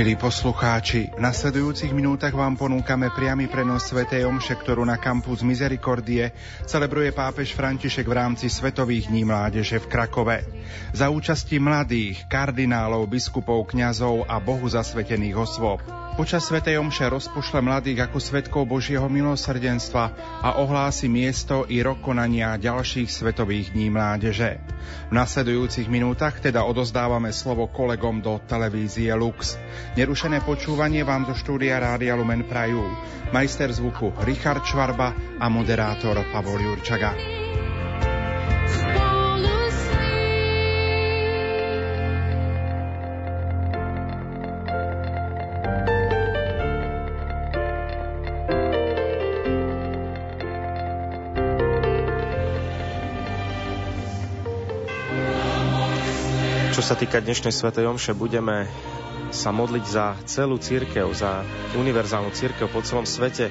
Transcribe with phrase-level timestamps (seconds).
[0.00, 4.08] Milí poslucháči, v nasledujúcich minútach vám ponúkame priamy prenos Sv.
[4.08, 6.32] Omše, ktorú na kampus Misericordie
[6.64, 10.40] celebruje pápež František v rámci Svetových dní mládeže v Krakove.
[10.96, 15.84] Za účasti mladých, kardinálov, biskupov, kňazov a bohu zasvetených osôb.
[16.16, 20.04] Počas Svetej Omše rozpošle mladých ako svetkov Božieho milosrdenstva
[20.44, 24.60] a ohlási miesto i rok konania ďalších Svetových dní mládeže.
[25.08, 29.56] V nasledujúcich minútach teda odozdávame slovo kolegom do televízie Lux.
[29.90, 32.78] Nerušené počúvanie vám zo štúdia Rádia Lumen Prajú.
[33.34, 35.10] Majster zvuku Richard Čvarba
[35.42, 37.10] a moderátor Pavol Jurčaga.
[56.70, 58.70] Čo sa týka dnešnej Svetej Omše, budeme
[59.30, 61.46] sa modliť za celú církev, za
[61.78, 63.50] univerzálnu církev po celom svete.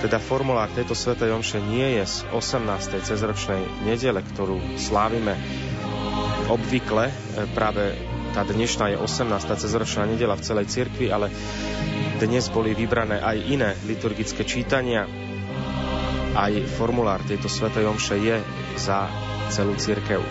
[0.00, 3.04] Teda formulár tejto Svetej Omše nie je z 18.
[3.04, 5.36] cezročnej nedele, ktorú slávime
[6.48, 7.10] obvykle.
[7.10, 7.14] E,
[7.52, 7.98] práve
[8.32, 9.28] tá dnešná je 18.
[9.58, 11.28] cezročná nedela v celej cirkvi, ale
[12.18, 15.06] dnes boli vybrané aj iné liturgické čítania.
[16.38, 18.36] Aj formulár tejto Svetej Omše je
[18.78, 19.10] za
[19.50, 20.22] celú církev.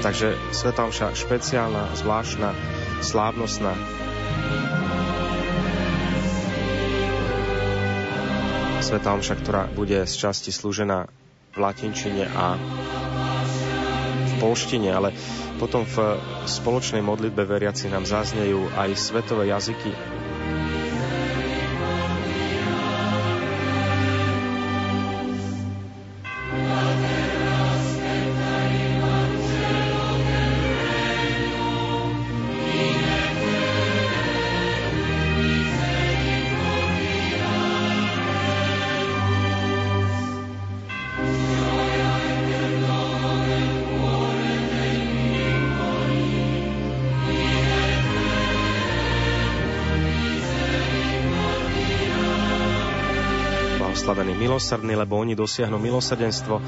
[0.00, 2.56] Takže Sveta Omša špeciálna, zvláštna,
[3.04, 3.76] slávnostná.
[8.90, 11.06] Sveta Omša, ktorá bude z časti slúžená
[11.54, 12.58] v latinčine a
[14.18, 15.14] v polštine, ale
[15.62, 16.18] potom v
[16.50, 19.94] spoločnej modlitbe veriaci nám zaznejú aj svetové jazyky
[54.50, 56.58] milosrdní, lebo oni dosiahnu milosrdenstvo.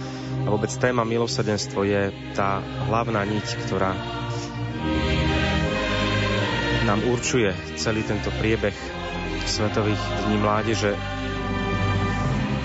[0.47, 3.91] A vôbec téma milosrdenstvo je tá hlavná niť, ktorá
[6.87, 8.75] nám určuje celý tento priebeh
[9.43, 10.95] Svetových dní mládeže.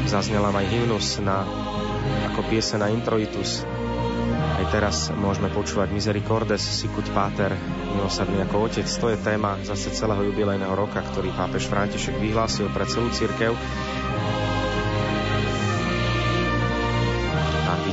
[0.06, 1.41] Zaznela aj hymnus na,
[2.29, 3.66] ako piese na introitus.
[4.38, 7.57] Aj teraz môžeme počúvať Misericordes, Sicut Pater,
[7.97, 8.85] milosrdný ako otec.
[8.85, 13.57] To je téma zase celého jubilejného roka, ktorý pápež František vyhlásil pre celú církev.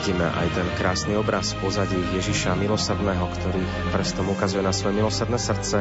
[0.04, 5.80] Vidíme aj ten krásny obraz pozadí Ježiša milosrdného, ktorý prstom ukazuje na svoje milosrdné srdce.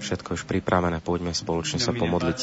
[0.00, 2.40] Všetko už pripravené, poďme spoločne sa pomodliť.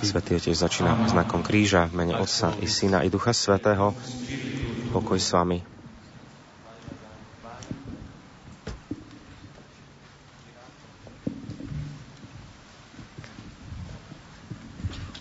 [0.00, 3.92] Svetý Otec začína znakom kríža v mene Otca i Syna i Ducha Svetého.
[4.96, 5.79] Pokoj s vami.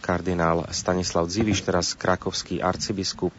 [0.09, 3.29] Kardinál Stanislav Dziviš, teraz krakovský arcibiskup,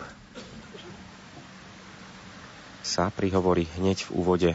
[2.87, 4.51] sa prihovorí hneď v úvode.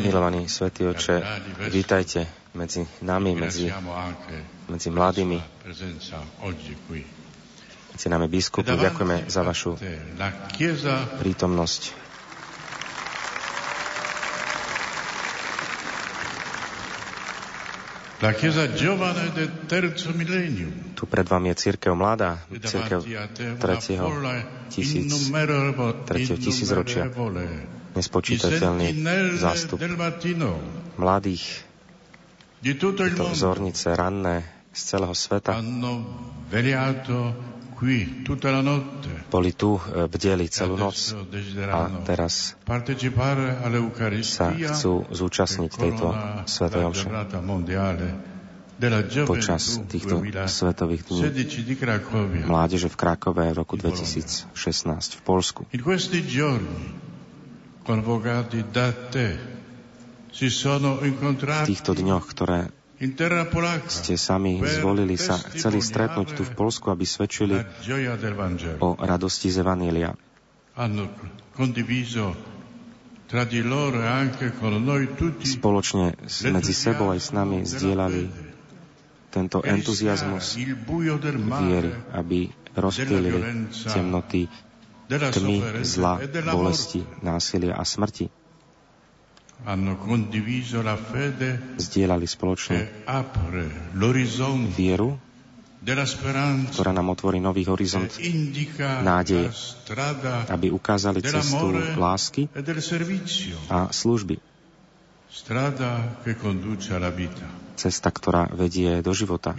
[0.00, 1.20] Milovaný Svetý Oče,
[1.68, 2.24] vítajte
[2.56, 3.68] medzi nami, medzi,
[4.72, 5.38] medzi mladými
[7.98, 9.74] Cenáme biskupu, ďakujeme za vašu
[11.18, 11.82] prítomnosť.
[20.94, 23.02] Tu pred vami je církev mladá, církev
[23.58, 24.06] tretieho,
[24.70, 25.10] tisíc,
[26.06, 27.10] tretieho tisícročia.
[27.98, 28.94] Nespočítateľný
[29.38, 29.78] zástup.
[30.98, 31.46] mladých,
[33.14, 35.58] to vzornice ranné z celého sveta
[39.30, 41.14] boli tu, e, bdeli celú noc.
[41.70, 42.58] a teraz
[44.26, 46.06] sa chcú zúčastniť tejto
[46.50, 47.06] svetej omše.
[49.26, 51.20] počas týchto svetových dní.
[52.46, 54.54] mládeže v Krakove v roku 2016
[55.18, 55.66] v Polsku.
[55.66, 55.74] V
[61.66, 62.70] týchto dňoch, ktoré
[63.88, 67.54] ste sami zvolili sa, chceli stretnúť tu v Polsku, aby svedčili
[68.82, 70.18] o radosti z Evanília.
[75.46, 76.06] spoločne
[76.50, 78.22] medzi sebou aj s nami zdieľali
[79.28, 80.58] tento entuziasmus
[81.62, 84.48] viery, aby rozptýlili temnoty
[85.08, 88.47] tmy, zla, bolesti, násilia a smrti.
[91.78, 92.78] Zdieľali spoločne
[94.70, 95.18] vieru,
[96.74, 98.10] ktorá nám otvorí nový horizont
[99.02, 99.50] nádeje,
[100.50, 102.46] aby ukázali cestu lásky
[103.66, 104.38] a služby.
[107.78, 109.54] Cesta, ktorá vedie do života.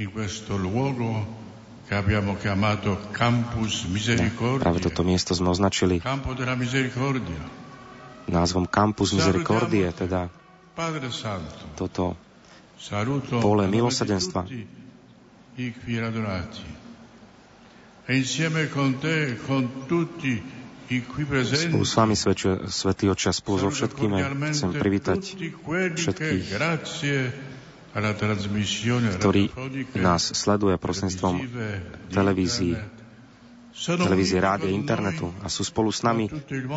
[4.59, 6.03] Práve toto miesto sme označili
[8.29, 10.29] názvom Campus Misericordie, teda
[11.75, 12.15] toto
[13.43, 14.47] pole milosadenstva.
[21.43, 22.15] Spolu s vami,
[22.65, 24.17] Svetý Oče, a spolu so všetkými
[24.49, 25.19] chcem privítať
[25.93, 26.43] všetkých,
[29.19, 29.43] ktorí
[29.99, 31.35] nás sleduje prostredstvom
[32.09, 32.77] televízií,
[33.79, 36.27] televízie, rádia, internetu a sú spolu s nami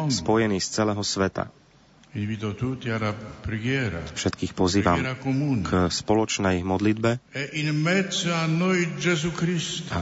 [0.08, 1.50] spojení z celého sveta.
[4.12, 5.00] Všetkých pozývam
[5.64, 7.10] k spoločnej modlitbe
[9.88, 10.00] a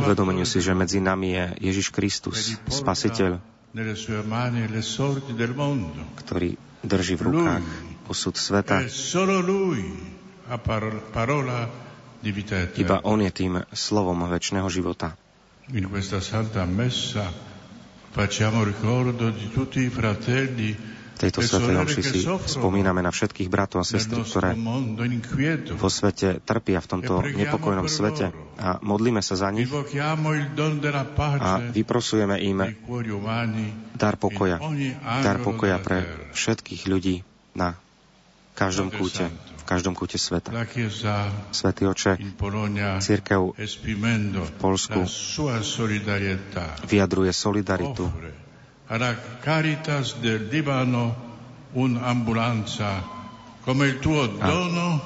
[0.00, 3.44] uvedomeniu si, že medzi nami je Ježiš Kristus, Spasiteľ,
[6.16, 6.50] ktorý
[6.80, 7.66] drží v rukách
[8.08, 8.80] osud sveta.
[12.80, 15.12] Iba On je tým slovom väčšného života
[15.72, 17.30] in questa santa messa
[18.10, 23.86] facciamo ricordo di tutti i fratelli tejto svetej omši si spomíname na všetkých bratov a
[23.86, 24.56] sestry, ktoré
[25.76, 29.68] vo svete trpia v tomto nepokojnom svete a modlíme sa za nich.
[29.68, 32.58] A vyprosujeme im
[33.92, 34.56] dar pokoja.
[35.20, 37.20] Dar pokoja pre všetkých ľudí
[37.52, 37.76] na
[38.56, 39.28] každom kúte
[39.70, 40.50] každom kúte sveta.
[41.54, 42.18] Svetý oče,
[42.98, 45.06] církev v Polsku
[46.90, 48.10] vyjadruje solidaritu
[48.90, 51.14] alla Caritas del Libano
[51.78, 53.06] un'ambulanza
[53.62, 55.00] come il tuo dono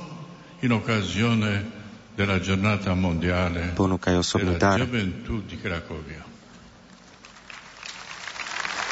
[0.60, 1.70] in occasione
[2.14, 4.88] della giornata mondiale della dar.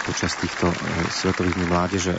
[0.03, 0.75] Počas týchto eh,
[1.15, 2.19] svetových dní mládeže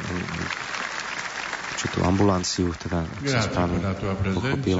[1.83, 3.83] určitú ambulanciu, teda ak som správne
[4.31, 4.79] pochopil.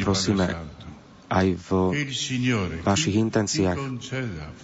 [0.00, 0.46] Prosíme
[1.28, 1.68] aj v
[2.80, 3.76] vašich intenciách.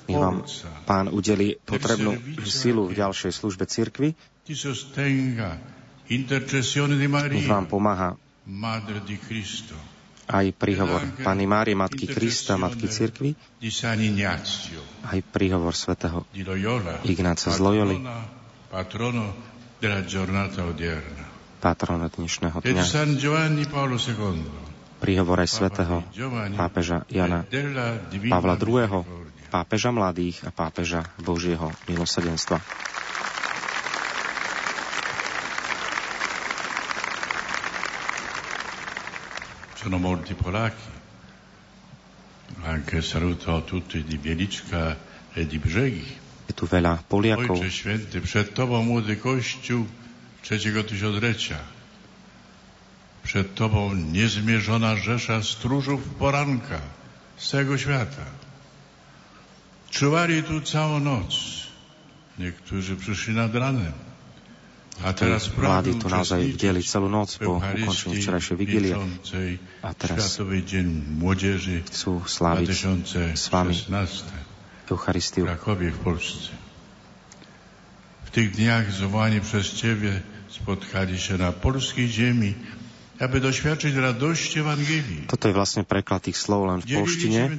[0.08, 0.48] Nech vám
[0.88, 2.16] Pán udeli potrebnú
[2.48, 4.16] silu v ďalšej službe cirkvi.
[7.28, 8.16] Nech vám pomáha
[10.30, 13.34] aj príhovor Pany Márie, Matky Krista, Matky Cirkvi,
[15.02, 16.22] aj príhovor svätého
[17.02, 17.98] Ignáca z Loyoli,
[21.60, 22.84] patrona dnešného dňa,
[25.02, 25.96] príhovor aj svätého
[26.54, 27.42] pápeža Jana
[28.30, 29.02] Pavla II.,
[29.50, 32.62] pápeža mladých a pápeža Božieho milosedenstva.
[39.80, 40.90] Sono molti polacchi.
[42.64, 44.94] Anche saluto tutti di Bieliczka
[45.32, 46.04] e di Brzegi.
[46.48, 47.56] Je tu veľa Poliakov.
[47.56, 49.86] Ojcze Święty, przed Tobą młody Kościół
[50.42, 51.58] trzeciego tysiąclecia.
[53.22, 56.80] Przed Tobą niezmierzona rzesza stróżów poranka
[57.36, 58.24] z całego świata.
[59.90, 61.34] Czuwali tu całą noc.
[62.38, 63.92] Niektórzy przyszli nad ranem.
[65.04, 68.92] A teraz mladí tu naozaj vdeli celú noc po ukončení včerajšej vigílie
[69.80, 70.36] a teraz
[71.88, 72.68] chcú sláviť
[73.36, 73.76] s vami
[74.90, 75.46] Eucharistiu.
[78.24, 82.54] W tych dniach zwołani przez Ciebie spotkali się na polskiej ziemi
[83.20, 85.26] aby doświadczyć radości Ewangelii.
[85.28, 87.52] Toto je vlastne preklad tých slov len v polštine.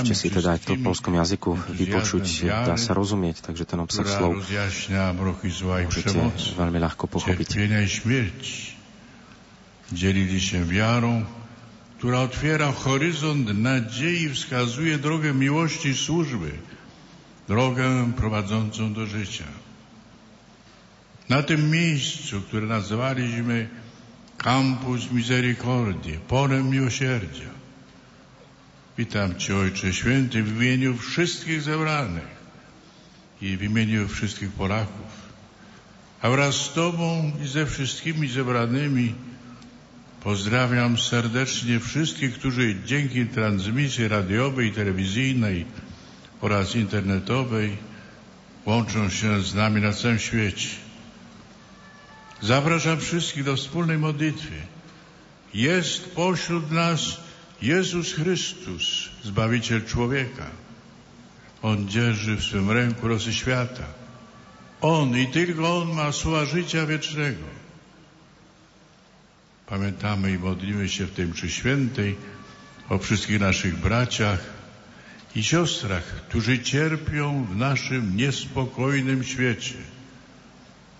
[0.00, 4.08] Ešte si teda aj v tom polskom jazyku vypočuť, dá sa rozumieť, takže ten obsah
[4.08, 6.16] slov môžete
[6.56, 7.60] veľmi ľahko pochopiť.
[9.94, 11.24] Dzielili się wiarą,
[11.98, 16.50] która otwiera horyzont nadziei, wskazuje drogę miłości i służby,
[17.48, 19.44] drogę prowadzącą do życia.
[21.28, 23.68] Na tym miejscu, które nazwaliśmy
[24.38, 27.50] Campus Misericordii, polem miłosierdzia.
[28.98, 32.34] Witam Cię, Ojcze Święty, w imieniu wszystkich zebranych
[33.42, 35.24] i w imieniu wszystkich Polaków.
[36.22, 39.14] A wraz z Tobą i ze wszystkimi zebranymi
[40.24, 45.66] Pozdrawiam serdecznie wszystkich, którzy dzięki transmisji radiowej, telewizyjnej
[46.40, 47.76] oraz internetowej
[48.66, 50.68] łączą się z nami na całym świecie.
[52.42, 54.54] Zapraszam wszystkich do wspólnej modlitwy.
[55.54, 57.20] Jest pośród nas
[57.62, 60.46] Jezus Chrystus, Zbawiciel człowieka.
[61.62, 63.84] On dzierży w swym ręku losy świata.
[64.80, 67.63] On i tylko On ma słowa życia wiecznego.
[69.66, 72.16] Pamiętamy i modlimy się w tym mszy świętej
[72.88, 74.40] o wszystkich naszych braciach
[75.36, 79.74] i siostrach, którzy cierpią w naszym niespokojnym świecie.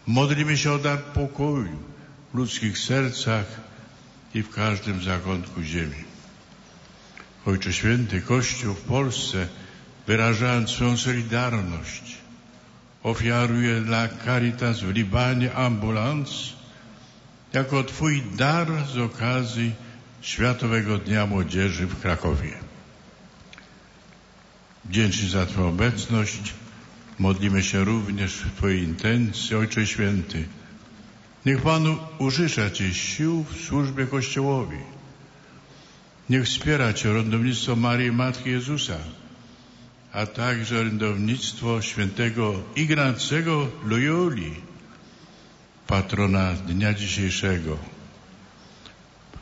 [0.06, 1.78] Modlimy się o dar pokoju
[2.32, 3.46] w ludzkich sercach
[4.34, 6.04] i w każdym zakątku ziemi.
[7.46, 9.48] Ojcze Święty, Kościół w Polsce,
[10.06, 12.18] wyrażając swoją solidarność,
[13.02, 16.53] ofiaruje dla Caritas w Libanie ambulans
[17.54, 19.72] jako Twój dar z okazji
[20.20, 22.52] Światowego Dnia Młodzieży w Krakowie.
[24.84, 26.54] Wdzięczni za Twoją obecność,
[27.18, 30.44] modlimy się również w Twojej intencji, Ojcze Święty.
[31.46, 34.78] Niech Panu użycza Ci sił w służbie Kościołowi.
[36.30, 38.98] Niech wspiera Cię orędownictwo Marii Matki Jezusa,
[40.12, 44.52] a także orędownictwo świętego Ignacego Loyoli,
[45.86, 47.78] patrona dnia dzisiejszego.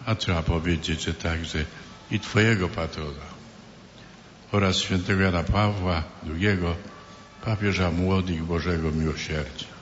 [0.07, 1.65] A trzeba powiedzieć, że także
[2.11, 3.27] i Twojego patrona
[4.53, 6.59] oraz świętego Jana Pawła II,
[7.45, 9.73] papieża młodych Bożego Miłosierdzia.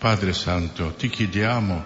[0.00, 1.82] Padre Santo, ti chiediamo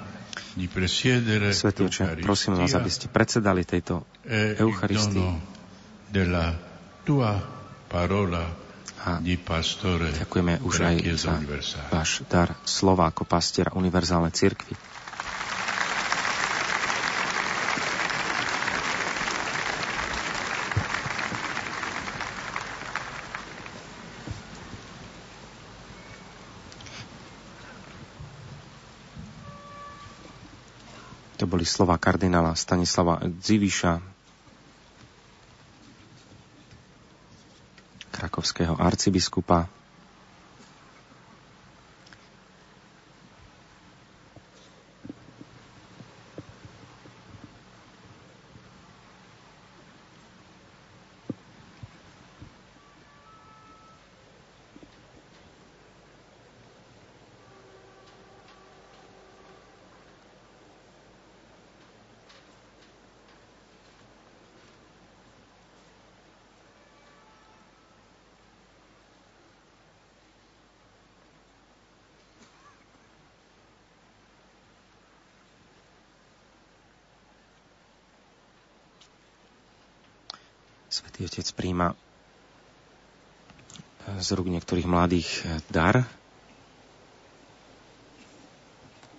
[1.52, 5.24] Svetý oče, prosím vás, aby ste predsedali tejto e Eucharistii
[6.12, 6.52] della
[7.08, 7.40] tua
[7.88, 8.44] parola
[9.02, 11.34] a ďakujeme už aj za
[11.90, 14.78] váš dar slova ako pastiera univerzálnej cirkvi.
[31.42, 34.11] To boli slova kardinála Stanislava Dziviša,
[38.22, 39.66] krakovského arcibiskupa.
[80.92, 81.96] Svetý Otec príjma
[84.20, 86.04] z rúk niektorých mladých dar.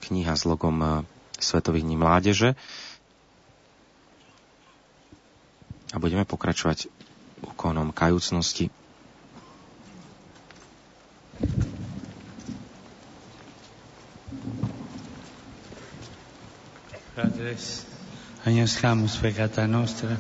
[0.05, 1.09] Kniha s logom
[1.41, 2.53] Svetových dní mládeže.
[5.89, 6.85] A budeme pokračovať
[7.41, 8.69] úkonom kajúcnosti.
[17.17, 17.89] Fratres,
[18.45, 20.13] agnoscamus peccata nostra,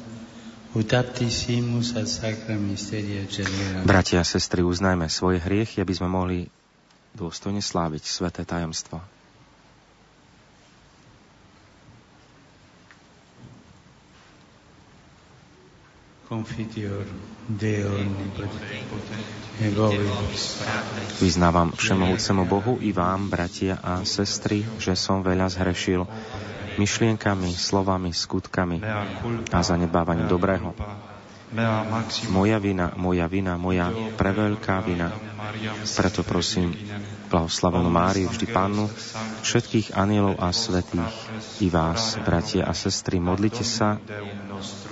[3.85, 6.49] Bratia a sestry, uznajme svoje hriechy, aby sme mohli
[7.13, 8.97] dôstojne sláviť sveté tajomstvo.
[21.21, 26.09] Vyznávam všemohúcemu Bohu i vám, bratia a sestry, že som veľa zhrešil
[26.77, 28.81] myšlienkami, slovami, skutkami
[29.51, 30.73] a zanedbávaním dobrého.
[32.33, 35.13] Moja vina, moja vina, moja preveľká vina.
[35.85, 36.73] Preto prosím
[37.29, 38.89] blahoslavenú Máriu, vždy Pannu,
[39.45, 41.13] všetkých anielov a svetých,
[41.61, 44.01] i vás, bratia a sestry, modlite sa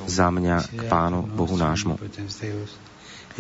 [0.06, 1.98] za mňa k Pánu Bohu nášmu.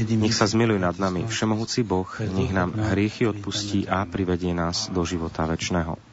[0.01, 5.05] Nech sa zmiluje nad nami Všemohúci Boh, nech nám hriechy odpustí a privedie nás do
[5.05, 6.10] života večného.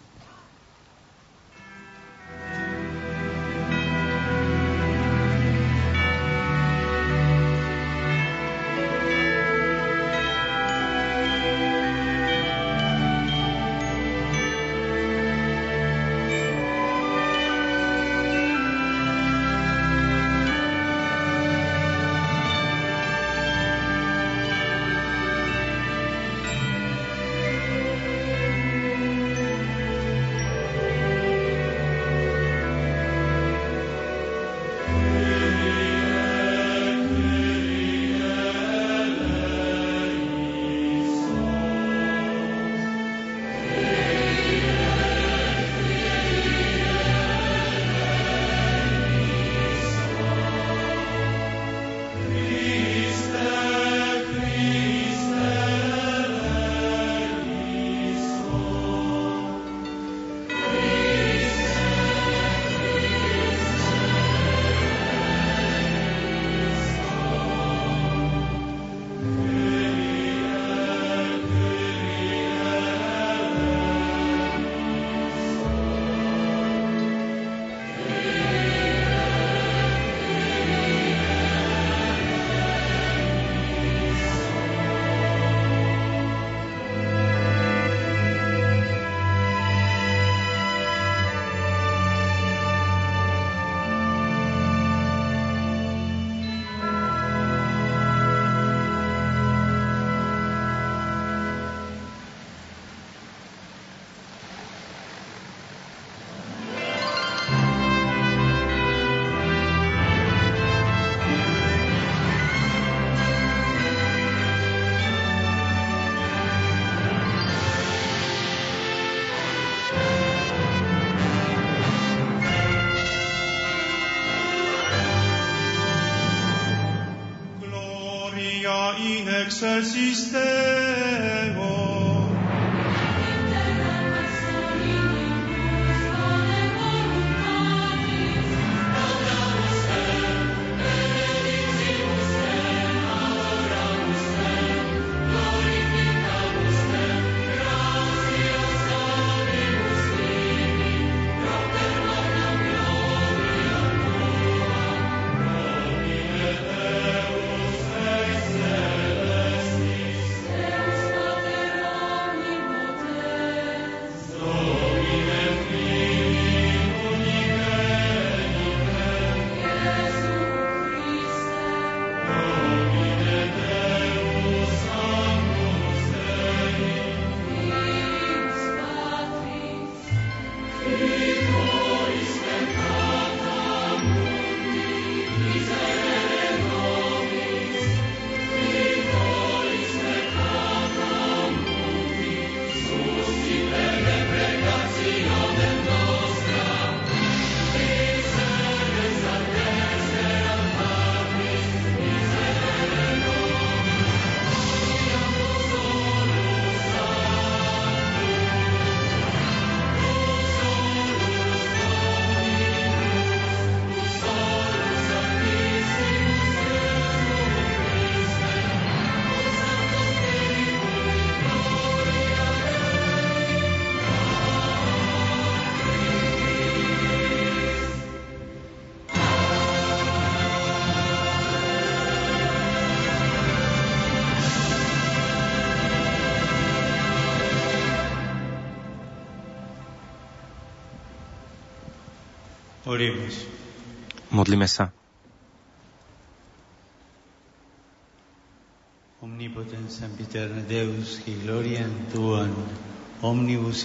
[129.61, 130.58] persisted.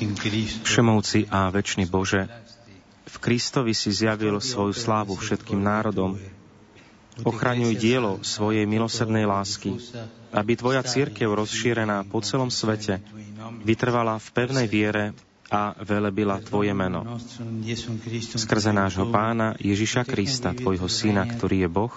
[0.06, 0.64] In Christo.
[0.64, 2.30] Všemovci a večný Bože,
[3.10, 6.22] v Kristovi si zjavil svoju slávu všetkým národom.
[7.22, 9.78] Ochraňuj dielo svojej milosrdnej lásky,
[10.34, 13.04] aby Tvoja církev rozšírená po celom svete
[13.62, 15.14] vytrvala v pevnej viere
[15.54, 17.06] a velebila Tvoje meno.
[18.34, 21.94] Skrze nášho Pána Ježiša Krista, Tvojho Syna, ktorý je Boh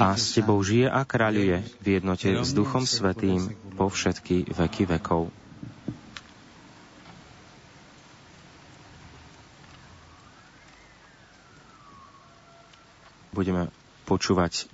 [0.00, 5.28] a s Tebou žije a kráľuje v jednote s Duchom Svetým po všetky veky vekov.
[13.36, 13.70] Budeme
[14.08, 14.72] počúvať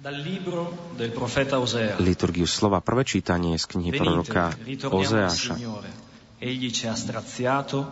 [1.99, 2.79] liturgiu slova.
[2.81, 4.55] Prvé čítanie z knihy proroka
[4.89, 5.59] Ozeáša.
[6.45, 7.89] Egli ci ha straziato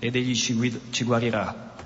[0.00, 1.76] ed egli ci, guid- ci guarirà.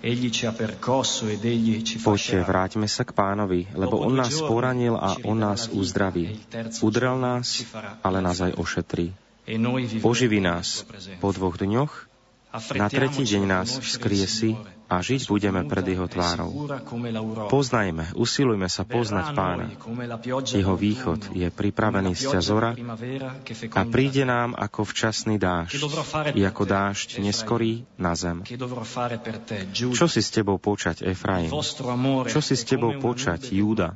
[0.00, 4.34] Egli ci ha percosso ed egli ci Poďte, vráťme sa k pánovi, lebo on nás
[4.42, 6.40] poranil a on nás uzdraví.
[6.82, 7.62] Udrel nás,
[8.02, 9.14] ale nás aj ošetrí.
[10.02, 10.88] Oživí nás
[11.22, 11.92] po dvoch dňoch,
[12.74, 14.58] na tretí deň nás vzkriesi
[14.90, 16.50] a žiť budeme pred Jeho tvárou.
[17.46, 19.70] Poznajme, usilujme sa poznať Pána.
[20.50, 22.74] Jeho východ je pripravený z zora
[23.78, 25.78] a príde nám ako včasný dážď,
[26.34, 28.42] i ako dážď neskorý na zem.
[29.70, 31.54] Čo si s tebou počať, Efraim?
[32.26, 33.94] Čo si s tebou počať, Júda?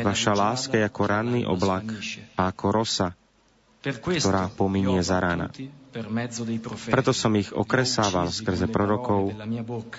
[0.00, 1.86] Vaša láska je ako ranný oblak
[2.34, 3.08] a ako rosa,
[3.84, 5.52] ktorá pominie za rána.
[6.88, 9.32] Preto som ich okresával skrze prorokov,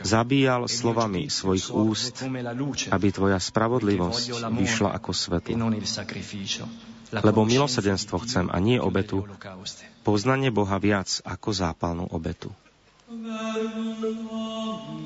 [0.06, 2.22] zabíjal slovami svojich úst,
[2.94, 5.58] aby tvoja spravodlivosť vyšla ako svetlo.
[7.10, 9.26] Lebo milosedenstvo chcem a nie obetu,
[10.06, 12.54] poznanie Boha viac ako zápalnú obetu.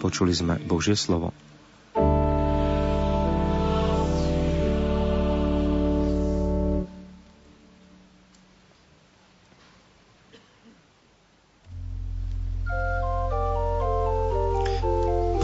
[0.03, 1.31] Počuli sme Božie slovo.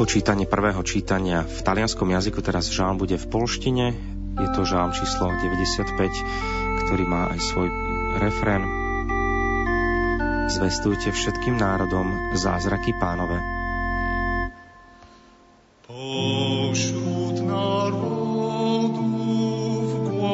[0.09, 3.93] Počítanie prvého čítania v talianskom jazyku teraz žalm bude v polštine.
[4.41, 5.85] Je to žalm číslo 95,
[6.81, 7.69] ktorý má aj svoj
[8.17, 8.65] refrén.
[10.49, 13.37] Zvestujte všetkým národom zázraky pánové.
[16.73, 17.09] Śpiewajcie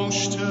[0.00, 0.45] pieśń nową,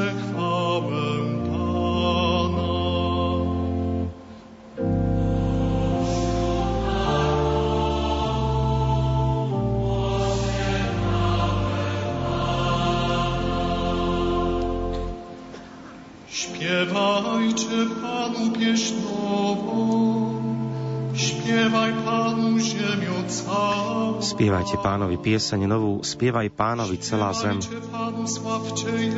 [24.76, 27.64] Spievajte pánovi pieseň novú, spievaj pánovi celá zem.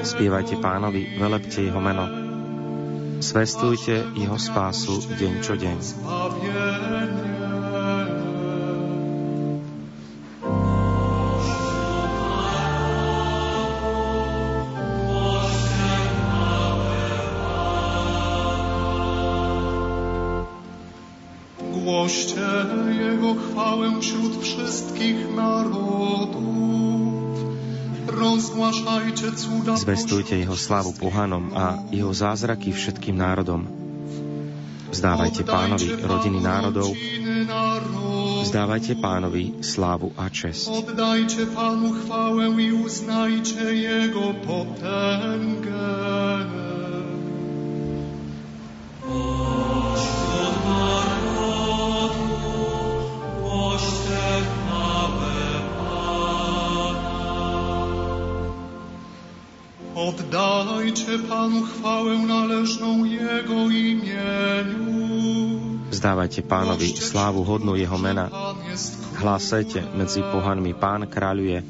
[0.05, 2.05] Spievajte pánovi, velepte jeho meno.
[3.17, 5.77] Svestujte jeho spásu deň čo deň.
[29.77, 33.65] Zvestujte jeho slávu pohanom a jeho zázraky všetkým národom.
[34.87, 36.95] Vzdávajte pánovi rodiny národov,
[38.47, 40.71] vzdávajte pánovi slávu a čest.
[40.71, 45.96] Oddajcie Panu chwałę i uznajcie Jego potęgę.
[59.97, 64.97] Oddajcie Panu chwałę należną Jego imieniu.
[65.89, 68.29] Vzdávajte pánovi slávu hodnú jeho mena.
[69.17, 71.65] Hlásajte medzi pohanmi, pán kráľuje.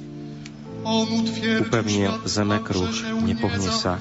[1.63, 2.91] Upevnil zeme kruh,
[3.23, 3.95] nepohne sa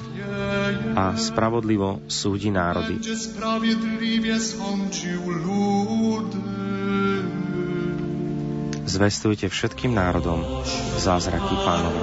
[0.99, 2.99] a spravodlivo súdi národy.
[8.87, 10.43] Zvestujte všetkým národom
[10.99, 12.01] zázraky pánova.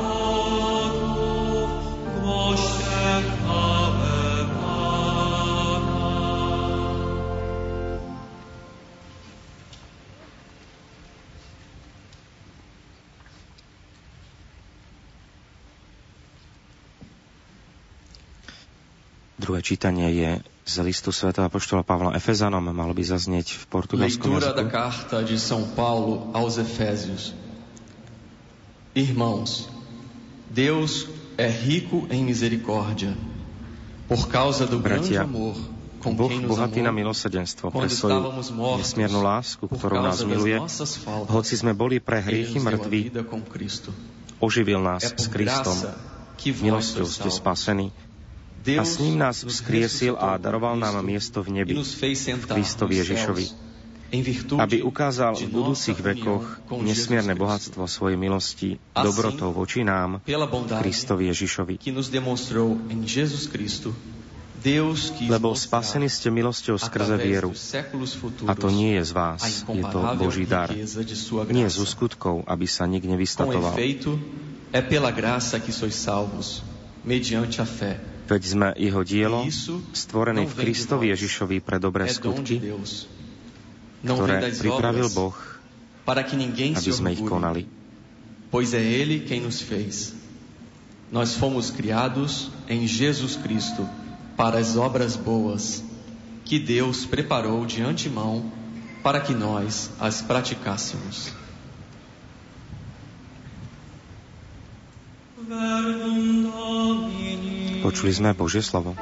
[19.44, 20.30] Druhé čítanie je
[20.64, 25.37] z listu svätého apoštola Pavla Efezanom, malo by zaznieť v portugalskom Leitura da carta de
[25.37, 27.37] São Paulo aos Efésios.
[28.96, 29.68] Irmãos,
[30.48, 33.16] Deus é rico em misericórdia,
[34.09, 35.57] por causa do grande amor
[36.05, 38.44] com Boh bohatý na milosrdenstvo pre svoju
[38.77, 40.61] nesmiernu lásku, ktorou nás miluje,
[41.33, 43.09] hoci sme boli pre hriechy mŕtvi,
[44.37, 45.73] oživil nás s Kristom.
[46.44, 47.88] Milosťou ste spasení.
[48.64, 53.01] A s ním nás vzkriesil a daroval nám miesto v e nebi, fez sentar Kristovi
[53.01, 53.47] Ježišovi,
[54.61, 56.44] aby ukázal v budúcich vekoch
[56.83, 60.22] nesmierne bohatstvo svojej milosti dobrotou voči nám,
[60.81, 61.81] Kristovi Ježišovi.
[65.29, 67.53] Lebo spasení ste milosťou skrze vieru.
[68.48, 70.72] A to nie je z vás, je to Boží dar.
[71.53, 73.77] Nie zo skutkov, aby sa nik nevystatoval.
[77.68, 78.00] fé.
[78.24, 79.53] Veď sme jeho dielo, E
[79.92, 82.57] stvorené v Kristovi Ježišovi pre dobré skutky,
[84.05, 85.35] ktoré das pripravil obras, Boh,
[86.05, 87.64] para que ninguém se aby sme ich konali.
[88.53, 90.12] pois é Ele quem nos fez.
[91.11, 93.88] Nós fomos criados em Jesus Cristo
[94.37, 95.83] para as obras boas
[96.45, 98.53] que Deus preparou de antemão
[99.03, 101.33] para que nós as praticássemos.
[107.85, 108.97] Počuli sme Božie slovo.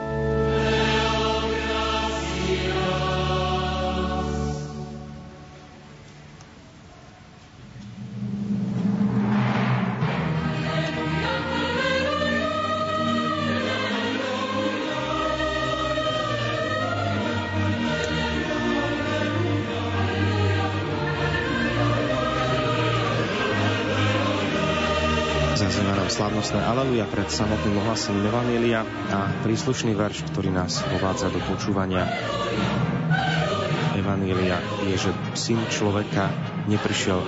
[25.72, 31.40] Zaznieva nám slávnostné Aleluja pred samotným ohlasením Evanielia a príslušný verš, ktorý nás povádza do
[31.48, 32.04] počúvania
[33.96, 36.28] Evanielia je, že syn človeka
[36.68, 37.24] neprišiel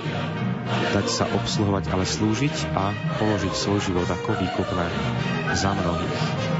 [0.93, 4.93] dať sa obsluhovať, ale slúžiť a položiť svoj život ako výkupné
[5.57, 6.54] za mnohých.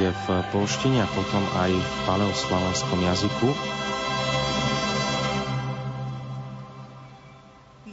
[0.00, 3.52] Bude v polštine a potom aj v paleoslavenskom jazyku.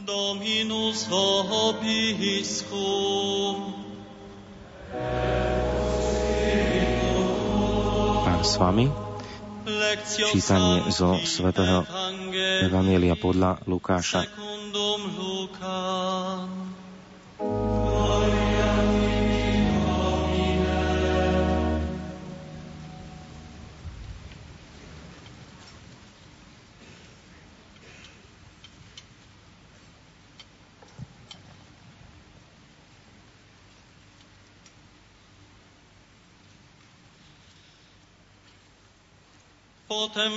[0.08, 2.16] Dominus vobiscum
[8.24, 8.88] Pán s vami.
[10.08, 11.84] Čítanie zo svätého
[12.64, 14.47] Evanielia podľa Lukáša.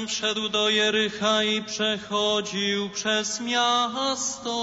[0.08, 4.56] Wszedł do Jericha i przechodził przez miasto.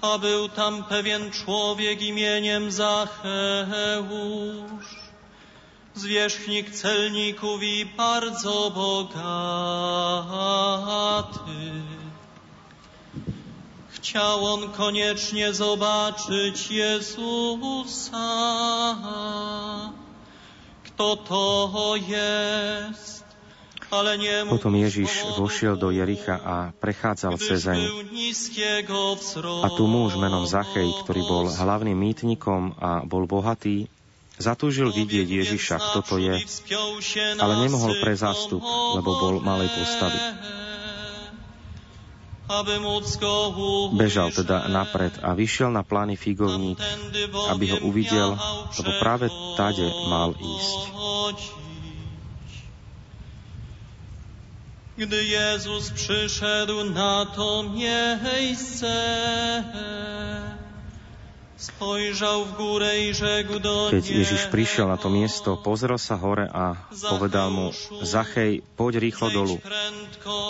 [0.00, 4.04] A był tam pewien człowiek imieniem Zacheusz,
[5.94, 9.22] zwierzchnik celników i bardzo bogaty.
[13.90, 18.24] Chciał on koniecznie zobaczyć Jezusa
[24.50, 27.80] Potom Ježiš vošiel do Jericha a prechádzal cezeň.
[29.62, 33.86] A tu muž menom Zachej, ktorý bol hlavným mýtnikom a bol bohatý,
[34.38, 36.34] zatúžil vidieť Ježiša, kto to je,
[37.38, 38.62] ale nemohol pre zástup,
[38.98, 40.18] lebo bol malej postavy.
[43.96, 46.76] Bežal teda napred a vyšiel na plány figovník,
[47.48, 48.36] aby ho uvidel,
[48.76, 50.80] lebo práve tade mal ísť.
[54.94, 58.94] Gdy Jezus przyszedł na to miejsce,
[63.94, 67.70] keď Ježiš prišiel na to miesto, pozrel sa hore a povedal mu,
[68.02, 69.56] Zachej, poď rýchlo dolu,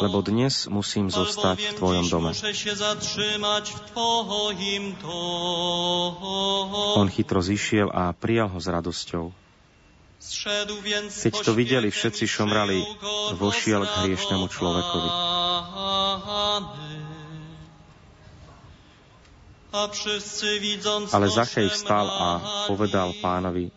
[0.01, 2.33] lebo dnes musím zostať v tvojom dome.
[6.97, 9.45] On chytro zišiel a prijal ho s radosťou.
[11.05, 12.81] Keď to videli, všetci šomrali,
[13.37, 15.34] vošiel k hriešnemu človekovi.
[21.11, 22.29] Ale Zachej vstal a
[22.71, 23.75] povedal pánovi,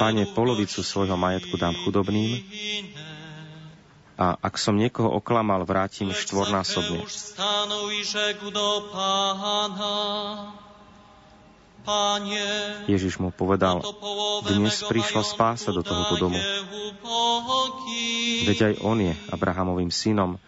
[0.00, 2.40] Pane, polovicu svojho majetku dám chudobným.
[4.16, 7.04] A ak som niekoho oklamal, vrátim štvornásobne.
[12.88, 13.84] Ježiš mu povedal,
[14.48, 16.40] dnes prišla spása do tohoto domu.
[18.48, 20.40] Veď aj on je Abrahamovým synom,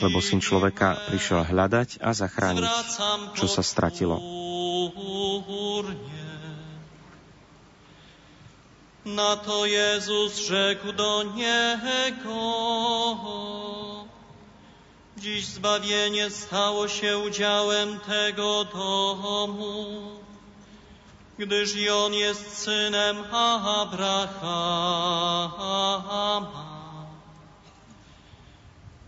[0.00, 2.64] lebo syn človeka prišiel hľadať a zachrániť,
[3.36, 4.16] čo sa stratilo.
[9.04, 12.40] Na to Jezus rzekł do niego,
[15.20, 20.16] Dziś zbawienie stało się udziałem tego domu,
[21.38, 24.30] gdyż i on jest synem Abrahama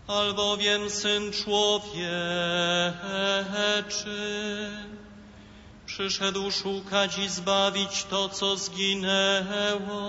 [0.07, 1.93] albowiem Syn Człowieczy
[5.85, 10.03] przyszedł szukać i zbawić to, co zginęło.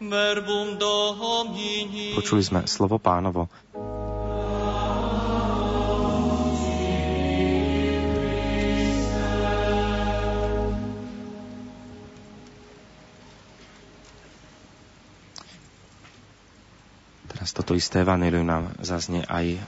[0.00, 2.12] Verbum Domini.
[2.14, 3.48] Počuli sme slovo pánovo.
[17.53, 19.61] toto isté evanelium nám zaznie aj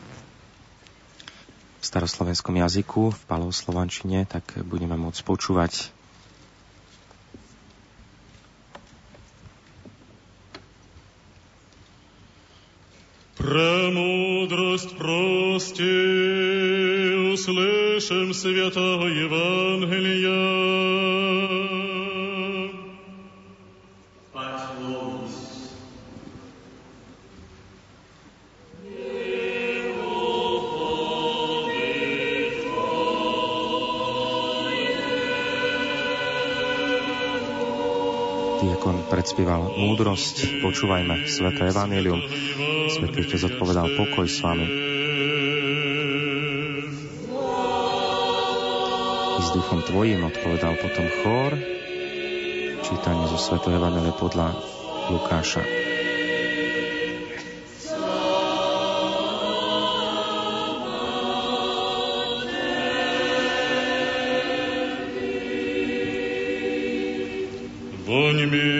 [1.81, 5.89] v staroslovenskom jazyku, v paloslovančine, tak budeme môcť počúvať
[13.41, 15.81] Премудрость прости,
[17.33, 20.37] услышим святого Евангелия.
[39.06, 42.18] predspieval múdrosť, počúvajme sveté Evangelium.
[42.90, 44.66] Svetý otec odpovedal pokoj s vami.
[49.36, 51.52] I s duchom tvojim odpovedal potom chór,
[52.82, 54.58] čítanie zo svätého evanília podľa
[55.10, 55.62] Lukáša.
[68.06, 68.75] Voň mi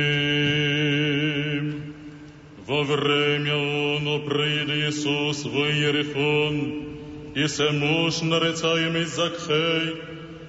[5.96, 6.72] грифон,
[7.34, 9.96] і се муж нарицаємий Закхей,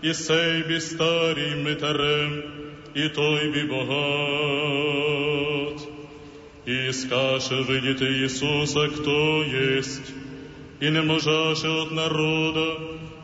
[0.01, 2.43] і сей бі старій митарем,
[2.95, 3.97] і той бі богат.
[6.65, 10.13] І скаже видіти Ісуса, хто єсть,
[10.81, 12.65] і не можаше от народа,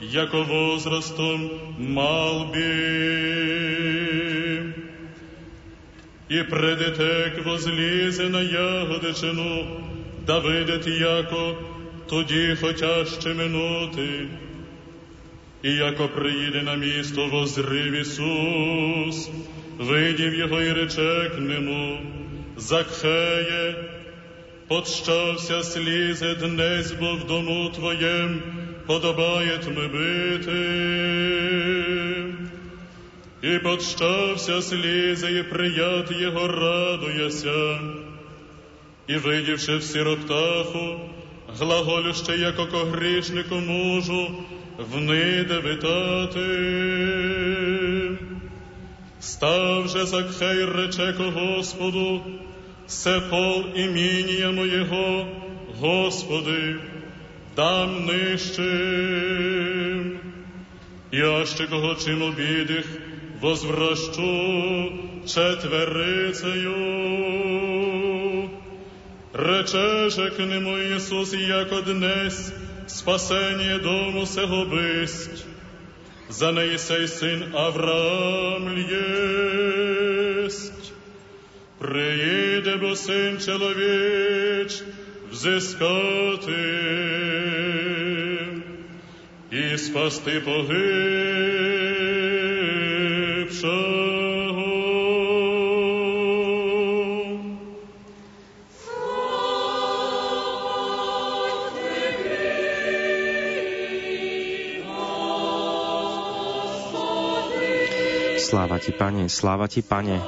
[0.01, 3.03] яко возрастом мал би.
[6.29, 9.67] І предетек возлізе на ягодичину,
[10.27, 11.55] да видить яко
[12.10, 14.28] тоді хотяще минути.
[15.63, 19.30] І яко приїде на місто, возрив Ісус,
[19.78, 21.98] видів його і рече к нему,
[22.58, 23.76] Закхеє,
[24.68, 28.42] подщався слізе днесь, бо в дому Твоєм
[28.86, 30.54] подобає ми бити.
[33.42, 37.80] І подщався слізе, і прият його радуяся,
[39.08, 41.00] і видівши в сироптаху,
[41.60, 44.32] глаголюще, яко ко грішнику мужу,
[44.78, 46.50] вниде витати.
[49.20, 52.22] Став же Закхей рече ко Господу,
[52.88, 55.28] се пол імінія моєго,
[55.80, 56.76] Господи,
[57.56, 59.54] дам нищим.
[61.12, 62.86] Я ще кого чим обідих,
[63.42, 64.92] возвращу
[65.26, 66.74] четверицею.
[69.34, 72.52] Рече же к нему Ісус, яко днесь
[72.86, 75.46] спасение дому сего бысть.
[76.30, 78.78] За неї сей син Авраам
[80.43, 80.93] єсть.
[81.80, 84.84] Приїде, бо син чоловіч
[85.32, 86.52] взискати
[89.52, 90.93] і спасти погибшого.
[108.84, 110.20] Ti, pane, sláva ti, pane,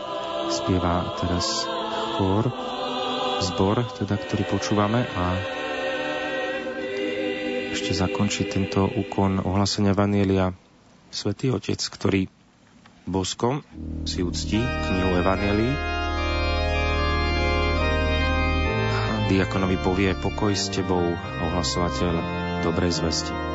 [0.48, 1.68] spieva teraz
[2.16, 2.48] chór,
[3.44, 5.26] zbor, teda, ktorý počúvame a
[7.76, 10.56] ešte zakončí tento úkon ohlasenia Vanielia
[11.12, 12.32] Svetý Otec, ktorý
[13.04, 13.60] boskom
[14.08, 15.76] si uctí knihu Evanielii
[18.88, 21.04] a diakonovi povie pokoj s tebou,
[21.52, 22.14] ohlasovateľ
[22.64, 23.55] dobrej zvesti.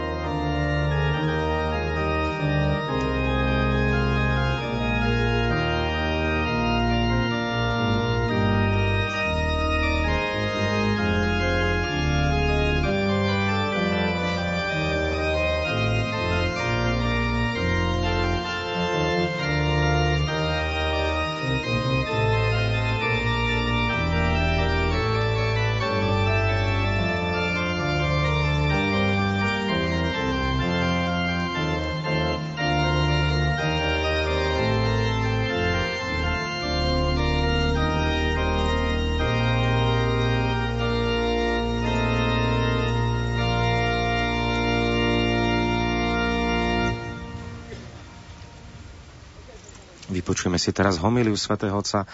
[50.21, 52.05] Vypočujeme si teraz homiliu svätého Otca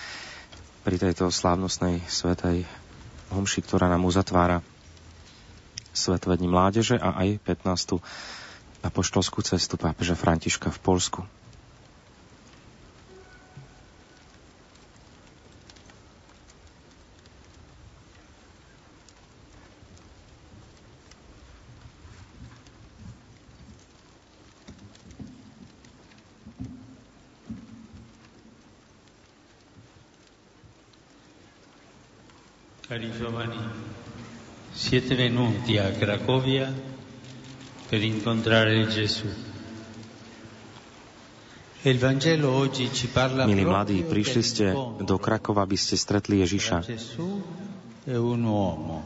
[0.86, 2.62] pri tejto slávnostnej svetej
[3.34, 4.62] homši, ktorá nám uzatvára
[5.90, 7.98] Svetové dni mládeže a aj 15.
[8.86, 11.26] apoštolskú cestu pápeža Františka v Polsku.
[32.86, 33.58] Cari giovani,
[34.86, 36.70] siete venuti a Cracovia
[37.90, 39.26] per incontrare Gesù.
[41.82, 44.70] E il Vangelo oggi ci parla Milí mladí, prišli ste
[45.02, 46.86] do Krakova, aby ste stretli Ježiša.
[46.86, 47.42] Gesù
[48.06, 49.02] e un uomo.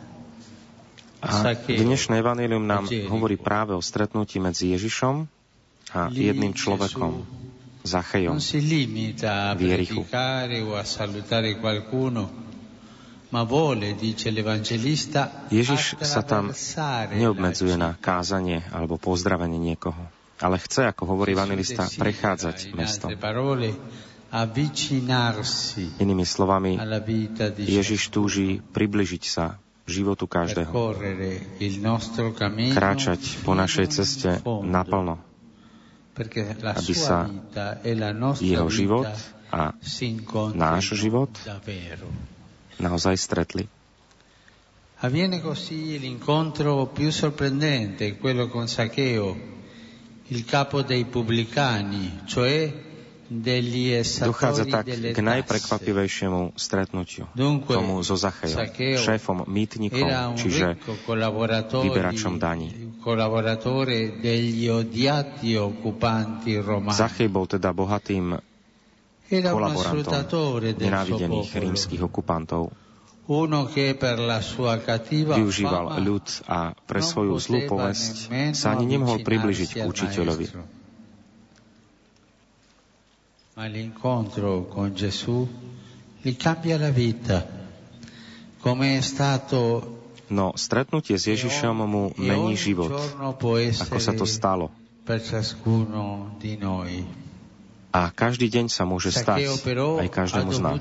[1.24, 5.24] A dnešné evanelium nám hovorí práve o stretnutí medzi Ježišom
[5.96, 7.24] a jedným človekom,
[7.88, 8.36] Zachejom.
[8.36, 8.60] Non si
[15.50, 16.50] Ježiš sa tam
[17.14, 20.02] neobmedzuje na kázanie alebo pozdravenie niekoho,
[20.42, 23.14] ale chce, ako hovorí evangelista, prechádzať mestom.
[26.02, 26.72] Inými slovami,
[27.58, 29.58] Ježiš túži približiť sa
[29.90, 30.70] životu každého,
[32.70, 35.18] kráčať po našej ceste naplno,
[36.62, 37.26] aby sa
[38.38, 39.10] jeho život
[39.50, 39.74] a
[40.54, 41.30] náš život
[42.80, 43.64] naozaj stretli.
[45.00, 49.36] Avviene così l'incontro più sorprendente, quello con Saccheo,
[50.28, 52.88] il capo dei pubblicani, cioè
[53.30, 57.30] Dochádza tak k najprekvapivejšiemu stretnutiu,
[57.62, 60.74] tomu so Zachejom, šéfom mýtnikov, čiže
[61.70, 62.74] vyberačom daní.
[66.90, 68.42] Zachej bol teda bohatým
[69.30, 72.74] kolaborantom nenávidených rímskych okupantov.
[75.30, 78.14] Využíval ľud a pre svoju zlú povesť
[78.58, 80.46] sa ani nemohol približiť k učiteľovi.
[83.54, 85.46] Ma l'incontro con Gesù
[86.20, 87.44] gli cambia la vita,
[88.58, 90.00] come è stato
[90.30, 94.70] No stretnutie s Ježišom mu mení život, ako sa to stalo.
[97.91, 99.51] A každý deň sa môže stať
[99.99, 100.78] aj každému z nás.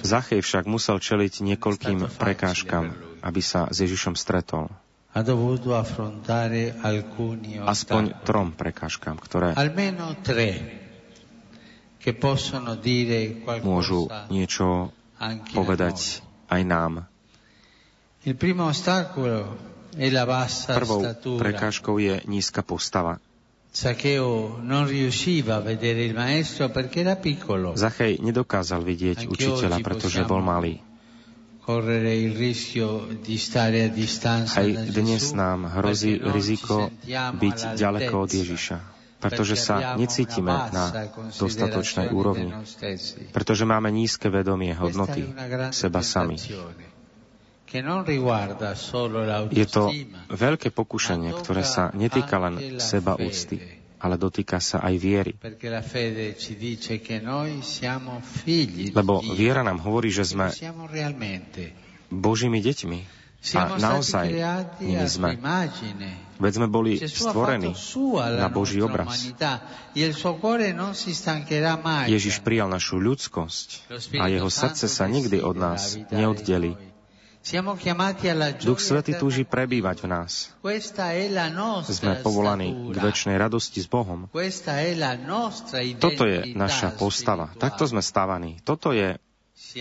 [0.00, 4.72] Zachej však musel čeliť niekoľkým prekážkam, aby sa s Ježišom stretol.
[7.64, 9.52] Aspoň trom prekážkam, ktoré
[13.62, 14.00] môžu
[14.32, 14.96] niečo
[15.52, 16.92] povedať aj nám.
[20.66, 21.00] Prvou
[21.38, 23.22] prekážkou je nízka postava.
[27.74, 30.78] Zachej nedokázal vidieť učiteľa, pretože bol malý.
[34.54, 36.92] Aj dnes nám hrozí riziko
[37.34, 38.76] byť ďaleko od Ježiša,
[39.18, 42.52] pretože sa necítime na dostatočnej úrovni,
[43.32, 45.24] pretože máme nízke vedomie hodnoty
[45.72, 46.36] seba sami.
[49.50, 49.82] Je to
[50.30, 53.58] veľké pokušenie, ktoré sa netýka len seba úcty,
[53.98, 55.32] ale dotýka sa aj viery.
[58.94, 60.54] Lebo viera nám hovorí, že sme
[62.14, 63.26] Božími deťmi.
[63.52, 64.32] A naozaj
[64.80, 65.36] nimi sme.
[66.40, 67.76] Veď sme boli stvorení
[68.40, 69.20] na Boží obraz.
[72.08, 73.68] Ježiš prijal našu ľudskosť
[74.16, 76.93] a jeho srdce sa nikdy od nás neoddelí.
[78.64, 80.48] Duch Svety túži prebývať v nás.
[81.84, 84.32] Sme povolaní k väčšnej radosti s Bohom.
[86.00, 87.52] Toto je naša postava.
[87.60, 88.64] Takto sme stávaní.
[88.64, 89.20] Toto je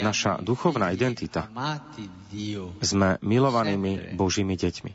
[0.03, 1.47] naša duchovná identita.
[2.84, 4.91] Sme milovanými Božími deťmi.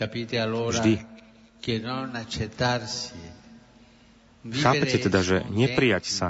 [0.00, 0.92] Vždy.
[4.46, 6.28] Chápete teda, že neprijať sa,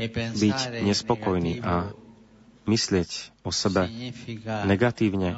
[0.00, 1.92] byť nespokojný a
[2.70, 3.90] myslieť o sebe
[4.70, 5.34] negatívne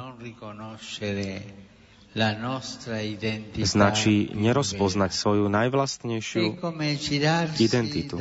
[3.65, 6.61] značí nerozpoznať svoju najvlastnejšiu
[7.57, 8.15] identitu.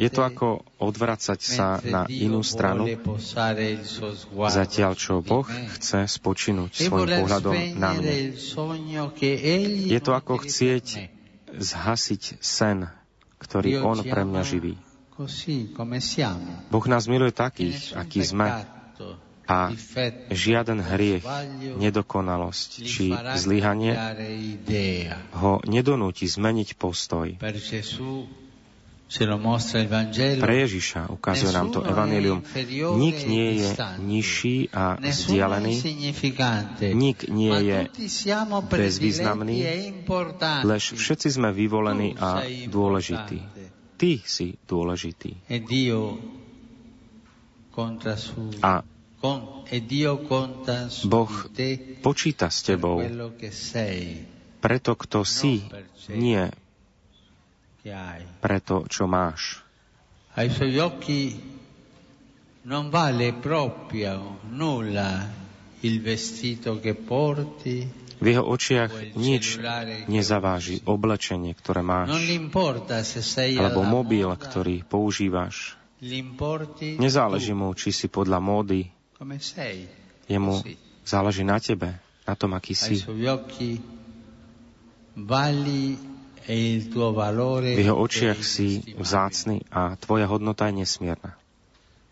[0.00, 2.88] Je to ako odvracať sa na inú stranu,
[4.48, 5.44] zatiaľ čo Boh
[5.76, 8.32] chce spočinúť svojim pohľadom na mne.
[9.92, 10.86] Je to ako chcieť
[11.52, 12.88] zhasiť sen,
[13.44, 14.80] ktorý On pre mňa živí.
[16.70, 18.64] Boh nás miluje takých, akí sme.
[19.50, 19.74] A
[20.30, 21.26] žiaden hriech,
[21.74, 23.98] nedokonalosť či zlyhanie
[25.34, 27.34] ho nedonúti zmeniť postoj.
[30.38, 32.46] Pre Ježiša ukazuje nám to Evangelium.
[32.94, 35.74] Nik nie je nižší a vzdialený,
[36.94, 37.78] nik nie je
[38.70, 39.58] bezvýznamný,
[40.62, 43.42] lež všetci sme vyvolení a dôležití.
[44.00, 45.36] Ty si dôležitý.
[48.64, 48.72] A
[51.04, 51.34] Boh
[52.00, 52.96] počíta s tebou
[54.64, 55.60] preto, kto si,
[56.08, 56.48] nie
[58.40, 59.60] preto, čo máš.
[60.36, 61.36] Ai suoi occhi
[62.68, 65.28] non vale proprio nulla
[65.80, 69.56] il vestito che porti, v jeho očiach nič
[70.06, 72.12] nezaváži oblečenie, ktoré máš,
[73.56, 75.80] alebo mobil, ktorý používaš.
[77.00, 78.88] Nezáleží mu, či si podľa módy.
[80.28, 80.64] Jemu
[81.04, 83.00] záleží na tebe, na tom, aký si.
[87.60, 91.36] V jeho očiach si vzácny a tvoja hodnota je nesmierna.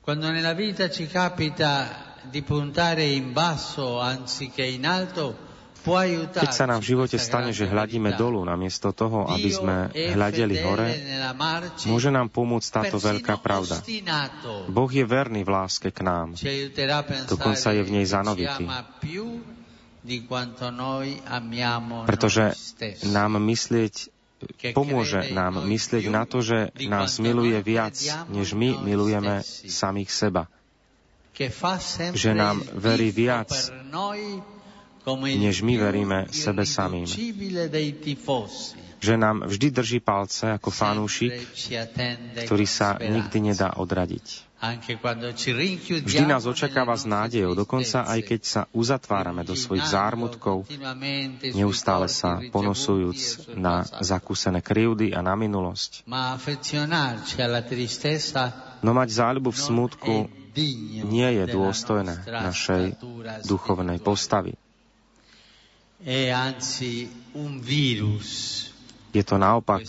[0.09, 5.48] Quando nella vita ci capita di puntare in basso anziché in alto,
[6.35, 10.89] Keď sa nám v živote stane, že hľadíme dolu, namiesto toho, aby sme hľadeli hore,
[11.89, 13.81] môže nám pomôcť táto veľká pravda.
[14.69, 16.37] Boh je verný v láske k nám.
[17.27, 18.65] Dokonca je v nej zanovitý.
[22.07, 22.45] Pretože
[23.09, 23.95] nám myslieť
[24.71, 27.99] pomôže nám myslieť na to, že nás miluje viac,
[28.31, 30.43] než my milujeme samých seba.
[32.15, 33.51] Že nám verí viac,
[35.17, 37.09] než my veríme sebe samým.
[38.99, 41.39] Že nám vždy drží palce ako fanúšik,
[42.45, 44.49] ktorý sa nikdy nedá odradiť.
[46.03, 50.67] Vždy nás očakáva s nádejou, dokonca aj keď sa uzatvárame do svojich zármutkov,
[51.55, 56.03] neustále sa ponosujúc na zakúsené krivdy a na minulosť.
[58.83, 60.15] No mať záľubu v smutku
[61.07, 62.99] nie je dôstojné našej
[63.47, 64.59] duchovnej postavy.
[69.09, 69.83] Je to naopak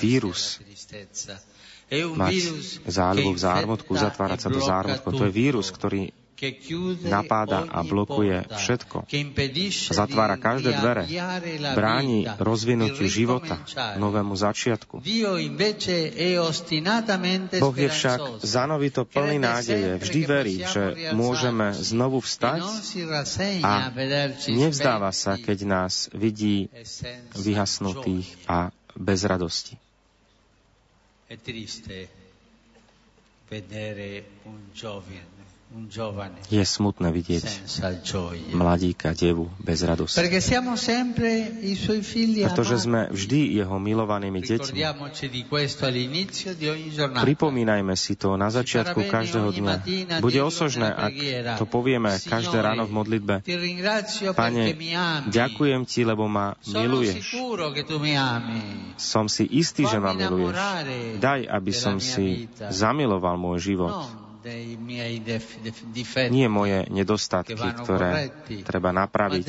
[0.00, 0.60] vírus
[1.92, 2.34] mať
[2.88, 5.08] záľubu v zármutku, zatvárať sa do zármutku.
[5.12, 6.12] To je vírus, ktorý
[7.02, 9.10] napáda a blokuje všetko.
[9.90, 11.04] Zatvára každé dvere.
[11.74, 13.58] Bráni rozvinutiu života,
[13.98, 15.02] novému začiatku.
[17.58, 19.90] Boh je však zanovito plný nádeje.
[19.98, 22.62] Vždy verí, že môžeme znovu vstať
[23.66, 23.90] a
[24.46, 26.70] nevzdáva sa, keď nás vidí
[27.34, 29.74] vyhasnutých a bez radosti.
[31.28, 32.08] È triste
[33.52, 35.37] vedere un giovane
[36.48, 37.44] je smutné vidieť
[38.56, 40.16] mladíka, devu bez radosti.
[42.40, 44.80] Pretože sme vždy jeho milovanými deťmi.
[47.20, 49.74] Pripomínajme si to na začiatku každého dňa.
[50.24, 51.12] Bude osožné, ak
[51.60, 53.34] to povieme každé ráno v modlitbe.
[54.32, 54.72] Pane,
[55.28, 57.28] ďakujem Ti, lebo ma miluješ.
[58.96, 60.56] Som si istý, že ma miluješ.
[61.20, 64.17] Daj, aby som si zamiloval môj život
[66.28, 68.32] nie moje nedostatky, ktoré
[68.64, 69.44] treba napraviť,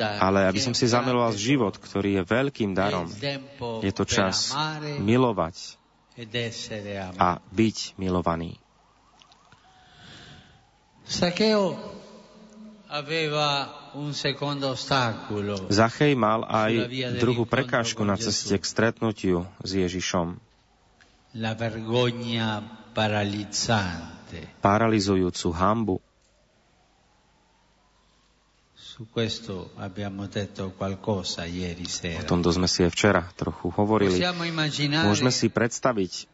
[0.00, 3.10] ale aby som si zamiloval život, ktorý je veľkým darom.
[3.82, 4.54] Je to čas
[5.02, 5.80] milovať
[7.16, 8.60] a byť milovaný.
[15.72, 16.72] Zachej mal aj
[17.18, 20.36] druhú prekážku na ceste k stretnutiu s Ježišom.
[21.32, 22.60] La vergogna
[24.60, 25.96] paralizujúcu hambu.
[32.12, 34.20] O tomto sme si aj včera trochu hovorili.
[35.02, 36.28] Môžeme si predstaviť,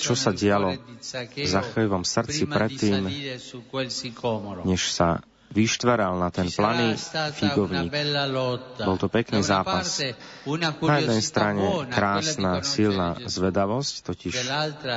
[0.00, 3.04] čo sa dialo v Zachejovom srdci predtým,
[4.64, 5.20] než sa
[5.50, 6.94] vyštvaral na ten planý
[7.34, 7.90] figovník.
[8.80, 9.98] Bol to pekný zápas.
[10.46, 14.34] Na jednej strane krásna, silná zvedavosť, totiž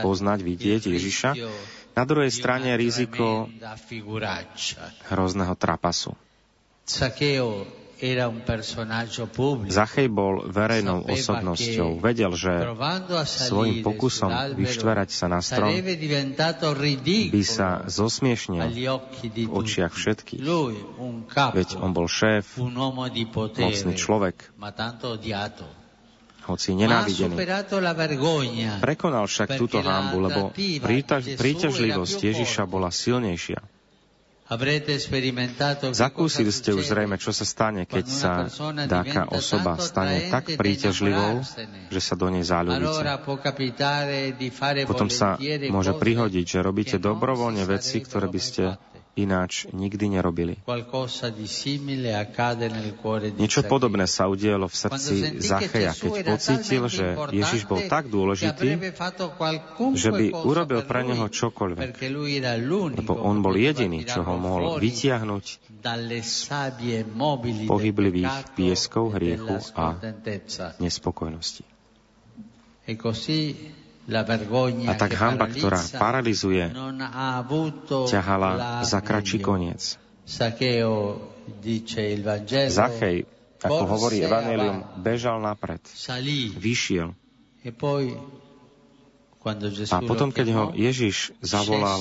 [0.05, 1.31] poznať, vidieť Ježiša.
[1.93, 3.49] Na druhej strane riziko
[5.09, 6.13] hrozného trapasu.
[9.71, 12.03] Zachej bol verejnou osobnosťou.
[12.03, 12.67] Vedel, že
[13.23, 15.71] svojim pokusom vyštverať sa na strom
[17.31, 18.67] by sa zosmiešnil
[19.23, 20.43] v očiach všetkých.
[21.55, 24.51] Veď on bol šéf, mocný človek,
[26.43, 27.35] hoci nenávidený.
[28.83, 30.41] Prekonal však túto hámbu, lebo
[31.39, 33.63] príťažlivosť Ježiša bola silnejšia.
[35.93, 38.31] Zakúsili ste už zrejme, čo sa stane, keď sa
[38.91, 41.39] taká osoba stane tak príťažlivou,
[41.87, 43.23] že sa do nej záľubíte.
[44.83, 45.39] Potom sa
[45.71, 48.63] môže prihodiť, že robíte dobrovoľne veci, ktoré by ste
[49.13, 50.57] ináč nikdy nerobili.
[53.37, 58.73] Niečo podobné sa udialo v srdci Zacheja, keď pocítil, že Ježiš bol tak dôležitý,
[59.93, 61.93] že by urobil pre neho čokoľvek,
[62.97, 65.45] lebo on bol jediný, čo ho mohol vytiahnuť
[67.69, 69.99] pohyblivých pieskov hriechu a
[70.81, 71.63] nespokojnosti.
[74.03, 76.67] A tak hamba, ktorá paralizuje,
[78.11, 79.95] ťahala za kračí koniec.
[82.67, 83.17] Zachej,
[83.63, 85.79] ako hovorí Evangelium, bežal napred,
[86.59, 87.15] vyšiel.
[87.63, 87.71] E
[89.91, 91.99] a potom, keď ho Ježiš zavolal,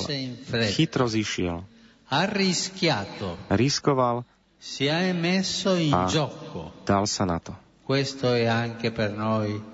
[0.71, 1.67] chytro zišiel.
[3.51, 4.23] Riskoval
[5.91, 6.01] a
[6.87, 7.51] dal sa na to.
[7.83, 8.27] il segreto
[8.95, 9.72] della gioia.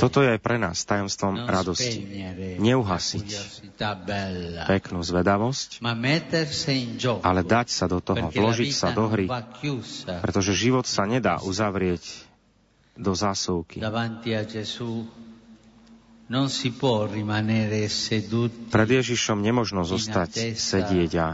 [0.00, 2.00] Toto je aj pre nás tajomstvom radosti.
[2.56, 3.28] Neuhasiť.
[4.64, 5.84] peknú zvedavosť,
[7.20, 9.28] ale dať sa do toho, vložiť sa do hry,
[10.24, 12.00] pretože život sa nedá uzavrieť
[12.96, 13.84] do zásuvky.
[18.72, 21.28] Pred Ježišom nemožno zostať, sedieť a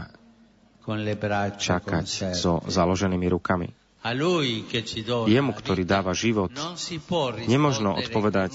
[1.55, 3.82] čakať so založenými rukami.
[5.27, 6.51] Jemu, ktorý dáva život,
[7.47, 8.51] nemožno odpovedať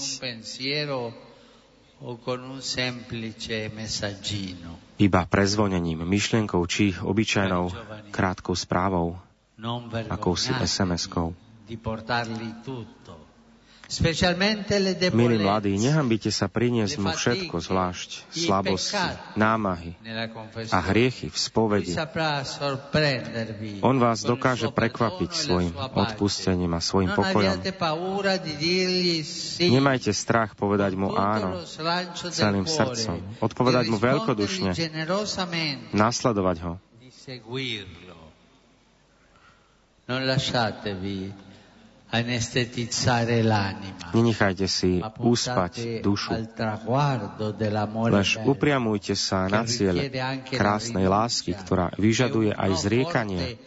[4.99, 7.73] iba prezvonením, myšlienkou či obyčajnou
[8.13, 9.17] krátkou správou,
[10.07, 11.33] akousi SMS-kou.
[11.69, 13.13] di portarli tutto.
[13.13, 13.17] Specialmente
[13.69, 13.78] le
[15.17, 18.93] Milí mladí, nehambite sa priniesť mu všetko, zvlášť slabosti,
[19.33, 19.97] námahy
[20.69, 21.97] a hriechy v spovedi.
[23.81, 27.65] On vás dokáže prekvapiť e svojim odpustením a svojim pokojom.
[29.57, 31.65] Nemajte strach povedať mu áno
[32.29, 34.69] celým srdcom, odpovedať mu veľkodušne,
[35.97, 36.73] nasledovať ho.
[40.09, 41.48] Non lasciatevi
[44.09, 46.31] Nenechajte si uspať dušu.
[48.09, 50.09] Lež upriamujte sa na cieľ
[50.49, 53.61] krásnej lásky, ktorá vyžaduje aj zriekanie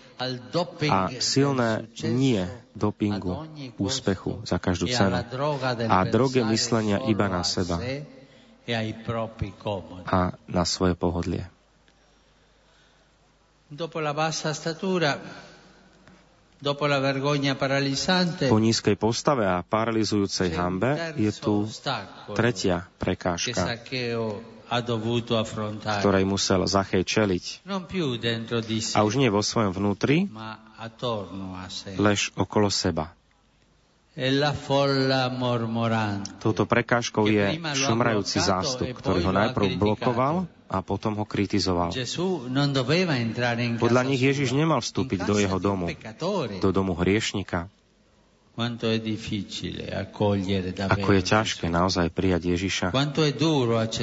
[0.90, 2.42] a silné nie
[2.74, 3.46] dopingu,
[3.78, 5.22] úspechu za každú cenu.
[5.86, 7.78] a droge myslenia iba na seba.
[7.78, 8.02] e
[10.06, 11.46] a na svoje pohodlie.
[13.70, 16.51] Dopo la bassa statura, dopo la vergogna paralizzante,
[18.46, 21.66] Po nízkej postave a paralizujúcej hambe je tu
[22.38, 23.82] tretia prekážka,
[25.98, 27.44] ktorej musel Zachej čeliť.
[28.94, 30.30] A už nie vo svojom vnútri,
[31.98, 33.10] lež okolo seba.
[34.12, 34.28] E.
[36.36, 41.92] Touto prekážkou je šomrajúci zástup, ktorý ho najprv blokoval a potom ho kritizoval.
[43.76, 45.92] Podľa nich Ježiš nemal vstúpiť do jeho domu,
[46.58, 47.68] do domu hriešnika.
[50.92, 52.92] Ako je ťažké naozaj prijať Ježiša.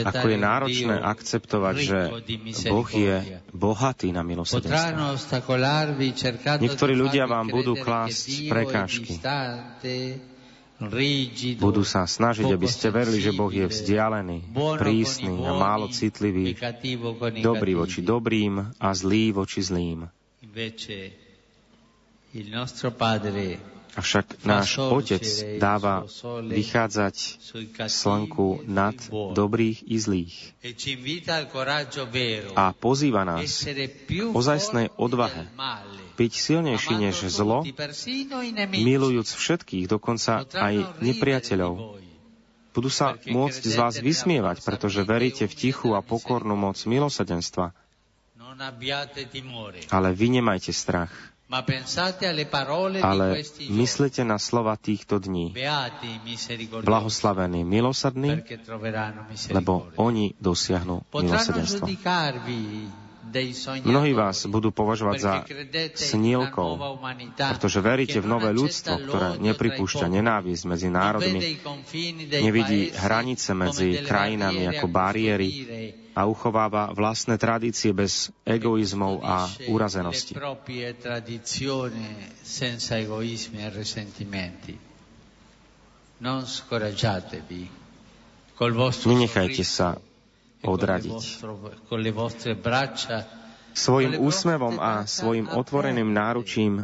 [0.10, 2.00] Ako je náročné akceptovať, že
[2.66, 5.22] Boh je bohatý na milosrdenstvo.
[6.66, 9.22] Niektorí di ľudia vám budú klásť prekážky.
[11.60, 14.48] Budú sa snažiť, aby ste verili, že Boh je vzdialený,
[14.80, 16.56] prísny a málo citlivý,
[17.44, 20.08] dobrý voči dobrým a zlý voči zlým.
[24.00, 25.24] Avšak náš Otec
[25.60, 26.08] dáva
[26.48, 27.16] vychádzať
[27.92, 30.36] slnku nad dobrých i zlých.
[30.64, 30.72] E
[32.56, 33.68] a pozýva nás
[34.08, 35.52] più ozajstnej odvahe,
[36.16, 37.68] byť silnejší než zlo,
[38.72, 42.00] milujúc všetkých, dokonca aj nepriateľov.
[42.70, 46.80] Budú sa môcť z vás vysmievať, pretože veríte v tichú a pokornú moc
[49.28, 51.12] timore, Ale vy nemajte strach,
[53.02, 53.42] ale
[53.74, 55.50] myslete na slova týchto dní.
[56.86, 57.66] Blahoslavení
[58.62, 61.90] troveranno lebo oni dosiahnu milosrdenstvo.
[63.86, 65.34] Mnohí vás budú považovať za
[65.94, 71.62] snielkov, umanità pretože veríte v nové ľudstvo, ktoré nepripúšťa nenávisť medzi národmi,
[72.42, 75.50] nevidí hranice medzi krajinami ako bariéry
[76.18, 79.48] a uchováva vlastné tradície bez egoizmov a
[83.00, 83.70] egoismi e
[89.08, 89.96] Nenechajte sa
[90.64, 91.20] odradiť.
[93.70, 96.84] Svojim úsmevom a svojim otvoreným náručím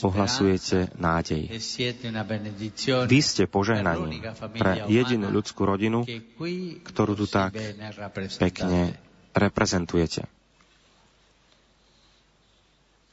[0.00, 1.42] ohlasujete nádej.
[3.04, 4.24] Vy ste požehnaním
[4.56, 6.08] pre jedinú ľudskú rodinu,
[6.88, 7.52] ktorú tu tak
[8.40, 8.96] pekne
[9.36, 10.24] reprezentujete.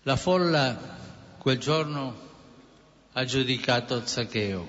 [0.01, 0.73] La folla
[1.37, 2.13] quel giorno
[3.13, 4.65] ha giudicato Zaccheo.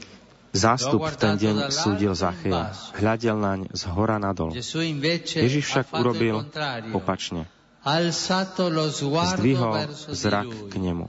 [0.52, 2.76] Zástup v ten deň súdil Zacheja.
[2.92, 4.52] Hľadel naň z hora nadol.
[4.52, 6.44] Ježiš však urobil
[6.92, 7.48] opačne.
[7.82, 9.74] Zdvihol
[10.12, 11.08] zrak k nemu.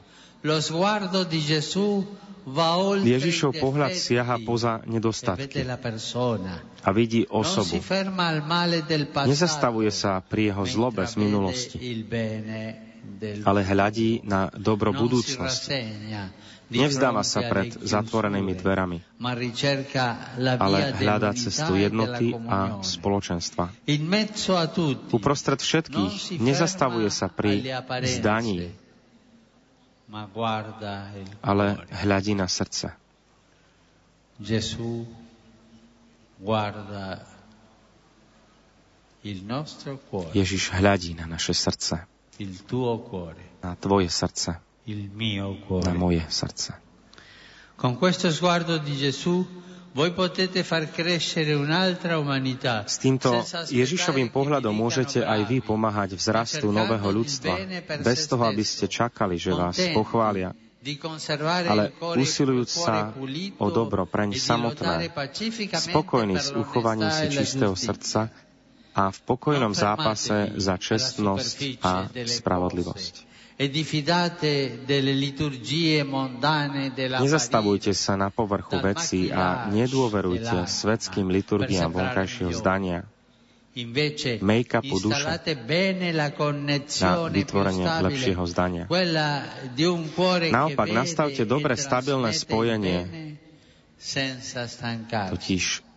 [3.04, 5.64] Ježišov pohľad siaha poza nedostatky
[6.84, 7.80] a vidí osobu.
[9.24, 11.78] Nezastavuje sa pri jeho zlobe z minulosti,
[13.48, 15.72] ale hľadí na dobro budúcnosti.
[16.72, 18.98] Nevzdáva sa pred zatvorenými dverami,
[20.60, 23.70] ale hľadá cestu jednoty a spoločenstva.
[25.12, 27.62] Uprostred všetkých nezastavuje sa pri
[28.08, 28.72] zdaní,
[31.42, 32.94] ale hľadí na srdce.
[40.34, 41.96] Ježiš hľadí na naše srdce,
[43.64, 45.94] na tvoje srdce, na cuore.
[45.94, 46.74] moje srdce.
[47.76, 49.46] Con questo sguardo di Gesù
[49.94, 52.84] voi potete far crescere un'altra umanità.
[52.88, 57.54] S týmto Ježišovým pohľadom môžete dicano aj vy pomáhať vzrastu nového ľudstva,
[58.02, 60.58] bez toho, aby ste čakali, že vás pochvália,
[61.70, 63.14] ale usilujúc sa
[63.62, 65.30] o dobro preň e samotné, per
[66.42, 68.34] s uchovaním si e čistého srdca
[68.94, 73.33] a v pokojnom zápase za čestnosť a spravodlivosť.
[73.54, 73.70] E
[77.22, 83.06] Nezastavujte sa na povrchu vecí a nedôverujte svetským liturgiám vonkajšieho zdania,
[84.42, 85.26] make-upu duše.
[87.02, 88.86] na vytvorenie lepšieho zdania.
[90.50, 93.00] Naopak, nastavte e dobre stabilné il spojenie,
[95.30, 95.93] totiž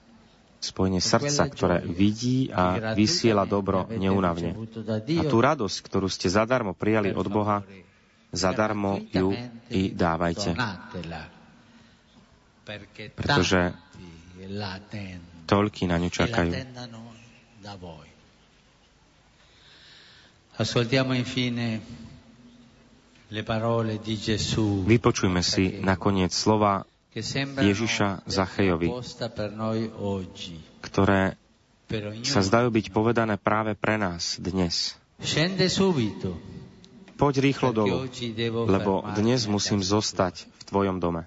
[0.66, 4.58] spojenie srdca, ktoré vidí a vysiela dobro neunavne.
[4.98, 7.62] A tú radosť, ktorú ste zadarmo prijali od Boha,
[8.34, 9.30] zadarmo ju
[9.70, 10.58] i dávajte,
[13.14, 13.70] pretože
[15.46, 16.50] toľky na ňu čakajú.
[20.56, 21.84] Ascoltiamo infine
[24.86, 26.86] Vypočujme si nakoniec slova,
[27.16, 28.92] Ježiša Zachejovi.
[30.84, 31.22] ktoré
[32.28, 35.00] sa zdajú byť povedané práve pre nás dnes.
[37.16, 38.04] Poď rýchlo dolu,
[38.68, 41.24] lebo dnes musím zostať v tvojom dome.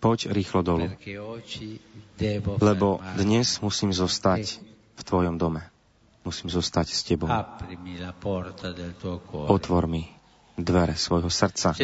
[0.00, 0.88] Poď rýchlo dolu,
[2.64, 2.88] lebo
[3.20, 4.42] dnes musím zostať
[4.96, 5.60] v tvojom dome.
[6.24, 7.28] Musím zostať s tebou.
[9.52, 10.23] Otvor mi
[10.54, 11.74] dvere svojho srdca.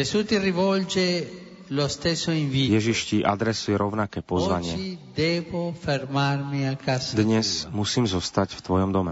[2.51, 4.99] Ježiš ti adresuje rovnaké pozvanie.
[7.15, 9.11] Dnes musím zostať v tvojom dome.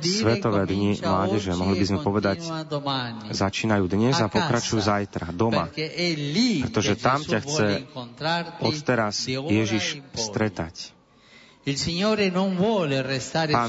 [0.00, 3.28] Svetové dni mládeže, mohli by e sme povedať, continua domani.
[3.28, 5.68] Začínajú dnes a pokračujú zajtra, doma.
[6.64, 7.66] Pretože tam ťa chce
[8.64, 10.99] Odteraz Ježiš stretať.
[11.60, 11.76] Pán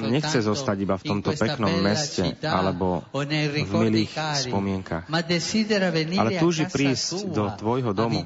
[0.08, 4.16] nechce zostať iba v tomto peknom meste alebo v milých
[4.48, 8.24] spomienkach, ale túži prísť do tvojho domu,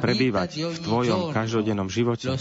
[0.00, 2.32] prebývať v tvojom každodennom živote,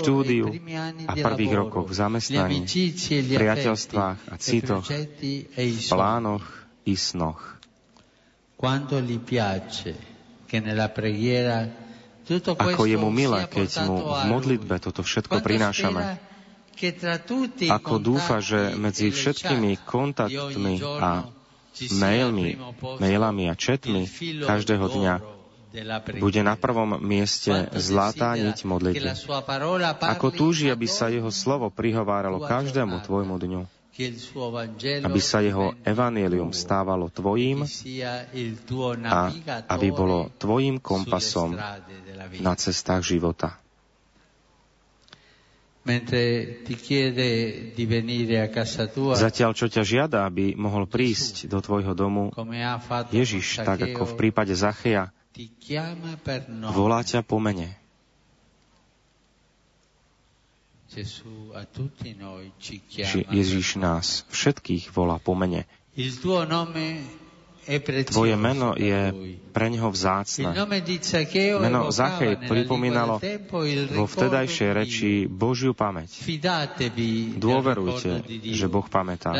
[0.00, 5.76] štúdiu e anni a prvých rokoch v zamestnaní, amicizie e priateľstvách a citoch, e v
[5.76, 5.92] sogni.
[5.92, 6.44] plánoch
[6.88, 7.60] i snoch.
[8.56, 9.92] Quanto gli piace
[10.48, 11.84] che nella preghiera
[12.26, 16.18] Ako je mu milé, keď mu v modlitbe toto všetko prinášame.
[17.70, 21.30] Ako dúfa, že medzi e všetkými kontaktmi a
[21.96, 22.58] mailmi,
[23.00, 25.14] mailami a filo každého dňa
[26.16, 29.12] bude na prvom mieste zlatá niť modlitby.
[30.00, 33.62] Ako túži, aby sa jeho slovo prihováralo každému tvojmu dňu,
[35.04, 37.64] aby sa jeho evanielium stávalo tvojím
[39.08, 39.32] a
[39.72, 41.56] aby bolo tvojím kompasom
[42.40, 43.56] na cestách života.
[49.16, 52.34] Zatiaľ, čo ťa žiada, aby mohol prísť do tvojho domu,
[53.14, 54.50] Ježiš, tak ako v prípade
[56.50, 56.74] nome.
[56.74, 57.70] volá ťa po mene.
[57.70, 57.74] Gesù a tutti noi ci
[60.66, 60.85] chiama.
[60.85, 62.48] Či Ježiš per nome.
[63.76, 65.68] nás všetkých volá po mene.
[68.06, 69.10] Tvoje meno je
[69.50, 70.54] pre Il vzácne.
[71.58, 73.18] Meno nella pripomínalo
[73.90, 75.26] vo vtedajšej reči.
[75.26, 76.14] Božiu pamäť.
[77.34, 78.22] Dôverujte,
[78.54, 79.34] že Boh pamätá.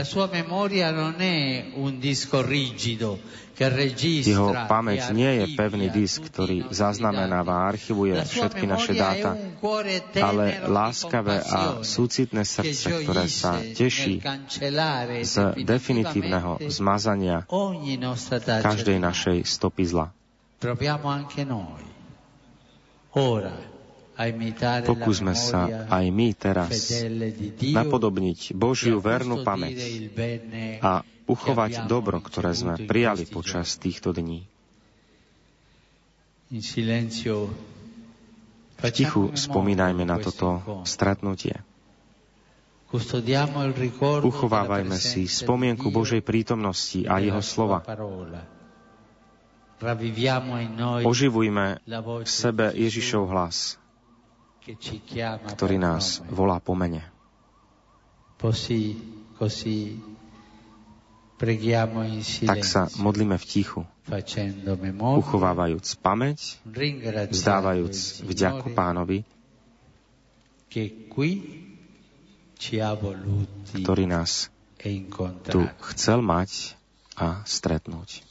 [3.57, 9.33] Jeho pamäť nie je pevný disk, ktorý zaznamenáva a archivuje všetky naše dáta,
[10.21, 14.21] ale láskavé a súcitné srdce, ktoré sa teší
[15.25, 15.35] z
[15.65, 17.49] definitívneho zmazania
[18.45, 20.13] každej našej stopy zla.
[20.57, 21.85] Proviamo anche noi
[23.17, 23.76] ora
[24.89, 27.05] Pokúsme sa aj my teraz
[27.61, 30.09] napodobniť Božiu vernú pamäť
[30.81, 34.49] a uchovať dobro, ktoré sme prijali počas týchto dní.
[38.77, 41.61] V tichu spomínajme na toto stretnutie.
[44.23, 47.83] Uchovávajme si spomienku Božej prítomnosti a Jeho slova.
[51.05, 53.77] Oživujme v sebe Ježišov hlas,
[55.55, 57.07] ktorý nás volá po mene.
[62.43, 63.87] Tak sa modlíme v tichu,
[65.23, 66.59] uchovávajúc pamäť,
[67.31, 69.23] vzdávajúc vďaku pánovi,
[73.77, 74.93] ktorý nás e
[75.47, 75.61] tu
[75.95, 76.77] chcel mať
[77.17, 78.26] a stretnúť.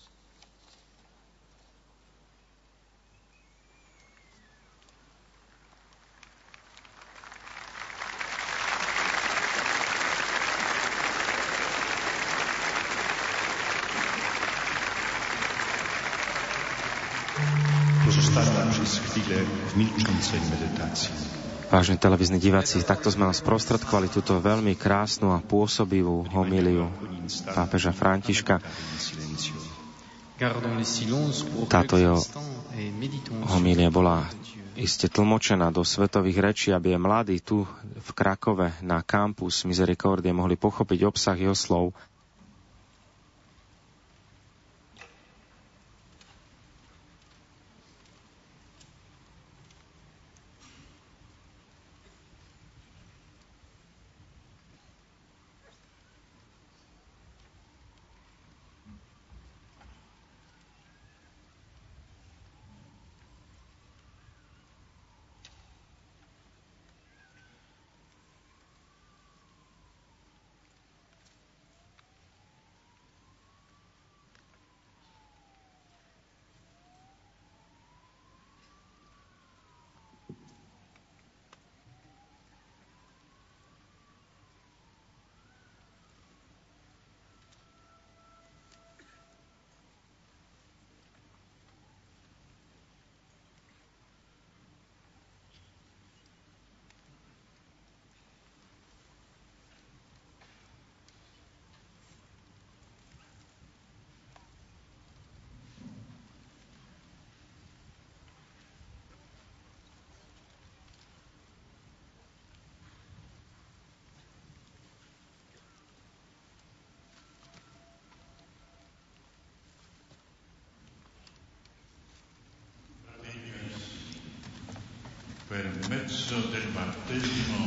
[21.65, 26.87] Vážení televízni diváci, takto sme vám sprostredkovali túto veľmi krásnu a pôsobivú homíliu
[27.51, 28.61] pápeža Františka.
[31.65, 32.19] Táto jeho
[33.45, 34.27] la bola
[34.75, 37.63] iste tlmočená do svetových rečí, aby je mladí tu
[37.95, 41.95] v Krakove na kampus Misericordie mohli pochopiť obsah jeho slov.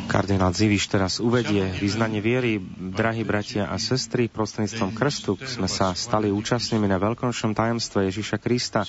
[0.08, 2.56] Kardinál Ziviš teraz uvedie vyznanie viery.
[2.96, 8.88] Drahí bratia a sestry, prostredníctvom krstu sme sa stali účastnými na veľkonočnom tajomstve Ježiša Krista.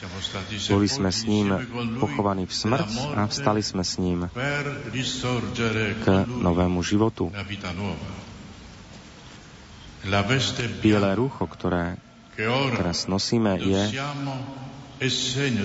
[0.72, 1.52] Boli sme s ním
[2.00, 4.32] pochovaní v smrť a vstali sme s ním
[6.00, 7.28] k novému životu.
[10.80, 12.00] Biele rucho, ktoré
[12.80, 14.00] teraz nosíme, je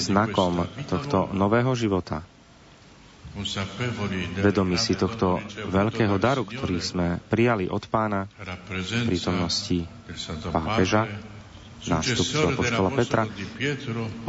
[0.02, 2.26] znakom tohto nového života.
[4.38, 9.90] Vedomí si tohto veľkého daru, ktorý sme prijali od pána v prítomnosti
[10.54, 11.10] pápeža,
[11.82, 13.22] nástupcu apoštola Petra.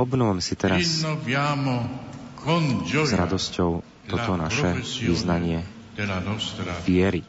[0.01, 1.05] Obnovujem si teraz
[2.81, 4.81] s radosťou toto naše
[6.25, 7.21] nostra viery.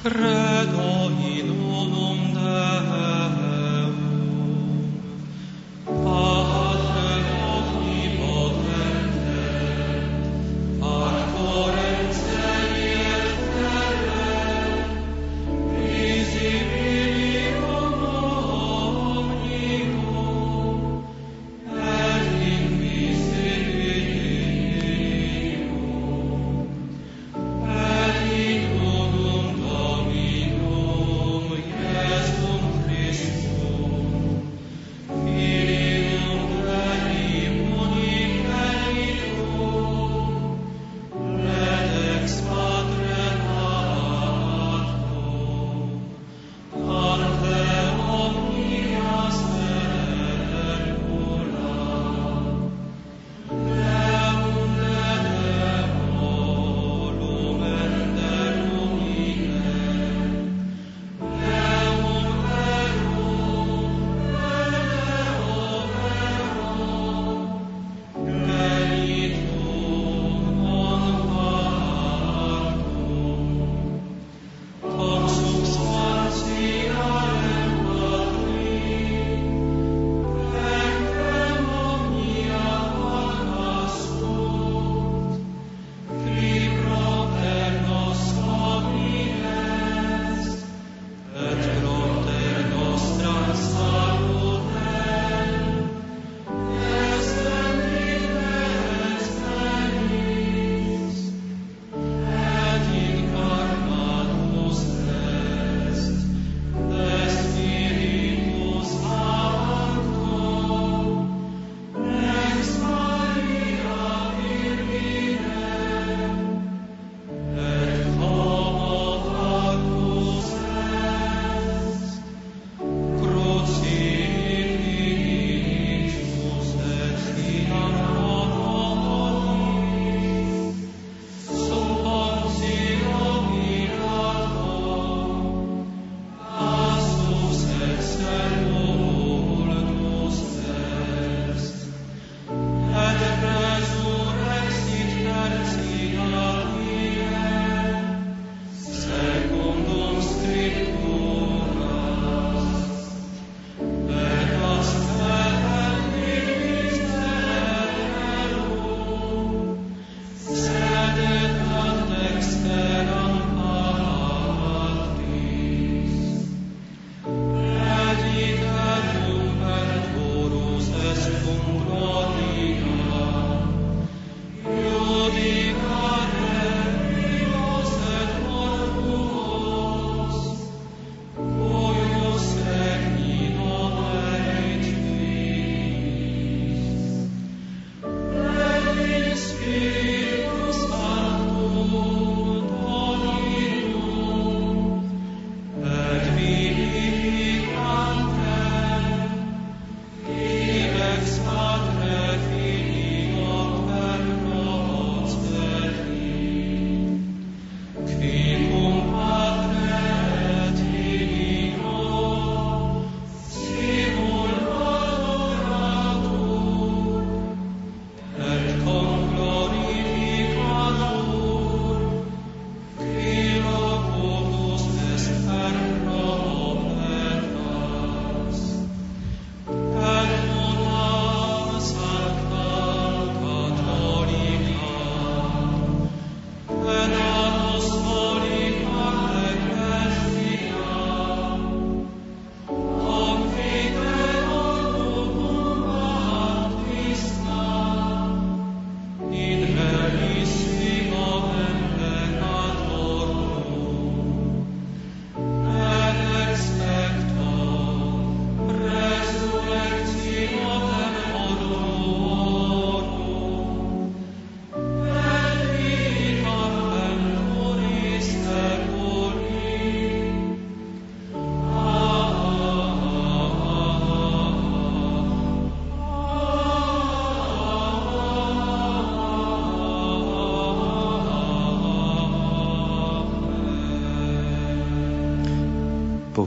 [0.00, 0.99] Credo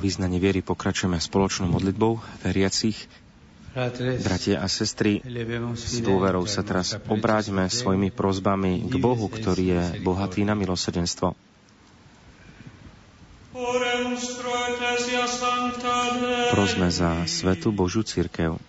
[0.03, 3.07] Po význaní viery pokračujeme spoločnou modlitbou veriacich.
[4.19, 5.23] Bratia a sestry,
[5.79, 11.39] s dôverou sa teraz obráťme svojimi prozbami k Bohu, ktorý je bohatý na milosrdenstvo.
[16.51, 18.59] Prosme za Svetu Božú církev.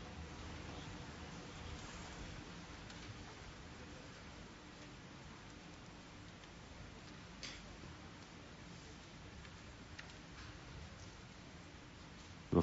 [12.55, 12.63] vo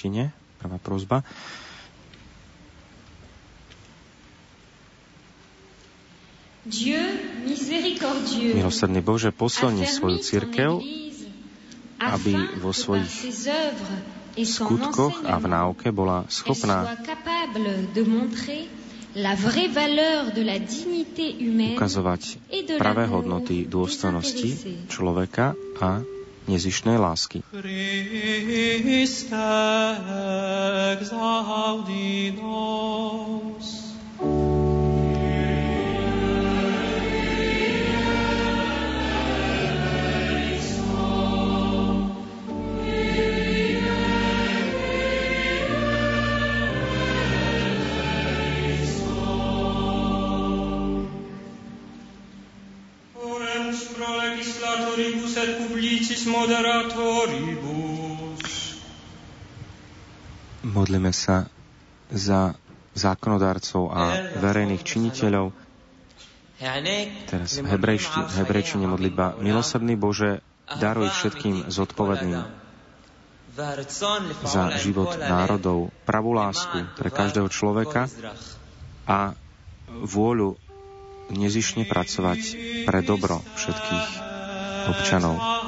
[0.00, 1.20] francúzštine, prvá prozba.
[8.56, 10.80] Milosrdný Bože, posilni svoju církev,
[12.00, 13.12] aby vo svojich
[14.40, 16.96] skutkoch a v náuke bola schopná
[21.76, 22.22] ukazovať
[22.78, 24.48] pravé hodnoty dôstojnosti
[24.86, 27.42] človeka a nezišnej lásky.
[28.80, 29.48] Christe
[30.96, 33.79] exaudi nos.
[56.10, 58.42] Publicis moderatoribus.
[60.66, 61.46] Modlíme sa
[62.10, 62.58] za
[62.98, 64.02] zákonodárcov a
[64.42, 65.54] verejných činiteľov.
[67.30, 67.66] Teraz v
[68.42, 70.42] hebrejčine modlitba Milosrdný Bože,
[70.82, 72.42] daruj všetkým zodpovedným
[74.42, 78.10] za život národov, pravú lásku pre každého človeka
[79.06, 79.38] a
[79.86, 80.58] vôľu
[81.30, 82.40] nezišne pracovať
[82.82, 84.06] pre dobro všetkých
[84.90, 85.59] občanov.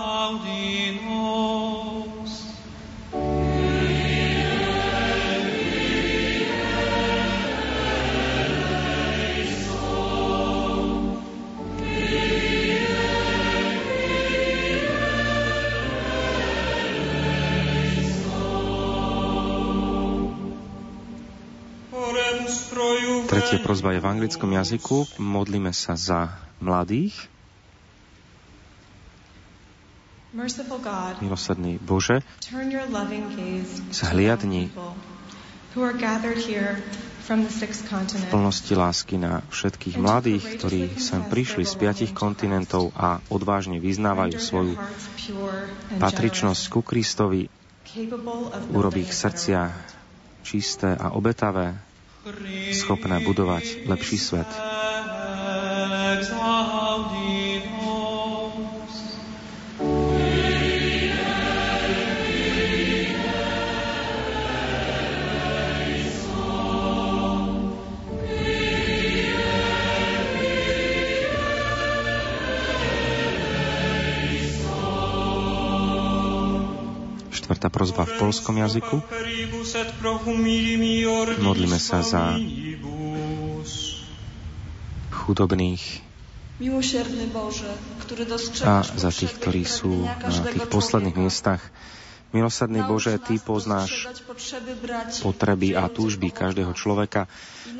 [23.32, 25.16] Tretia prozba je v anglickom jazyku.
[25.16, 27.32] Modlíme sa za mladých,
[30.32, 32.24] Milosrdný Bože,
[33.92, 34.72] zhliadni
[37.22, 44.36] v plnosti lásky na všetkých mladých, ktorí sem prišli z piatich kontinentov a odvážne vyznávajú
[44.40, 44.74] svoju
[46.00, 47.52] patričnosť ku Kristovi,
[48.72, 49.68] urobí ich srdcia
[50.40, 51.76] čisté a obetavé,
[52.72, 54.71] schopné budovať lepší svet.
[77.62, 78.98] Štvrtá prozba v polskom jazyku.
[81.38, 82.34] Modlíme sa za
[85.14, 86.02] chudobných
[88.66, 91.62] a za tých, ktorí sú na tých posledných miestach.
[92.34, 94.10] Milosrdný Bože, Ty poznáš
[95.22, 97.30] potreby a túžby každého človeka.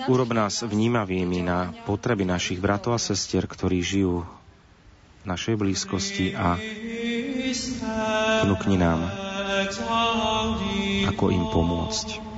[0.07, 6.55] Urob nás vnímavými na potreby našich bratov a sestier, ktorí žijú v našej blízkosti a
[8.47, 9.32] vnúkni nám
[11.13, 12.33] ako im pomôcť.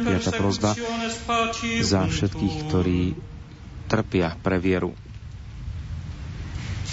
[0.00, 0.76] Piata prozba
[1.80, 3.29] za všetkých, ktorí
[3.90, 4.94] trpia pre vieru.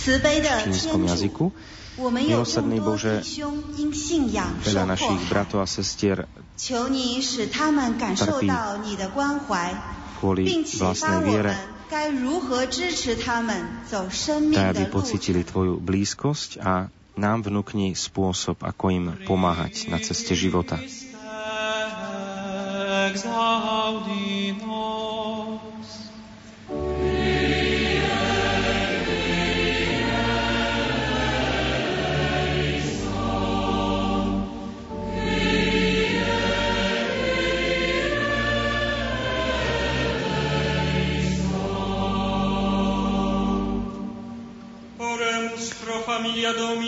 [0.02, 1.54] V čínskom jazyku
[1.98, 3.26] Milosrdný Bože,
[4.62, 6.30] veľa našich bratov a sestier
[8.14, 8.50] trpí
[10.22, 11.54] kvôli vlastnej viere,
[14.54, 20.78] tak aby pocitili Tvoju blízkosť a nám vnúkni spôsob, ako im pomáhať na ceste života.
[23.08, 26.07] Exaudi nos.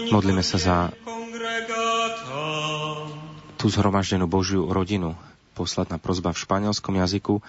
[0.09, 0.77] Modlíme sa za
[3.59, 5.19] tú zhromaždenú Božiu rodinu.
[5.53, 7.43] Posledná prozba v španielskom jazyku.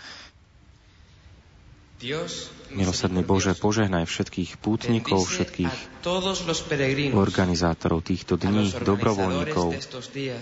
[2.72, 6.02] Milosrdný Bože, požehnaj všetkých pútnikov, všetkých
[7.12, 9.76] organizátorov týchto dní, dobrovoľníkov,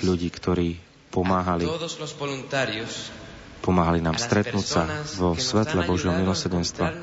[0.06, 0.78] ľudí, ktorí
[1.10, 1.66] pomáhali
[3.60, 4.82] pomáhali nám stretnúť sa
[5.18, 6.94] vo svetle Božieho milosrdenstva.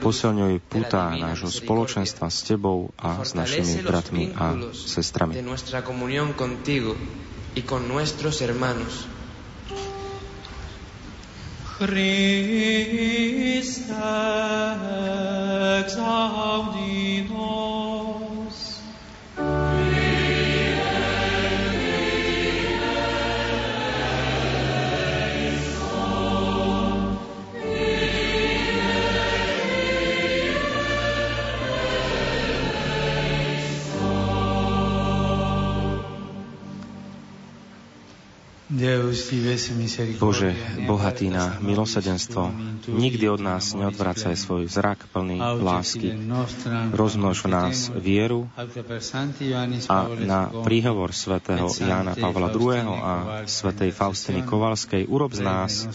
[0.00, 5.36] Posilňuj púta nášho spoločenstva s Tebou a s našimi bratmi a sestrami.
[11.82, 13.98] Christe
[15.82, 17.01] exaudi
[40.18, 40.50] Bože,
[40.88, 42.50] bohatý na milosedenstvo,
[42.90, 46.16] nikdy od nás neodvracaj svoj zrak plný lásky.
[46.90, 48.50] Rozmnož v nás vieru
[49.86, 52.90] a na príhovor svätého Jána Pavla II.
[52.98, 53.12] a
[53.46, 55.86] svätej Faustiny Kovalskej urob z nás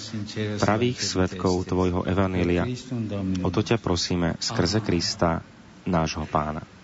[0.61, 2.63] pravých svetkov Tvojho Evanília.
[3.43, 5.43] O to ťa prosíme skrze Krista,
[5.83, 6.76] nášho pána.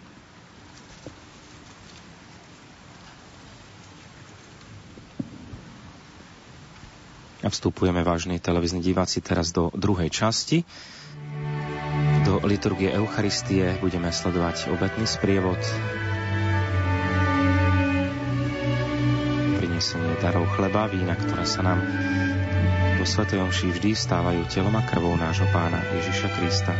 [7.54, 10.66] Vstupujeme, vážni televízni diváci, teraz do druhej časti.
[12.26, 15.62] Do liturgie Eucharistie budeme sledovať obetný sprievod
[19.62, 21.84] prinesenie darov chleba, vína, ktoré sa nám
[22.98, 26.74] do Svetej Omši vždy stávajú telom a krvou nášho pána Ježiša Krista.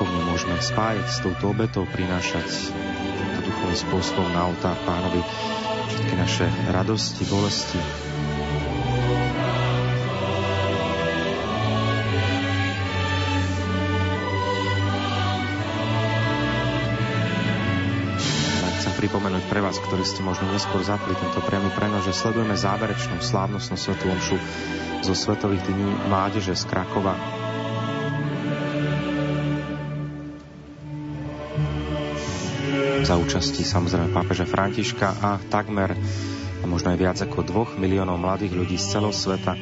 [0.00, 2.72] Duchovne môžeme spájať s touto obetou, prinášať
[3.20, 5.20] týmto duchovným spôsobom na oltár pánovi
[5.92, 7.76] všetky naše radosti, bolesti,
[19.00, 23.80] pripomenúť pre vás, ktorí ste možno neskôr zapli tento priamy prenos, že sledujeme záverečnú slávnostnú
[23.80, 24.36] svetú omšu
[25.00, 27.39] zo Svetových dní mládeže z Krakova
[33.10, 35.98] za účasti samozrejme pápeža Františka a takmer
[36.62, 39.58] a možno aj viac ako dvoch miliónov mladých ľudí z celého sveta,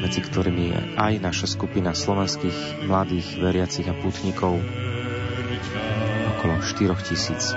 [0.00, 4.64] medzi ktorými je aj naša skupina slovenských mladých veriacich a putníkov
[6.40, 7.52] okolo 4 tisíc.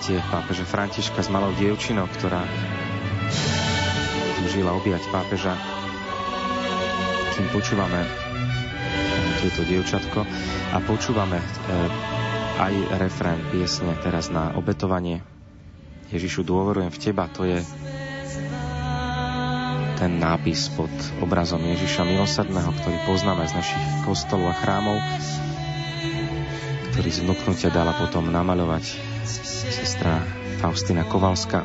[0.00, 2.40] Objatie pápeža Františka s malou dievčinou, ktorá
[4.48, 5.52] žila objať pápeža,
[7.36, 8.08] kým počúvame
[9.44, 10.24] tieto dievčatko
[10.72, 11.44] a počúvame e,
[12.64, 15.20] aj refrén piesne teraz na obetovanie.
[16.08, 17.60] Ježišu, dôverujem v Teba, to je
[20.00, 20.88] ten nápis pod
[21.20, 24.96] obrazom Ježiša milosrdného, ktorý poznáme z našich kostolov a chrámov,
[26.96, 30.20] ktorý z vnúknutia dala potom namaľovať sestra
[30.60, 31.64] Faustina Kovalska.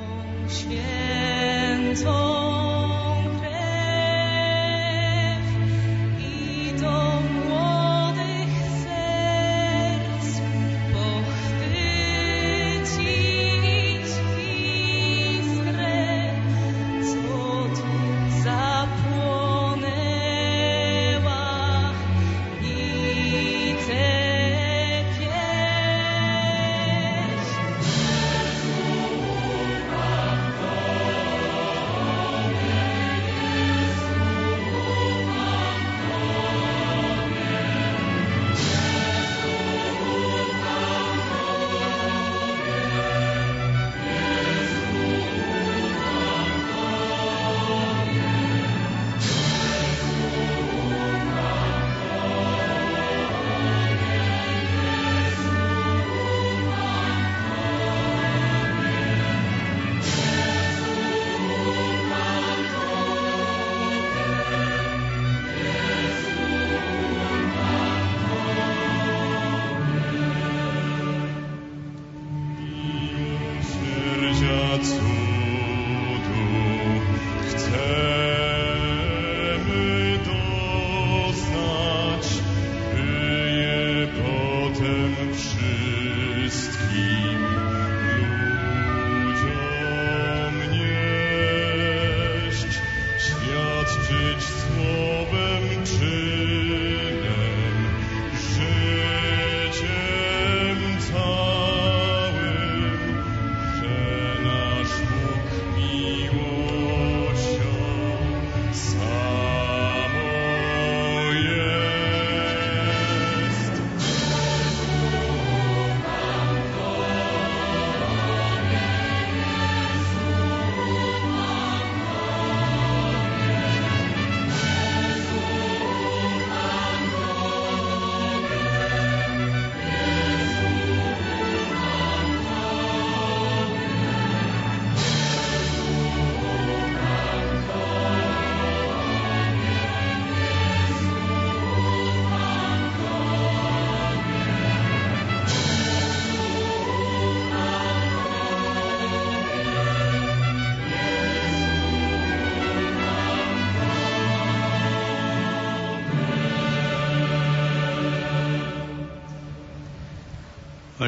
[74.78, 75.25] dazu.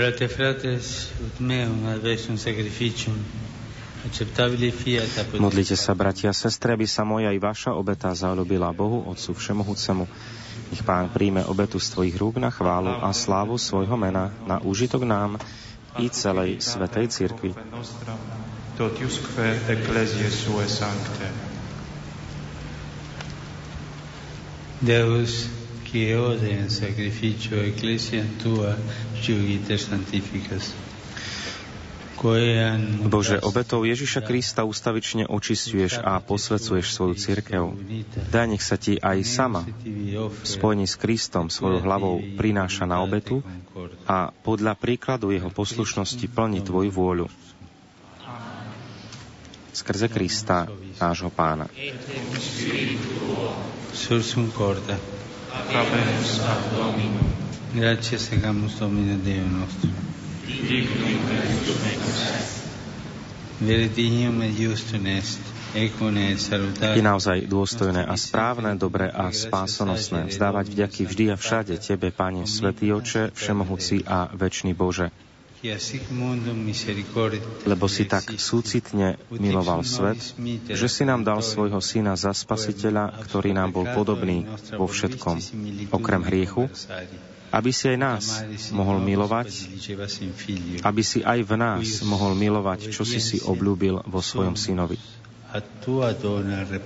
[0.07, 1.11] Orate frates
[5.35, 10.07] Modlite sa, bratia a sestry, aby sa moja i vaša obeta zaľubila Bohu, Otcu Všemohúcemu.
[10.71, 15.03] Nech Pán príjme obetu z Tvojich rúk na chválu a slávu svojho mena, na úžitok
[15.03, 15.43] nám
[15.99, 17.11] i celej Svetej
[19.67, 21.27] ecclesiae sue sancte.
[24.79, 25.51] Deus
[25.87, 28.75] qui ode in sacrificio ecclesia tua
[33.05, 37.77] Bože, obetou Ježiša Krista ustavične očistuješ a posvecuješ svoju církev.
[38.33, 43.45] Daj nech sa ti aj sama v spojení s Kristom svojou hlavou prináša na obetu
[44.09, 47.27] a podľa príkladu jeho poslušnosti plní tvoju vôľu.
[49.77, 50.65] Skrze Krista,
[50.97, 51.69] nášho pána.
[53.93, 54.97] Sursum corda.
[56.73, 57.46] Domino.
[57.73, 59.89] Grazie segamus Domine Deo nostro.
[63.59, 65.57] Veredignum et justum est.
[65.75, 72.47] Je naozaj dôstojné a správne, dobré a spásonosné vzdávať vďaky vždy a všade Tebe, Pane,
[72.47, 75.11] Svetý Oče, Všemohúci a Večný Bože.
[77.67, 80.21] Lebo si tak súcitne miloval svet,
[80.71, 85.37] že si nám dal svojho syna za spasiteľa, ktorý nám bol podobný vo všetkom,
[85.91, 86.71] okrem hriechu,
[87.51, 88.23] aby si aj nás
[88.75, 89.47] mohol milovať,
[90.83, 94.99] aby si aj v nás mohol milovať, čo si si obľúbil vo svojom synovi.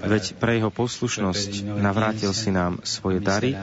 [0.05, 3.57] Veď pre jeho poslušnosť navrátil si nám svoje dary,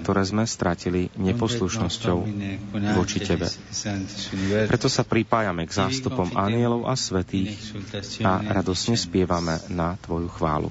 [0.00, 2.18] ktoré sme stratili neposlušnosťou
[2.94, 3.50] voči Tebe.
[4.70, 7.58] Preto sa pripájame k zástupom anielov a svetých
[8.22, 10.70] a radosne spievame na Tvoju chválu.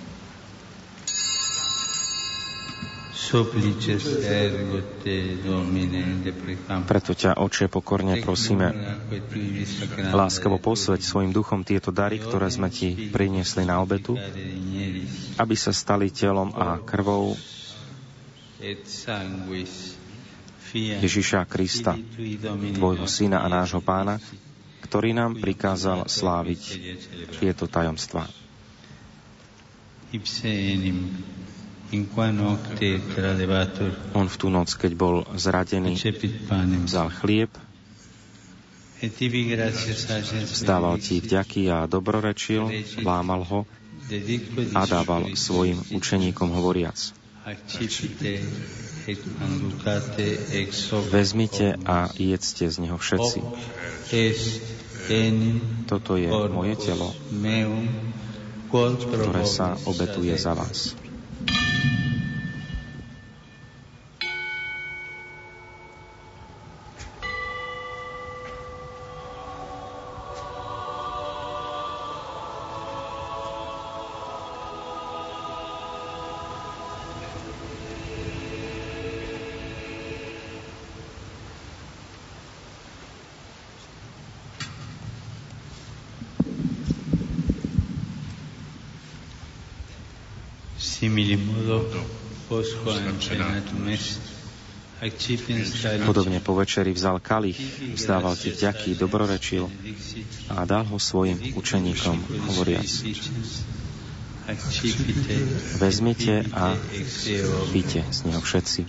[6.83, 8.75] Preto ťa, Oče, pokorne prosíme,
[10.11, 14.19] láskavo posveď svojim duchom tieto dary, ktoré sme Ti priniesli na obetu,
[15.39, 17.39] aby sa stali telom a krvou
[20.75, 21.95] Ježiša Krista,
[22.75, 24.19] Tvojho Syna a nášho Pána,
[24.83, 26.61] ktorý nám prikázal sláviť
[27.39, 28.27] tieto tajomstvá.
[34.15, 35.99] On v tú noc, keď bol zradený,
[36.87, 37.51] vzal chlieb,
[40.47, 42.69] vzdával ti vďaky a dobrorečil,
[43.03, 43.59] lámal ho
[44.71, 46.95] a dával svojim učeníkom hovoriac.
[51.09, 53.39] Vezmite a jedzte z neho všetci.
[55.89, 57.09] Toto je moje telo,
[58.71, 60.93] ktoré sa obetuje za vás.
[61.47, 62.10] あ!
[96.05, 97.57] Podobne po večeri vzal kalich,
[97.97, 99.65] vzdával ti vďaky, dobrorečil
[100.53, 102.17] a dal ho svojim učeníkom,
[102.51, 102.89] hovoriac.
[105.79, 106.75] Vezmite a
[107.71, 108.81] pite z neho všetci.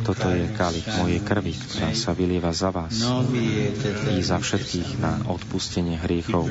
[0.00, 3.04] Toto je kalich mojej krvi, ktorá sa vylieva za vás
[4.10, 6.48] i za všetkých na odpustenie hriechov.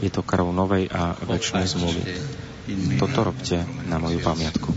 [0.00, 2.02] Je to krv novej a väčšnej zmluvy.
[2.96, 4.72] Toto robte na moju pamiatku.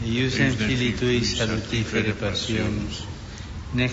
[0.04, 3.02] Ius en filitui salutifique passionis,
[3.76, 3.92] nech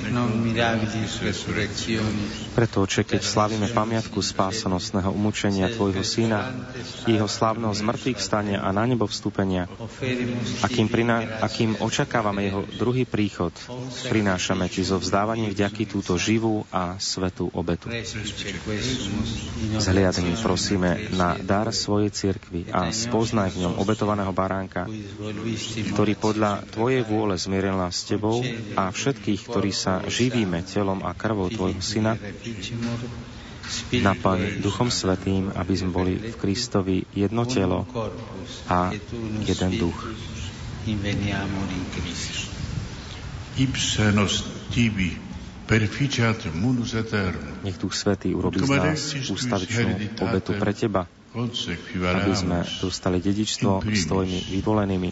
[1.18, 6.52] resurrectionis, Preto, Oče, keď slavíme pamiatku spásonosného umúčenia Tvojho Syna,
[7.08, 9.66] jeho slávneho zmrtvých stania a na nebo vstúpenia,
[10.62, 13.50] akým, priná, akým očakávame jeho druhý príchod,
[14.06, 17.90] prinášame Ti zo vzdávaním vďaky túto živú a svetú obetu.
[19.80, 24.86] Zhliadni, prosíme, na dar svojej cirkvi a spoznaj v ňom obetovaného baránka,
[25.96, 28.44] ktorý podľa Tvojej vôle zmieril nás s Tebou
[28.76, 32.14] a všetkých, ktorí sa živíme telom a krvou Tvojho Syna,
[33.92, 37.88] naplň Duchom Svetým, aby sme boli v Kristovi jedno telo
[38.68, 38.92] a
[39.42, 39.98] jeden duch.
[43.52, 45.12] Ipse nos tibi
[45.68, 47.60] perficiat munus eternum.
[47.62, 49.00] Nech Duch Svetý urobí z nás
[49.30, 55.10] ústavičnú obetu pre Teba, aby sme dostali dedičstvo s Tvojimi vyvolenými,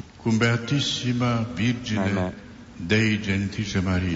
[1.96, 2.49] najmä.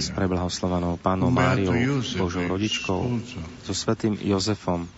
[0.00, 3.00] S preblahoslovanou Pánom Máriou, Božou rodičkou,
[3.64, 4.88] so svetým Jozefom,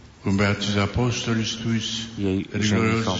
[2.19, 3.19] jej ženichom,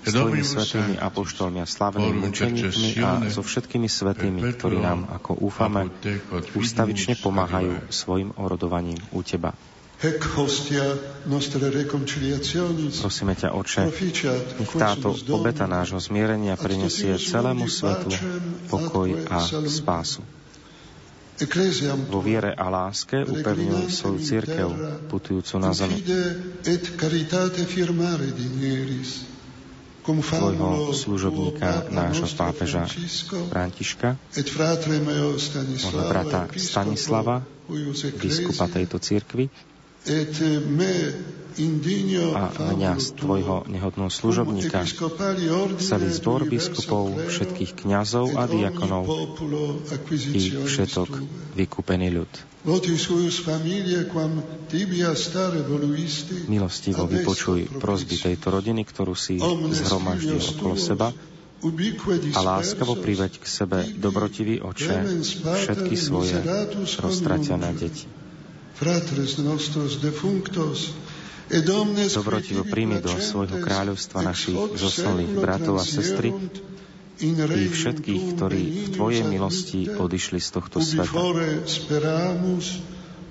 [0.00, 5.92] s tvojimi svetými apoštolmi a slavnými mučeníkmi a so všetkými svetými, ktorí nám, ako úfame,
[6.56, 9.52] ústavične pomáhajú svojim orodovaním u Teba.
[13.00, 13.82] Prosíme ťa, Oče,
[14.56, 18.08] nech táto obeta nášho zmierenia prinesie celému svetu
[18.72, 20.24] pokoj a spásu.
[22.08, 24.68] Vo viere a láske upevňuj svoju církev
[25.12, 26.00] putujúcu na zemi.
[30.00, 32.88] Tvojho služobníka, nášho pápeža
[33.52, 34.16] Františka,
[35.76, 37.44] môjho brata Stanislava,
[38.16, 39.52] biskupa tejto církvy,
[42.30, 44.86] a mňa z tvojho nehodného služobníka,
[45.76, 49.04] celý zbor biskupov, všetkých kňazov a diakonov
[50.30, 51.10] i všetok
[51.58, 52.32] vykúpený ľud.
[56.48, 59.40] Milostivo vypočuj prosby tejto rodiny, ktorú si
[59.74, 61.08] zhromaždil okolo seba
[62.36, 66.40] a láskavo priveď k sebe dobrotivý oče všetky svoje
[67.00, 68.19] roztratené deti.
[72.16, 76.32] Dobrotivo príjmi do svojho kráľovstva našich zosnulých bratov a sestry
[77.20, 81.12] i všetkých, ktorí v Tvojej milosti odišli z tohto sveta.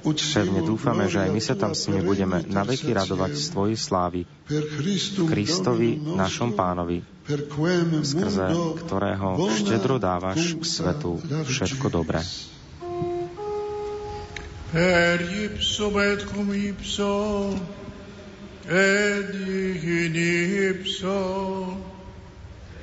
[0.09, 4.19] Pevne dúfame, že aj my sa tam s nimi budeme naveky radovať z Tvojej slávy
[5.25, 7.01] Kristovi, našom pánovi,
[8.05, 8.53] skrze
[8.85, 12.21] ktorého štedro dávaš svetu všetko dobré.
[14.69, 17.57] Per ipsum et cum ipso
[18.69, 21.17] et in ipso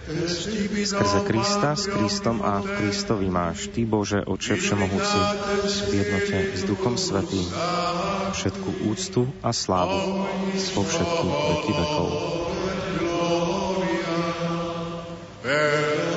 [0.07, 3.71] Skrze Krista, s Kristom a v Kristovi máš.
[3.75, 5.21] Ty, Bože, Oče Všemohúci,
[5.91, 7.51] v jednote s Duchom Svetým,
[8.31, 10.27] všetku úctu a slávu
[10.75, 12.11] po všetky veky vekov.
[15.47, 16.16] precepti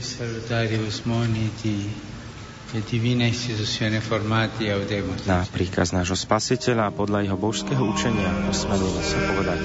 [0.00, 1.88] salutarius moniti
[2.74, 5.28] e divina istituzione formati audemus.
[5.28, 9.62] Na príkaz nášho spasiteľa a podľa jeho božského učenia osmelíme sa povedať.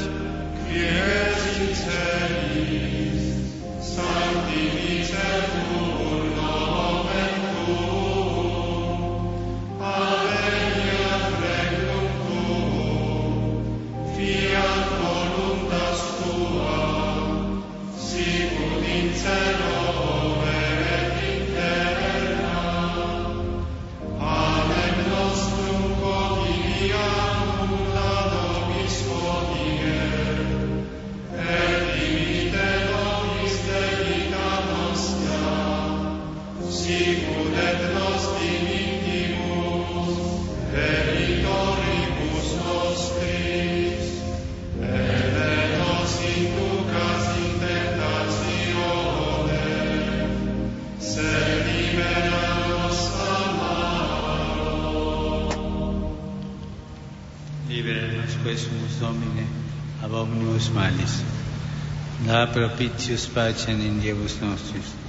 [62.45, 63.97] Propitius pacem in
[64.45, 65.07] nostris.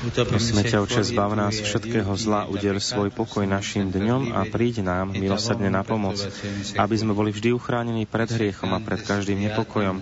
[0.00, 5.12] Prosíme ťa, Oče, zbav nás všetkého zla, udel svoj pokoj našim dňom a príď nám
[5.12, 6.16] milosrdne na pomoc,
[6.72, 10.00] aby sme boli vždy uchránení pred hriechom a pred každým nepokojom,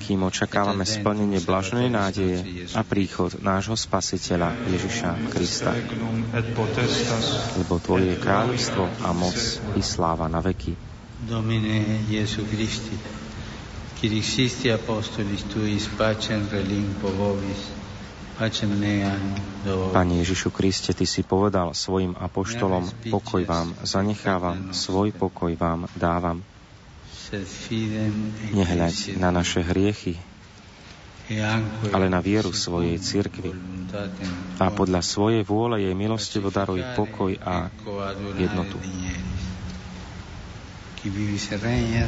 [0.00, 2.38] kým očakávame splnenie blaženej nádeje
[2.72, 5.76] a príchod nášho Spasiteľa Ježiša Krista.
[7.60, 9.36] Lebo Tvoje je kráľovstvo a moc
[9.76, 10.72] i sláva na veky.
[11.28, 12.96] Domine Jesu Christi,
[14.04, 17.72] qui dicisti apostolis tuis pacem relimpo vobis,
[19.96, 26.44] Pane Ježišu Kriste, Ty si povedal svojim apoštolom, pokoj vám zanechávam, svoj pokoj vám dávam.
[28.52, 30.20] Nehľaď na naše hriechy,
[31.88, 33.56] ale na vieru svojej cirkvi.
[34.60, 37.72] A podľa svojej vôle jej milostivo daruj pokoj a
[38.36, 38.76] jednotu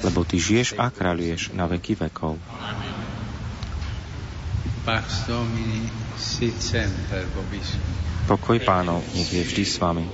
[0.01, 2.40] lebo Ty žiješ a kráľuješ na veky vekov.
[8.27, 10.06] Pokoj pánov nech je vždy s vami.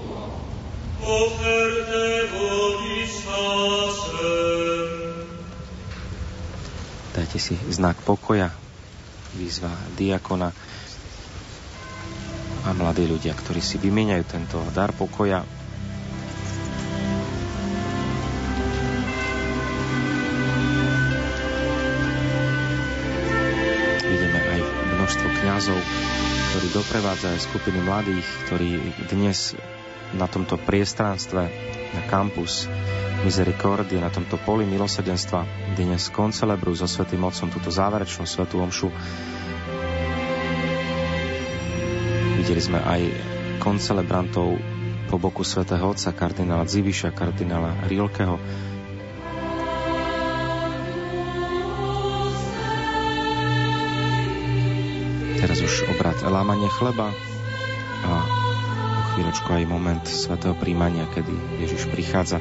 [7.12, 8.50] Dajte si znak pokoja,
[9.36, 10.50] výzva diakona
[12.62, 15.61] a mladí ľudia, ktorí si vymieňajú tento dar pokoja
[25.62, 28.70] množstvo kňazov, ktorí doprevádzajú skupiny mladých, ktorí
[29.14, 29.54] dnes
[30.10, 31.38] na tomto priestranstve,
[31.94, 32.66] na kampus
[33.22, 35.46] Misericordie, na tomto poli milosedenstva,
[35.78, 38.90] dnes koncelebrujú so Svetým Otcom túto záverečnú Svetú Omšu.
[42.42, 43.02] Videli sme aj
[43.62, 44.58] koncelebrantov
[45.06, 48.34] po boku svätého Otca, kardinála Ziviša, kardinála Rilkeho,
[56.28, 57.10] lámanie chleba
[58.02, 58.12] a
[58.92, 62.38] o chvíľočku aj moment svätého príjmania, kedy Ježiš prichádza.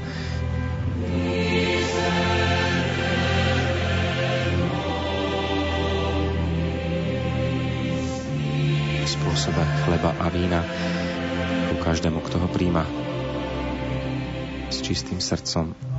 [9.06, 10.62] Spôsobe chleba a vína
[11.72, 12.84] ku každému, kto ho príjma
[14.72, 15.91] s čistým srdcom.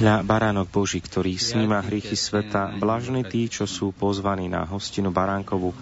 [0.00, 5.74] Hľa baránok Boží, ktorý sníma hriechy sveta, blažní tí, čo sú pozvaní na hostinu baránkovu.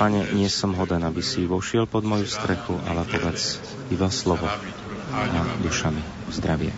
[0.00, 3.60] Pane, nie som hoden, aby si vošiel pod moju strechu, ale povedz
[3.92, 4.48] iba slovo
[5.14, 6.02] a dušami
[6.32, 6.72] zdravie.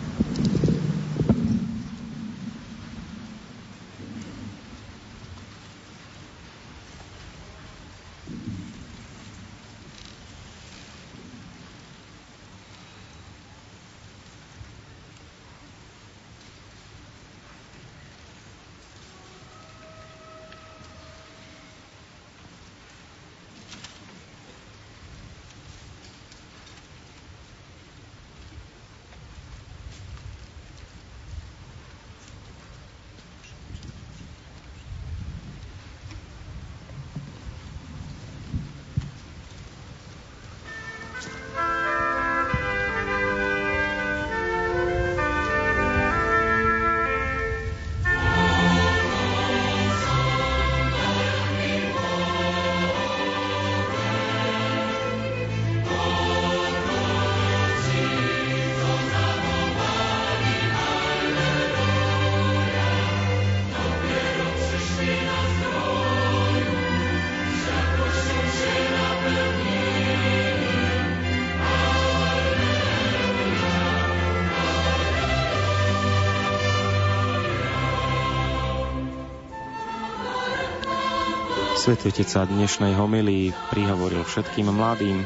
[81.87, 85.23] Svetý Otec sa dnešnej homilii prihovoril všetkým mladým.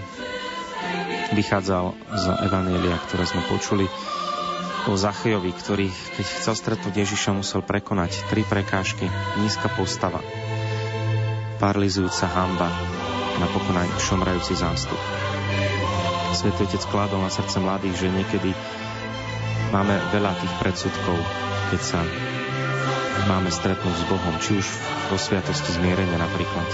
[1.34, 3.90] Vychádzal z Evanielia, ktoré sme počuli
[4.86, 9.10] o Zachejovi, ktorý, keď chcel stretnúť Ježiša, musel prekonať tri prekážky.
[9.42, 10.22] Nízka postava,
[11.58, 12.70] paralizujúca hamba
[13.42, 15.02] napokon aj šomrajúci zástup.
[16.38, 18.54] Svetý Otec kládol na srdce mladých, že niekedy
[19.74, 21.18] máme veľa tých predsudkov,
[21.74, 22.06] keď sa
[23.28, 24.68] máme stretnúť s Bohom, či už
[25.12, 26.68] vo sviatosti zmierenia napríklad.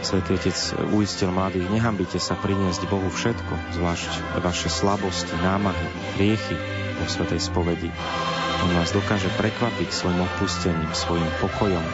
[0.00, 0.56] Svetý Otec
[0.96, 5.86] uistil mladých, nehambite sa priniesť Bohu všetko, zvlášť vaše slabosti, námahy,
[6.16, 6.56] hriechy
[7.00, 7.92] vo Svetej spovedi.
[8.60, 11.84] On vás dokáže prekvapiť svojim odpustením, svojim pokojom.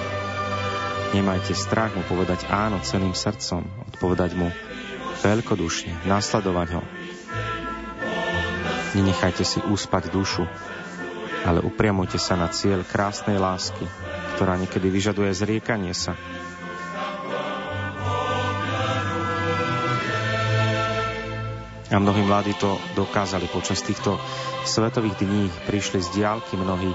[1.15, 4.51] Nemajte strach mu povedať áno celým srdcom, odpovedať mu
[5.23, 6.83] veľkodušne, nasledovať ho.
[8.97, 10.47] Nenechajte si úspať dušu,
[11.47, 13.87] ale upriamujte sa na cieľ krásnej lásky,
[14.35, 16.19] ktorá niekedy vyžaduje zriekanie sa.
[21.87, 24.19] A mnohí mladí to dokázali počas týchto
[24.67, 25.47] svetových dní.
[25.71, 26.91] Prišli z diálky mnohí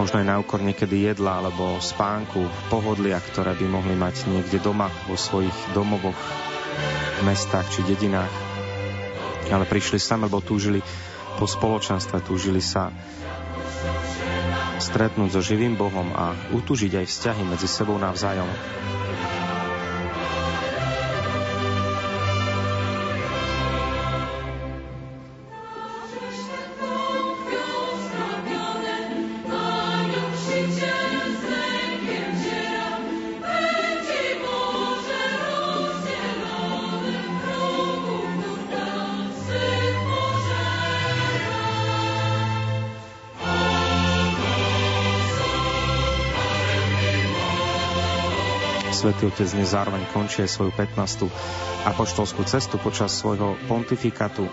[0.00, 4.88] možno aj na úkor niekedy jedla alebo spánku, pohodlia, ktoré by mohli mať niekde doma,
[5.04, 6.16] vo svojich domovoch,
[7.28, 8.32] mestách či dedinách.
[9.52, 10.80] Ale prišli sem, lebo túžili
[11.36, 12.92] po spoločenstve, túžili sa
[14.82, 18.50] stretnúť so živým Bohom a utúžiť aj vzťahy medzi sebou navzájom.
[49.22, 51.30] Svetý Otec dnes zároveň končí aj svoju 15.
[51.86, 54.50] apoštolskú cestu počas svojho pontifikátu.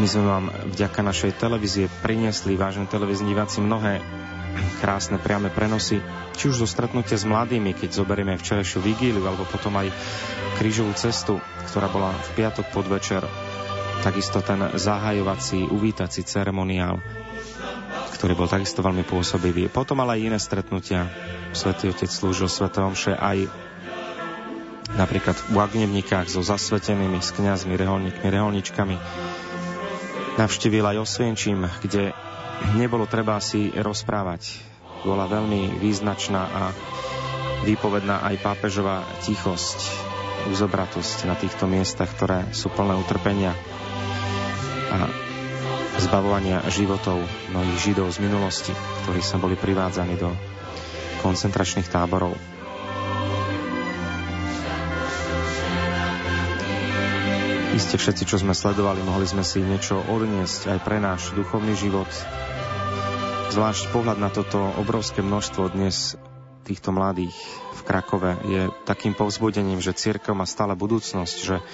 [0.00, 4.00] My sme vám vďaka našej televízie priniesli, vážení televízni diváci, mnohé
[4.80, 6.00] krásne priame prenosy,
[6.40, 9.92] či už zo stretnutia s mladými, keď zoberieme včerajšiu vigíliu, alebo potom aj
[10.56, 11.36] krížovú cestu,
[11.68, 13.20] ktorá bola v piatok podvečer,
[14.00, 16.96] takisto ten zahajovací, uvítací ceremoniál
[18.22, 19.66] ktorý bol takisto veľmi pôsobivý.
[19.66, 21.10] Potom ale aj iné stretnutia.
[21.50, 23.50] Svetý Otec slúžil Svete Omše aj
[24.94, 28.94] napríklad v Agnevnikách so zasvetenými, s kňazmi, reholníkmi, reholničkami.
[30.38, 32.14] Navštívil aj Osvienčím, kde
[32.78, 34.62] nebolo treba si rozprávať.
[35.02, 36.62] Bola veľmi význačná a
[37.66, 39.90] výpovedná aj pápežová tichosť,
[40.46, 43.50] uzobratosť na týchto miestach, ktoré sú plné utrpenia.
[44.94, 45.10] A
[46.00, 47.20] zbavovania životov
[47.52, 48.72] mnohých Židov z minulosti,
[49.04, 50.32] ktorí sa boli privádzaní do
[51.20, 52.34] koncentračných táborov.
[57.72, 62.08] Iste všetci, čo sme sledovali, mohli sme si niečo odniesť aj pre náš duchovný život.
[63.48, 66.20] Zvlášť pohľad na toto obrovské množstvo dnes
[66.68, 67.32] týchto mladých
[67.72, 71.64] v Krakove je takým povzbudením, že církev má stále budúcnosť, že,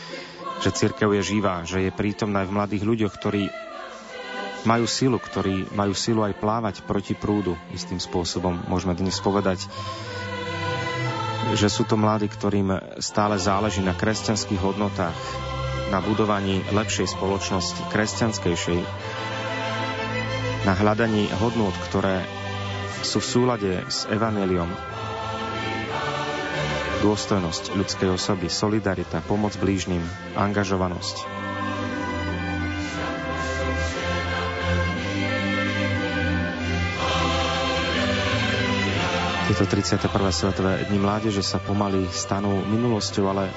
[0.63, 3.43] že církev je živá, že je prítomná aj v mladých ľuďoch, ktorí
[4.67, 8.67] majú silu, ktorí majú silu aj plávať proti prúdu istým spôsobom.
[8.67, 9.67] Môžeme dnes povedať,
[11.55, 15.17] že sú to mladí, ktorým stále záleží na kresťanských hodnotách,
[15.89, 18.81] na budovaní lepšej spoločnosti, kresťanskejšej,
[20.67, 22.27] na hľadaní hodnot, ktoré
[23.01, 24.69] sú v súlade s Evangeliom,
[27.01, 30.03] dôstojnosť ľudskej osoby, solidarita, pomoc blížnym,
[30.35, 31.48] angažovanosť.
[39.49, 40.13] Tieto 31.
[40.29, 43.49] svetové dni mládeže sa pomaly stanú minulosťou, ale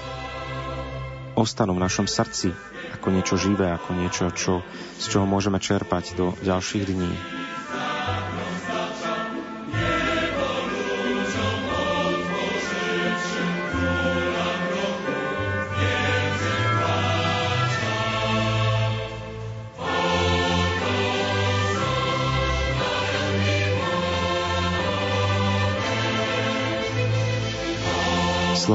[1.36, 2.56] ostanú v našom srdci
[2.96, 4.64] ako niečo živé, ako niečo, čo,
[4.96, 7.41] z čoho môžeme čerpať do ďalších dní.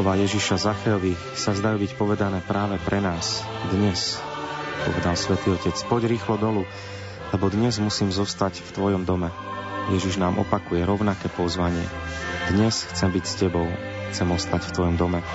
[0.07, 3.43] Slova Ježiša Zacheovi sa zdajú byť povedané práve pre nás
[3.75, 4.23] dnes,
[4.87, 5.75] povedal svätý Otec.
[5.91, 6.63] Poď rýchlo dolu,
[7.35, 9.35] lebo dnes musím zostať v Tvojom dome.
[9.91, 11.83] Ježiš nám opakuje rovnaké pozvanie.
[12.55, 13.67] Dnes chcem byť s Tebou,
[14.15, 15.27] chcem ostať v Tvojom dome.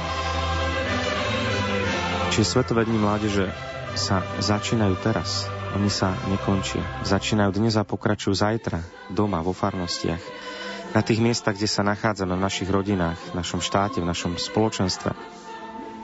[2.31, 3.51] Čiže Svetové dni mládeže
[3.99, 7.03] sa začínajú teraz, oni sa nekončia.
[7.03, 8.79] Začínajú dnes a pokračujú zajtra,
[9.11, 10.40] doma, vo farnostiach
[10.91, 15.15] na tých miestach, kde sa nachádzame, v našich rodinách, v našom štáte, v našom spoločenstve.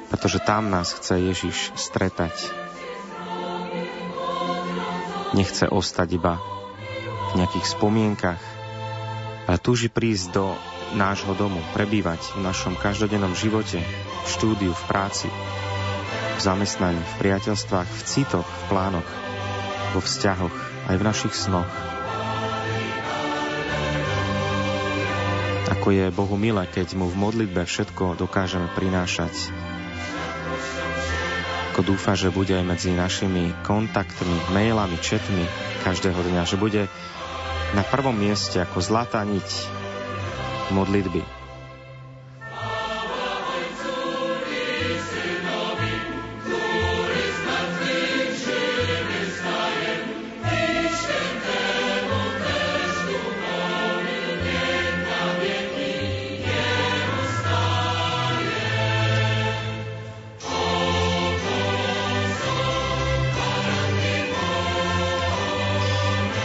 [0.07, 2.31] Pretože tam nás chce Ježiš stretať.
[5.35, 6.39] Nechce ostať iba
[7.35, 8.41] v nejakých spomienkach,
[9.47, 10.55] ale túži prísť do
[10.95, 17.89] nášho domu, prebývať v našom každodennom živote, v štúdiu, v práci, v zamestnaní, v priateľstvách,
[17.91, 19.09] v citoch, v plánoch,
[19.91, 20.55] vo vzťahoch,
[20.87, 21.96] aj v našich snoch.
[25.87, 29.31] Ako je Bohu milé, keď mu v modlitbe všetko dokážeme prinášať.
[31.71, 35.47] Ako dúfa, že bude aj medzi našimi kontaktmi, mailami, četmi
[35.87, 36.91] každého dňa, že bude
[37.71, 39.47] na prvom mieste ako zlatá niť
[40.75, 41.36] modlitby.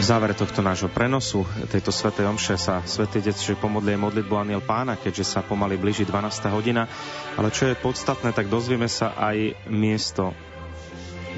[0.03, 4.99] V závere tohto nášho prenosu, tejto svetej omše sa svätý Otec pomodlie modlitbu Aniel Pána,
[4.99, 6.43] keďže sa pomaly blíži 12.
[6.51, 6.91] hodina,
[7.39, 10.35] ale čo je podstatné, tak dozvieme sa aj miesto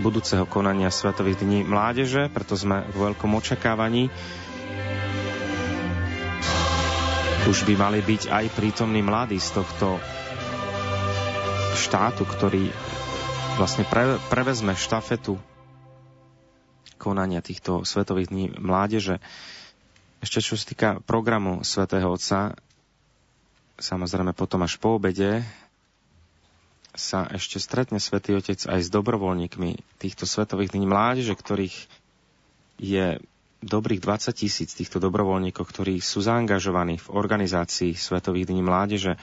[0.02, 4.10] budúceho konania Svetových dní mládeže, preto sme v veľkom očakávaní.
[7.46, 10.02] Už by mali byť aj prítomní mladí z tohto
[11.78, 12.74] štátu, ktorý
[13.62, 15.38] vlastne pre, prevezme štafetu
[16.96, 19.20] konania týchto Svetových dní mládeže.
[20.20, 22.56] Ešte čo sa týka programu Svetého Otca,
[23.78, 25.44] samozrejme potom až po obede
[26.96, 31.76] sa ešte stretne Svetý Otec aj s dobrovoľníkmi týchto Svetových dní mládeže, ktorých
[32.80, 33.20] je
[33.62, 39.20] dobrých 20 tisíc týchto dobrovoľníkov, ktorí sú zaangažovaní v organizácii Svetových dní mládeže.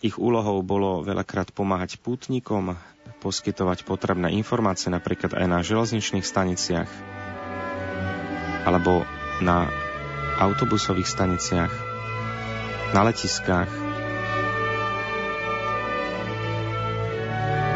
[0.00, 2.74] Ich úlohou bolo veľakrát pomáhať pútnikom,
[3.20, 6.88] poskytovať potrebné informácie napríklad aj na železničných staniciach
[8.64, 9.04] alebo
[9.44, 9.68] na
[10.40, 11.72] autobusových staniciach,
[12.96, 13.70] na letiskách.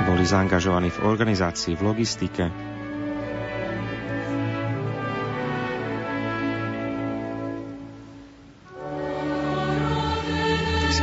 [0.04, 2.73] Boli zaangažovaní v organizácii, v logistike,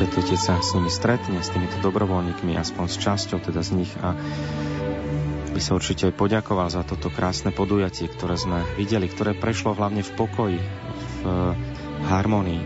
[0.02, 4.18] Svetý sa s nimi stretne, s týmito dobrovoľníkmi, aspoň s časťou teda z nich a
[5.53, 10.02] by sa určite aj poďakoval za toto krásne podujatie, ktoré sme videli, ktoré prešlo hlavne
[10.02, 10.57] v pokoji,
[11.22, 11.26] v
[12.10, 12.64] harmonii.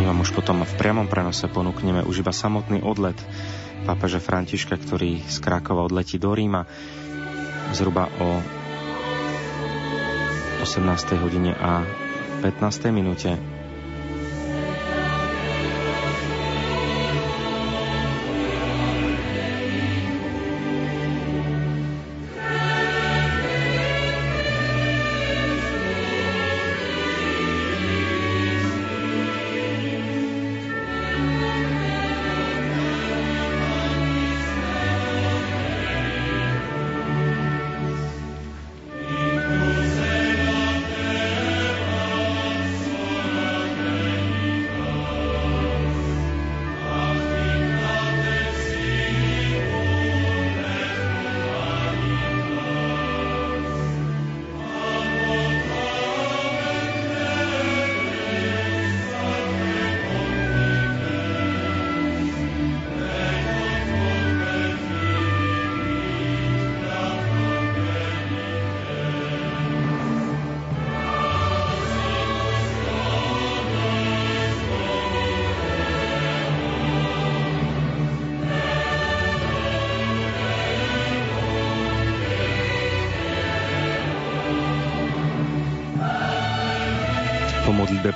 [0.00, 3.20] My vám už potom v priamom prenose ponúkneme už iba samotný odlet
[3.82, 6.64] pápeža Františka, ktorý z Krakova odletí do Ríma
[7.74, 8.38] zhruba o
[10.62, 11.18] 18.
[11.18, 11.82] hodine a
[12.40, 12.94] 15.
[12.94, 13.51] minúte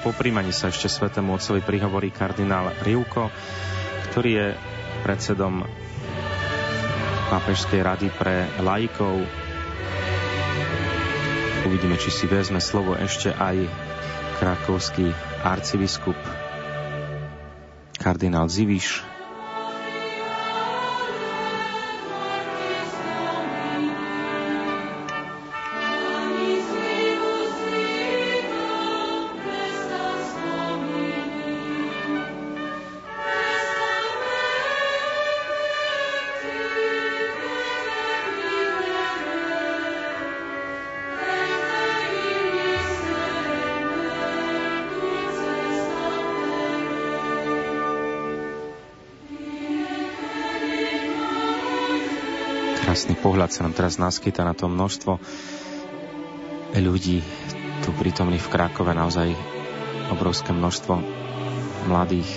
[0.06, 3.26] po príjmaní sa ešte svetému otcovi prihovorí kardinál Rivko,
[4.06, 4.48] ktorý je
[5.02, 5.66] predsedom
[7.26, 9.26] Pápežskej rady pre laikov.
[11.66, 13.66] Uvidíme, či si vezme slovo ešte aj
[14.38, 15.10] krakovský
[15.42, 16.14] arcibiskup
[17.98, 19.02] kardinál Ziviš,
[53.26, 55.18] pohľad sa nám teraz naskyta na to množstvo
[56.78, 57.26] ľudí
[57.82, 59.34] tu prítomných v Krakove, naozaj
[60.14, 60.94] obrovské množstvo
[61.90, 62.30] mladých,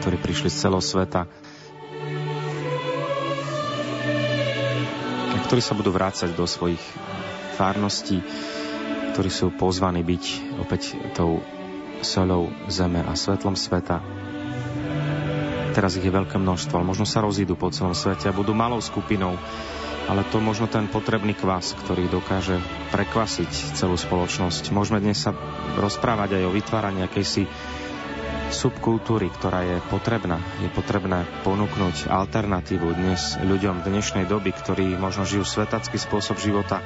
[0.00, 1.28] ktorí prišli z celého sveta,
[5.44, 6.80] ktorí sa budú vrácať do svojich
[7.60, 8.24] fárností,
[9.12, 10.24] ktorí sú pozvaní byť
[10.56, 11.44] opäť tou
[12.00, 14.00] solou zeme a svetlom sveta.
[15.76, 18.80] Teraz ich je veľké množstvo, ale možno sa rozídu po celom svete a budú malou
[18.80, 19.36] skupinou
[20.08, 22.56] ale to možno ten potrebný kvas, ktorý dokáže
[22.90, 24.72] prekvasiť celú spoločnosť.
[24.72, 25.36] Môžeme dnes sa
[25.76, 27.44] rozprávať aj o vytváraní akejsi
[28.48, 30.40] subkultúry, ktorá je potrebná.
[30.64, 36.80] Je potrebné ponúknuť alternatívu dnes ľuďom dnešnej doby, ktorí možno žijú svetacký spôsob života,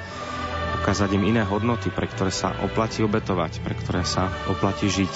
[0.82, 5.14] ukázať im iné hodnoty, pre ktoré sa oplatí obetovať, pre ktoré sa oplatí žiť.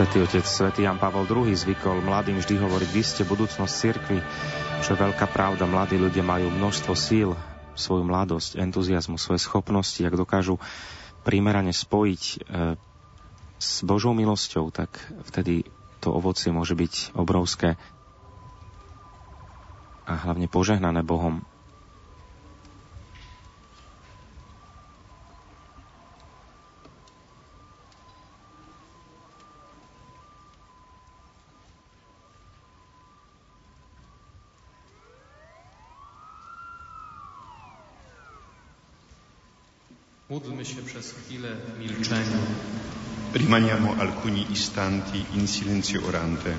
[0.00, 4.16] Svetý otec, svätý Jan Pavel II zvykol mladým vždy hovoriť, vy ste budúcnosť cirkvi,
[4.80, 5.68] čo je veľká pravda.
[5.68, 7.36] Mladí ľudia majú množstvo síl,
[7.76, 10.56] svoju mladosť, entuziasmu, svoje schopnosti, ak dokážu
[11.20, 12.36] primerane spojiť e,
[13.60, 14.88] s Božou milosťou, tak
[15.28, 15.68] vtedy
[16.00, 17.76] to ovocie môže byť obrovské
[20.08, 21.44] a hlavne požehnané Bohom.
[40.60, 42.38] Módlmy się przez chwilę milczenia.
[43.34, 46.54] Rimaniamo alcuni istanti in silenzio orante.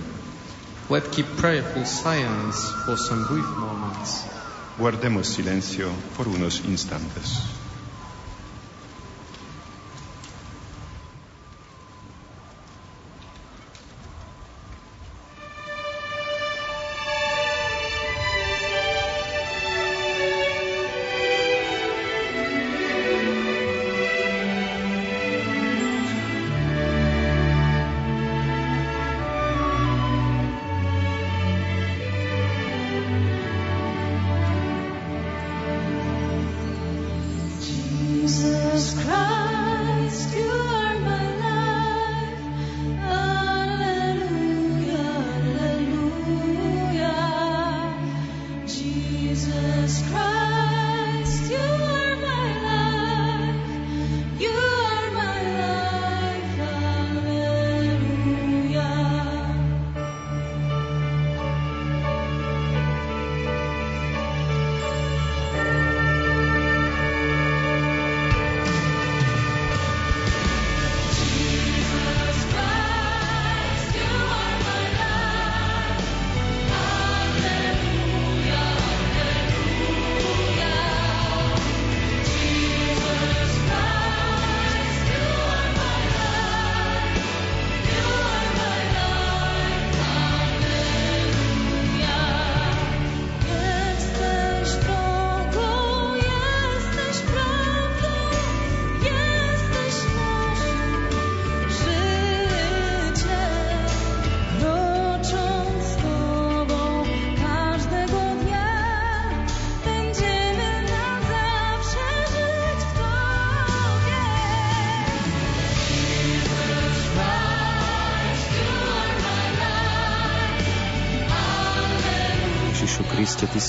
[0.90, 4.24] Let keep prayerful silence for some brief moments.
[4.78, 7.61] Guardemos silenzio por unos instantes.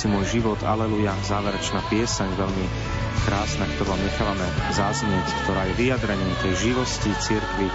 [0.03, 2.67] Si môj život, aleluja, záverečná pieseň, veľmi
[3.23, 7.71] krásna, ktorú vám nechávame zaznieť, ktorá je vyjadrením tej živosti cirkvi,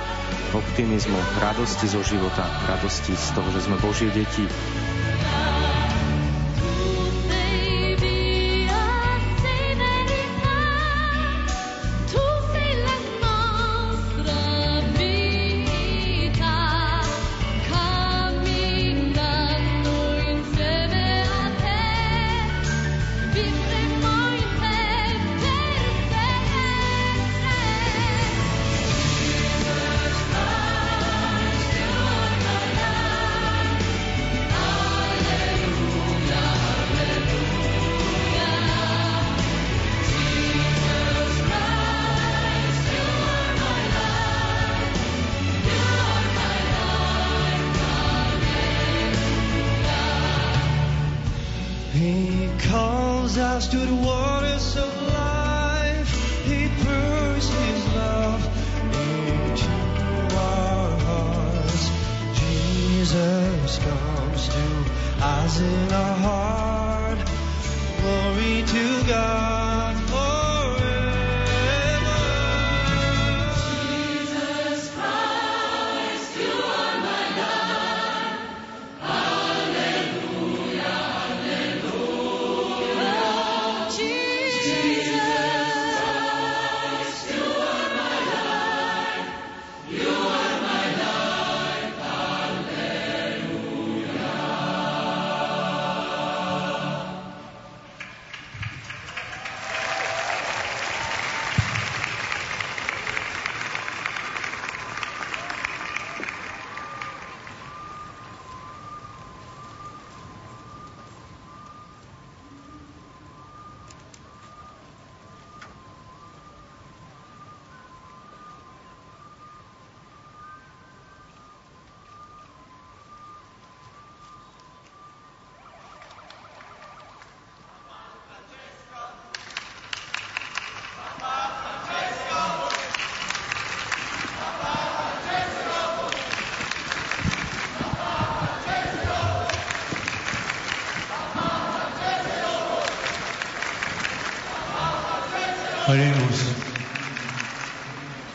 [0.51, 4.43] optimizmu, radosti zo života, radosti z toho, že sme Božie deti,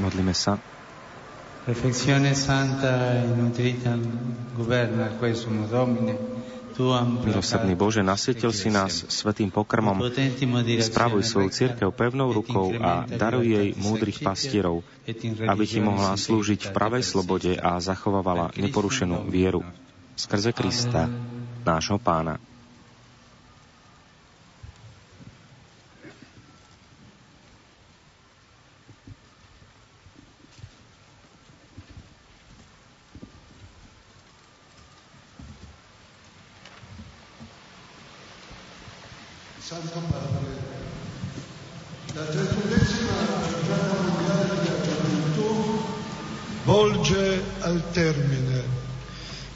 [0.00, 0.56] Modlíme sa.
[1.68, 3.92] Perfezione santa e nutrita
[4.56, 6.16] governa quesum Domine.
[7.28, 10.00] Milosrdný Bože, nasvietil si nás svetým pokrmom,
[10.80, 14.80] spravuj svoju církev pevnou rukou a daruj jej múdrych pastierov,
[15.44, 19.60] aby ti mohla slúžiť v pravej slobode a zachovávala neporušenú vieru.
[20.16, 21.12] Skrze Krista,
[21.68, 22.40] nášho pána.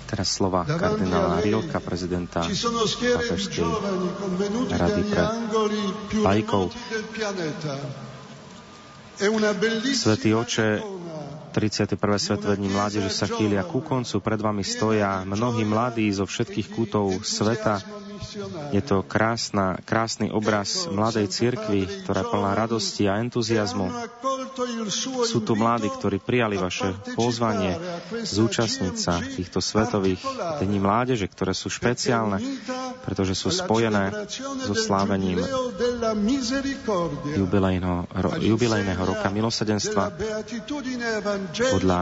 [0.07, 3.65] Teraz slova kardinála Rilka, prezidenta Papežskej
[4.69, 5.25] rady pre
[6.21, 6.77] lajkov.
[9.97, 10.85] Svetý oče,
[11.57, 11.97] 31.
[12.21, 14.21] svetové dní mládeže sa chýlia ku koncu.
[14.21, 17.81] Pred vami stoja mnohí mladí zo všetkých kútov sveta,
[18.77, 23.89] je to krásna, krásny obraz mladej cirkvi, ktorá je plná radosti a entuziasmu.
[25.27, 27.77] Sú tu mladí, ktorí prijali vaše pozvanie
[28.25, 30.25] zúčastniť sa týchto svetových
[30.65, 32.41] dní mládeže, ktoré sú špeciálne,
[33.05, 34.27] pretože sú spojené
[34.65, 35.45] so slávením
[37.37, 38.09] jubilejného,
[38.41, 40.17] jubilejného roka milosedenstva
[41.77, 42.01] podľa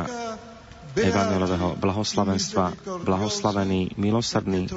[0.94, 2.64] evanelového blahoslavenstva
[3.02, 4.70] blahoslavený, milosrdný,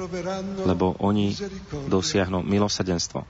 [0.66, 1.30] lebo oni
[1.86, 3.22] dosiahnu milosadenstvo.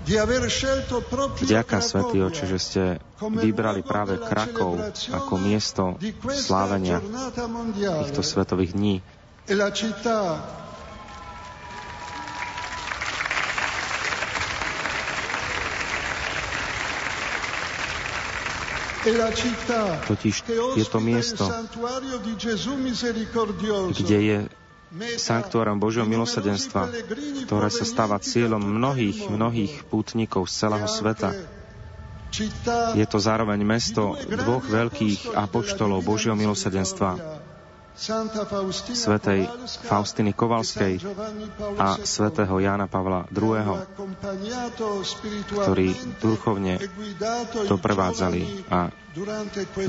[0.00, 2.82] Vďaka, Svetý Oče, že ste
[3.20, 4.80] vybrali práve Krakov
[5.12, 6.00] ako miesto
[6.32, 7.04] slávenia
[8.08, 8.96] týchto svetových dní.
[20.06, 20.36] Totiž
[20.76, 21.44] je to miesto,
[23.96, 24.38] kde je
[24.98, 26.90] sanktuárom Božieho milosedenstva,
[27.46, 31.30] ktoré sa stáva cieľom mnohých, mnohých pútnikov z celého sveta.
[32.94, 37.18] Je to zároveň mesto dvoch veľkých apoštolov Božieho milosedenstva,
[38.94, 39.50] svetej
[39.84, 41.04] Faustiny Kovalskej
[41.76, 43.76] a svetého Jána Pavla II.,
[45.50, 45.88] ktorí
[46.22, 46.80] duchovne
[47.66, 48.88] doprevádzali a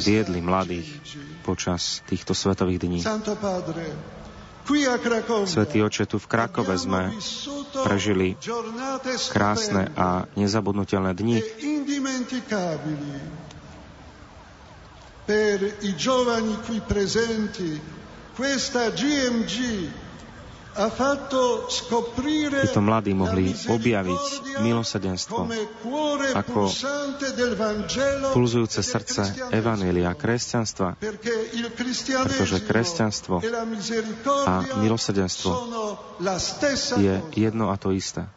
[0.01, 0.89] viedli mladých
[1.45, 2.99] počas týchto svetových dní.
[5.45, 7.11] Svetý oče, tu v Krakove sme
[7.83, 8.37] prežili
[9.33, 11.37] krásne a nezabudnutelné dni.
[15.21, 17.77] Per i giovani qui presenti
[22.61, 24.23] Títo mladí mohli objaviť
[24.63, 25.51] milosedenstvo
[26.31, 26.61] ako
[28.31, 33.43] pulzujúce srdce Evanília kresťanstva, pretože kresťanstvo
[34.47, 35.51] a milosedenstvo
[37.03, 38.31] je jedno a to isté.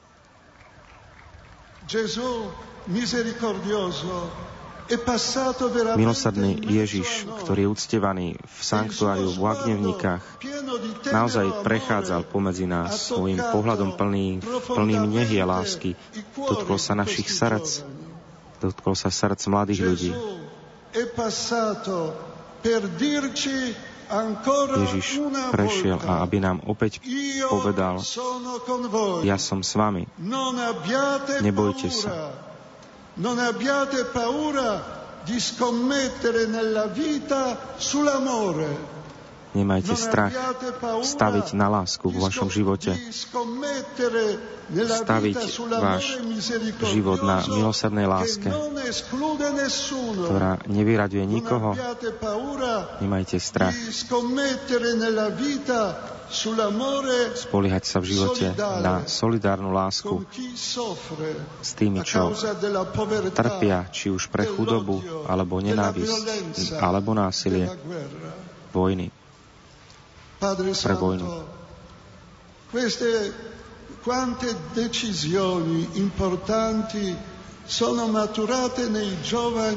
[5.96, 10.20] Milosrdný Ježiš, ktorý je uctievaný v sanktuáriu v Lagnevníkach,
[11.08, 15.96] naozaj prechádzal pomedzi nás svojim pohľadom plný, plným nehy a lásky.
[16.36, 17.80] Dotkol sa našich srdc,
[18.60, 20.12] dotkol sa srdc mladých ľudí.
[24.84, 25.08] Ježiš
[25.48, 27.00] prešiel a aby nám opäť
[27.48, 28.04] povedal,
[29.24, 30.04] ja som s vami,
[31.40, 32.36] nebojte sa.
[33.16, 38.92] Non abbiate paura di scommettere nella vita sull'amore.
[39.54, 40.34] Nemajte strach
[41.06, 42.98] staviť na lásku v vašom živote,
[44.74, 45.40] staviť
[45.70, 46.18] váš
[46.90, 48.50] život na milosrdnej láske,
[50.26, 51.78] ktorá nevyraďuje nikoho.
[52.98, 53.78] Nemajte strach.
[57.38, 60.26] spoliehať sa v živote na solidárnu lásku
[61.62, 62.34] s tými, čo
[63.30, 64.98] trpia, či už pre chudobu,
[65.30, 67.70] alebo nenávisť, alebo násilie,
[68.74, 69.14] vojny,
[70.52, 71.26] pre vojnu.
[74.04, 77.16] Quante decisioni importanti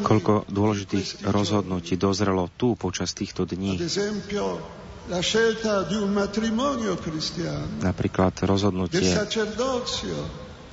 [0.03, 3.79] Koľko dôležitých rozhodnutí dozrelo tu počas týchto dní.
[7.79, 9.07] Napríklad rozhodnutie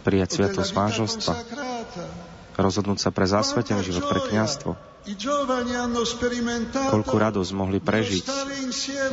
[0.03, 1.35] prijať sviatosť manželstva,
[2.59, 4.75] rozhodnúť sa pre zasvetený život, pre kniazstvo.
[6.73, 8.25] Koľku radosť mohli prežiť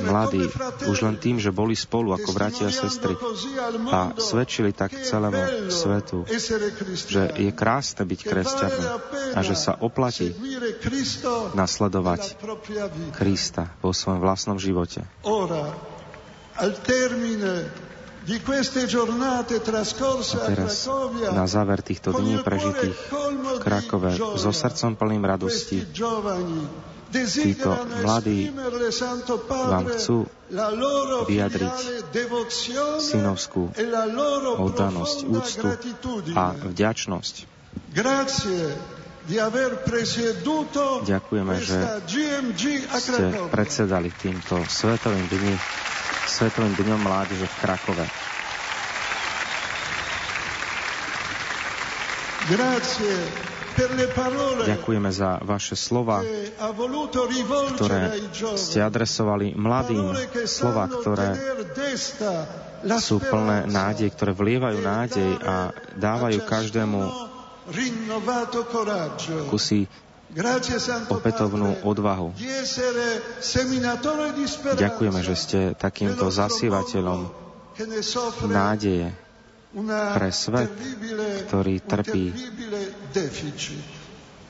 [0.07, 0.47] mladí
[0.87, 3.11] už len tým, že boli spolu ako bratia a sestry
[3.91, 6.23] a svedčili tak celému svetu,
[7.11, 8.85] že je krásne byť kresťanom
[9.35, 10.31] a že sa oplatí
[11.59, 12.39] nasledovať
[13.11, 15.03] Krista vo svojom vlastnom živote.
[18.21, 19.41] A
[20.45, 20.85] teraz
[21.33, 25.81] na záver týchto dní prežitých v Krakove so srdcom plným radosti.
[27.11, 27.71] Títo
[28.05, 28.53] mladí
[29.49, 30.29] vám chcú
[31.27, 31.75] vyjadriť
[33.01, 33.73] synovskú
[34.55, 35.67] oddanosť, úctu
[36.37, 37.33] a vďačnosť.
[41.01, 41.77] Ďakujeme, že
[43.01, 45.55] ste predsedali týmto svetovým dni
[46.31, 48.05] Svetovým dňom mládeže v Krakove.
[54.63, 56.23] Ďakujeme za vaše slova,
[57.75, 58.15] ktoré
[58.55, 60.15] ste adresovali mladým,
[60.47, 61.35] slova, ktoré
[63.03, 66.99] sú plné nádej, ktoré vlievajú nádej a dávajú každému
[69.51, 69.85] kusy
[71.11, 72.31] opätovnú odvahu.
[74.75, 77.27] Ďakujeme, že ste takýmto zasievateľom
[78.47, 79.11] nádeje
[80.15, 80.71] pre svet,
[81.47, 82.23] ktorý trpí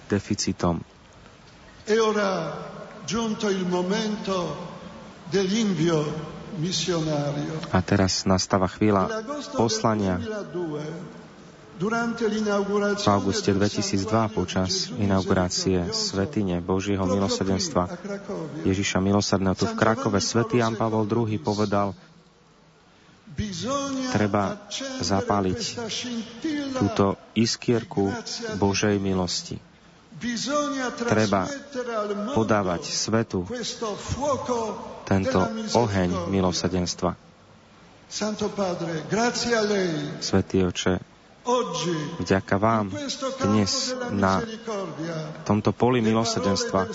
[0.09, 0.81] deficitom.
[7.71, 9.23] A teraz nastáva chvíľa
[9.55, 10.19] poslania
[11.81, 14.05] v auguste 2002
[14.37, 17.89] počas inaugurácie Svetine Božieho milosrdenstva
[18.61, 21.97] Ježiša milosrdného tu v Krakove svätý Jan Pavol II povedal,
[24.13, 24.61] treba
[25.01, 25.61] zapáliť
[26.77, 28.13] túto iskierku
[28.61, 29.57] Božej milosti.
[31.09, 31.49] Treba
[32.37, 33.49] podávať svetu
[35.09, 35.41] tento
[35.73, 37.17] oheň milosrdenstva.
[40.21, 41.10] Svetý oče,
[42.21, 42.93] Vďaka vám
[43.41, 44.45] dnes na
[45.41, 46.93] tomto poli milosrdenstva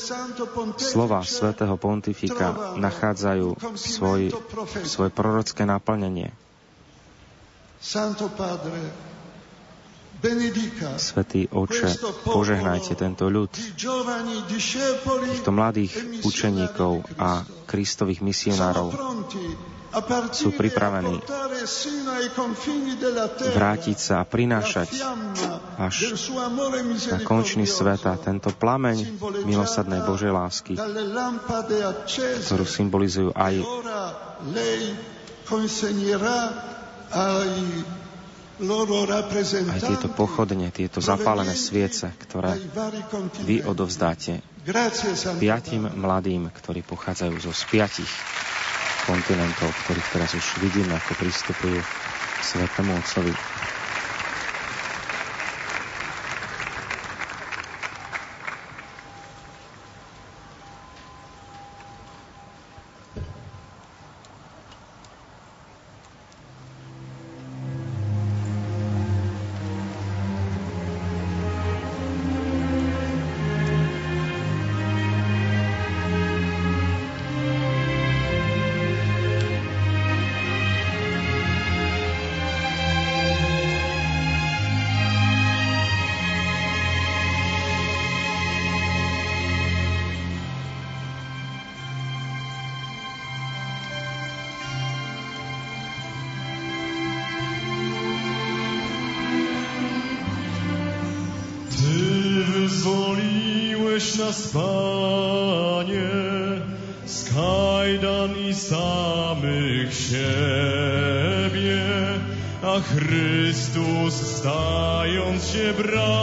[0.79, 4.31] slova svätého pontifika nachádzajú svoj,
[4.87, 6.31] svoje prorocké naplnenie.
[10.97, 11.91] Svetý oče,
[12.25, 13.51] požehnajte tento ľud,
[15.27, 18.95] týchto mladých učeníkov a kristových misionárov,
[20.33, 21.21] sú pripravení
[23.55, 24.89] vrátiť sa a prinášať
[25.81, 25.97] až
[27.11, 30.75] na končný sveta tento plameň milosadnej Božej lásky,
[32.47, 33.55] ktorú symbolizujú aj
[39.69, 42.57] aj tieto pochodne, tieto zapálené sviece, ktoré
[43.45, 44.41] vy odovzdáte
[45.39, 48.11] piatim mladým, ktorí pochádzajú zo spiatich
[49.07, 53.33] kontinentov, ktorých teraz už vidíme, ako pristupujú k Svetému Otcovi.
[108.35, 111.83] i samych siebie,
[112.63, 116.17] a Chrystus stając się bratem,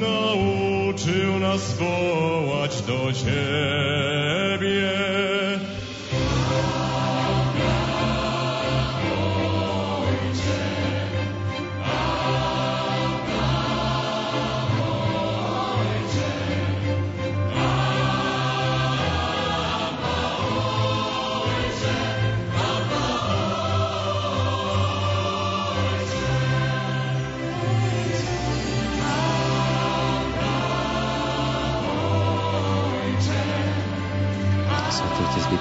[0.00, 4.03] nauczył nas wołać do Ciebie.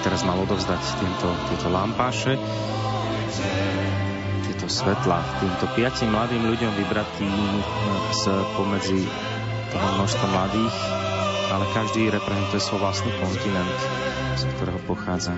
[0.04, 2.36] teraz mal odovzdať tieto, tieto lampáše,
[4.44, 7.64] tieto svetla týmto piatim mladým ľuďom vybratým
[8.12, 8.24] z
[8.60, 9.02] pomedzi
[9.72, 10.76] toho množstva mladých,
[11.56, 13.80] ale každý reprezentuje svoj vlastný kontinent,
[14.36, 15.34] z ktorého pochádza.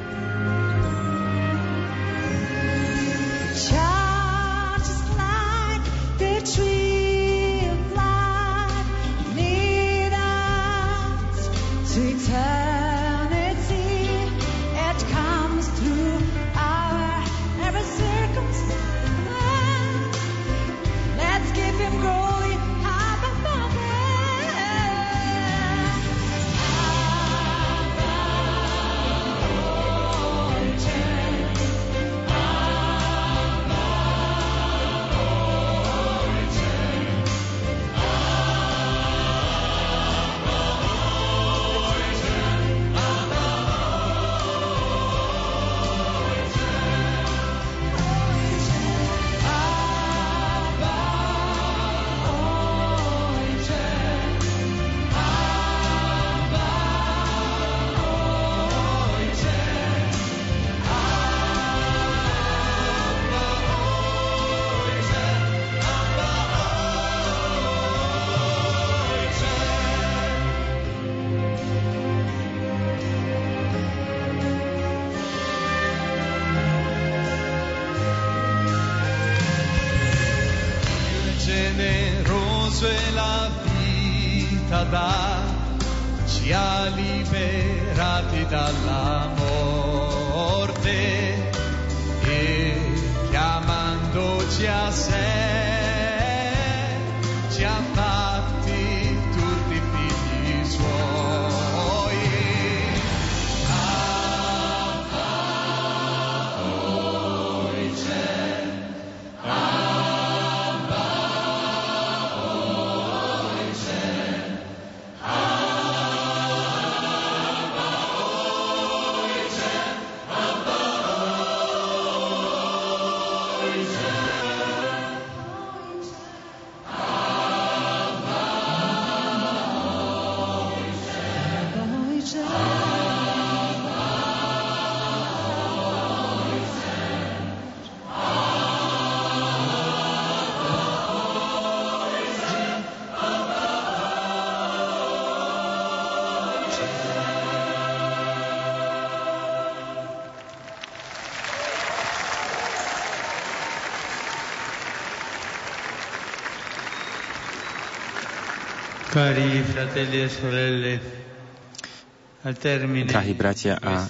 [163.06, 164.06] Drahí bratia a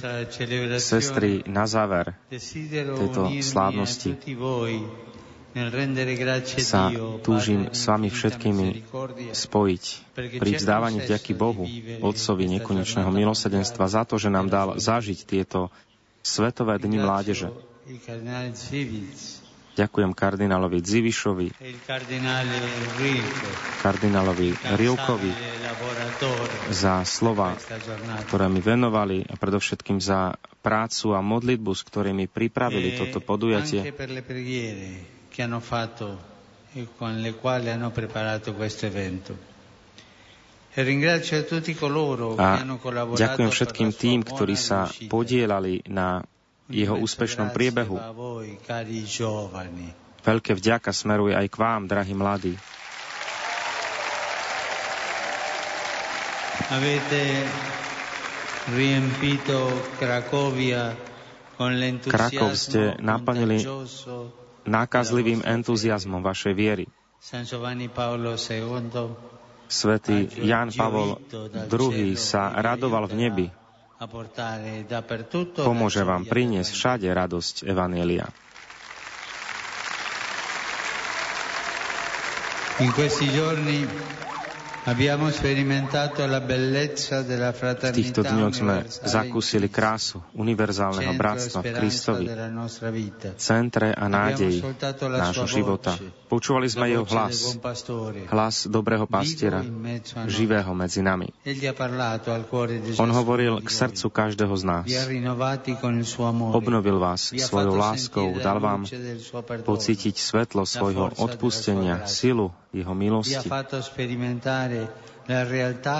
[0.75, 4.19] sestry, na záver tejto slávnosti
[6.59, 6.91] sa
[7.23, 8.67] túžim s vami všetkými
[9.31, 9.83] spojiť
[10.35, 11.63] pri vzdávaní vďaky Bohu,
[12.03, 15.71] Otcovi nekonečného milosedenstva za to, že nám dal zažiť tieto
[16.19, 17.53] Svetové dni mládeže.
[19.75, 21.47] Ďakujem kardinálovi Dzivišovi,
[23.83, 24.49] kardinálovi
[24.79, 25.31] Rilkovi
[26.71, 27.59] za slova,
[28.23, 33.83] ktoré mi venovali a predovšetkým za prácu a modlitbu, s ktorými pripravili toto podujatie.
[42.35, 42.51] A
[43.15, 46.23] ďakujem všetkým tým, ktorí sa podielali na
[46.69, 48.01] jeho úspešnom priebehu.
[50.25, 52.57] Veľké vďaka smeruje aj k vám, drahí mladí.
[62.09, 63.61] Krakov ste naplnili
[64.65, 66.85] nákazlivým entuziasmom vašej viery.
[69.65, 71.09] Svetý Jan Pavol
[71.69, 73.47] II sa radoval v nebi,
[75.55, 78.27] Pomôže vám priniesť všade radosť Evanielia.
[82.83, 83.87] In questi giorni
[84.85, 85.01] v
[87.89, 92.29] týchto dňoch sme zakúsili krásu univerzálneho bratstva v Kristovi,
[93.41, 94.61] centre a nádej
[95.09, 95.97] nášho života.
[96.29, 97.57] Počúvali sme jeho hlas,
[98.29, 99.65] hlas dobrého pastiera,
[100.29, 101.33] živého medzi nami.
[103.01, 104.85] On hovoril k srdcu každého z nás.
[106.53, 108.85] Obnovil vás svojou láskou, dal vám
[109.65, 113.47] pocítiť svetlo svojho odpustenia, silu jeho milosti.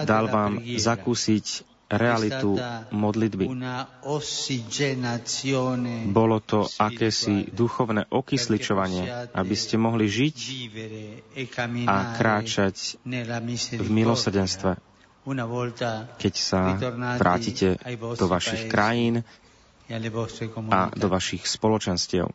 [0.05, 1.45] Dal vám zakúsiť
[1.85, 2.57] realitu
[2.89, 3.45] modlitby.
[6.09, 9.03] Bolo to akési duchovné okysličovanie,
[9.33, 10.37] aby ste mohli žiť
[11.85, 12.75] a kráčať
[13.77, 14.71] v milosedenstve.
[16.21, 16.77] Keď sa
[17.17, 17.81] vrátite
[18.17, 19.25] do vašich krajín
[20.69, 22.29] a do vašich spoločenstiev.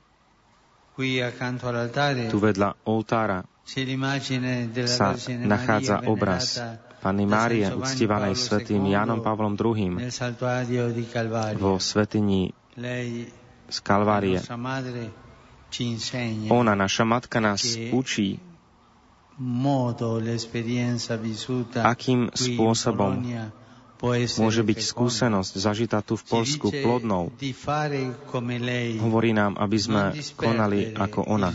[2.31, 3.47] Tu vedľa oltára
[4.91, 5.15] sa
[5.47, 6.59] nachádza obraz
[7.01, 10.03] Panny Márie, uctívanej svetým Jánom Pavlom II
[11.57, 12.51] vo svetini
[13.71, 14.43] z Kalvárie.
[16.51, 17.63] Ona, naša matka, nás
[17.95, 18.43] učí,
[21.79, 23.13] akým spôsobom
[24.41, 27.29] môže byť skúsenosť zažitá tu v Polsku plodnou.
[29.01, 30.03] Hovorí nám, aby sme
[30.35, 31.53] konali ako ona.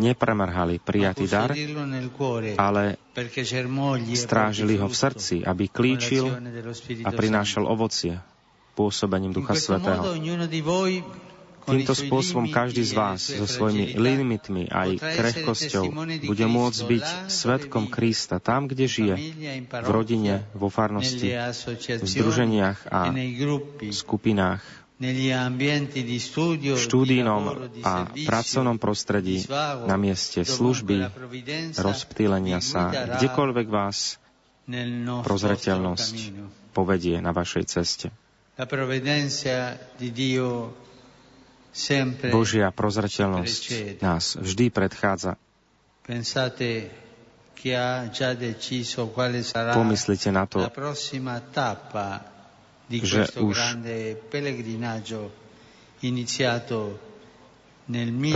[0.00, 1.52] Nepremrhali prijatý dar,
[2.56, 2.96] ale
[4.16, 6.32] strážili ho v srdci, aby klíčil
[7.04, 8.16] a prinášal ovocie
[8.72, 10.14] pôsobením Ducha Svetého.
[11.68, 15.92] Týmto spôsobom každý z vás so svojimi limitmi aj krehkosťou
[16.24, 19.14] bude môcť byť svetkom Krista tam, kde žije,
[19.68, 21.28] v rodine, vo farnosti,
[22.00, 23.12] v združeniach a
[23.92, 24.64] skupinách,
[24.98, 27.42] v štúdijnom
[27.86, 29.46] a pracovnom prostredí,
[29.86, 31.06] na mieste služby,
[31.78, 32.90] rozptýlenia sa,
[33.20, 34.18] kdekoľvek vás
[35.22, 36.16] prozreteľnosť
[36.74, 38.08] povedie na vašej ceste.
[42.32, 43.62] Božia prozreteľnosť
[44.00, 45.36] nás vždy predchádza.
[49.74, 50.58] Pomyslite na to,
[52.88, 53.58] že už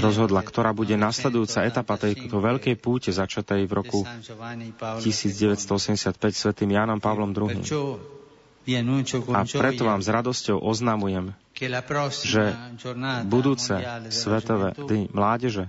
[0.01, 7.33] rozhodla, ktorá bude nasledujúca etapa tejto veľkej púte začatej v roku 1985 svetým Jánom Pavlom
[7.33, 7.61] II.
[8.63, 11.35] A preto vám s radosťou oznamujem,
[12.23, 12.45] že
[13.27, 13.75] budúce
[14.15, 15.67] svetové dny mládeže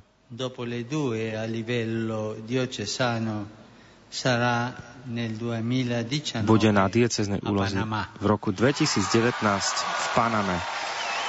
[6.46, 7.78] bude na dieceznej úlozi
[8.22, 9.02] v roku 2019
[9.74, 10.58] v Paname.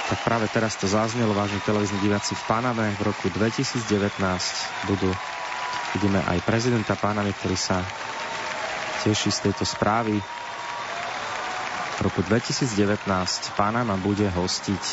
[0.04, 3.88] Tak práve teraz to zaznelo, vážni televízni diváci, v Paname v roku 2019
[4.88, 5.08] budú,
[5.96, 7.80] vidíme aj prezidenta Panamy, ktorý sa
[9.04, 10.20] teší z tejto správy
[11.94, 13.06] v roku 2019
[13.54, 14.84] Panama bude hostiť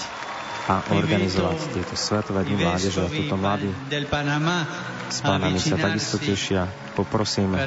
[0.70, 3.74] a organizovať tieto svetové dni mládeže a túto mladí
[5.10, 6.70] s pánami sa takisto tešia.
[6.94, 7.58] Poprosím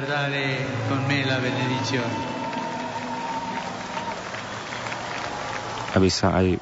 [5.95, 6.59] aby sa aj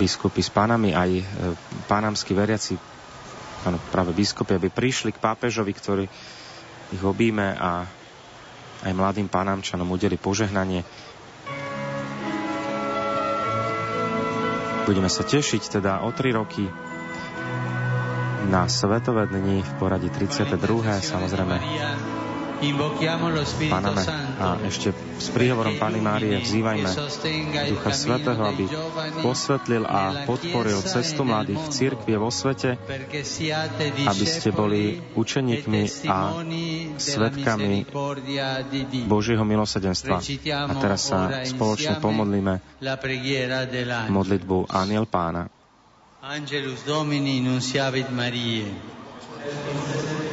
[0.00, 1.24] biskupy s pánami, aj e,
[1.84, 2.80] pánamskí veriaci,
[3.92, 6.04] práve biskupy, aby prišli k pápežovi, ktorý
[6.88, 7.84] ich obíme a
[8.84, 10.86] aj mladým pánamčanom udeli požehnanie.
[14.86, 16.64] Budeme sa tešiť teda o tri roky
[18.48, 20.56] na Svetové dni v poradí 32.
[21.04, 21.56] Samozrejme
[23.70, 24.02] Paname
[24.42, 24.90] a ešte
[25.22, 26.90] s príhovorom Pany Márie vzývajme
[27.70, 28.66] Ducha Svetého, aby
[29.22, 32.74] posvetlil a podporil cestu mladých v cirkvi vo svete,
[34.10, 36.42] aby ste boli učeníkmi a
[36.98, 37.86] svetkami
[39.06, 40.18] Božieho milosedenstva.
[40.66, 42.58] A teraz sa spoločne pomodlíme
[44.10, 45.46] modlitbu Aniel Pána.
[46.26, 48.66] Angelus Domini nunciavit Mariae.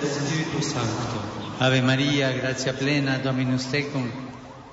[0.01, 4.11] Spiritus Sancto Ave Maria, gratia plena, Dominus tecum,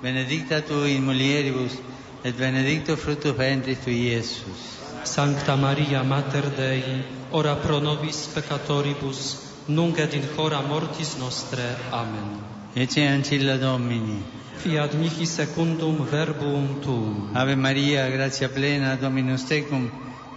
[0.01, 1.79] benedicta tu in mulieribus,
[2.25, 4.81] et benedictus fructus ventris tui, Iesus.
[5.05, 6.83] Sancta Maria, Mater Dei,
[7.31, 9.37] ora pro nobis peccatoribus,
[9.67, 11.63] nunc et in hora mortis nostre.
[11.89, 12.43] Amen.
[12.75, 14.21] Ece ancilla Domini.
[14.57, 17.29] Fiat mihi secundum verbum tuum.
[17.33, 19.89] Ave Maria, gratia plena, Dominus tecum,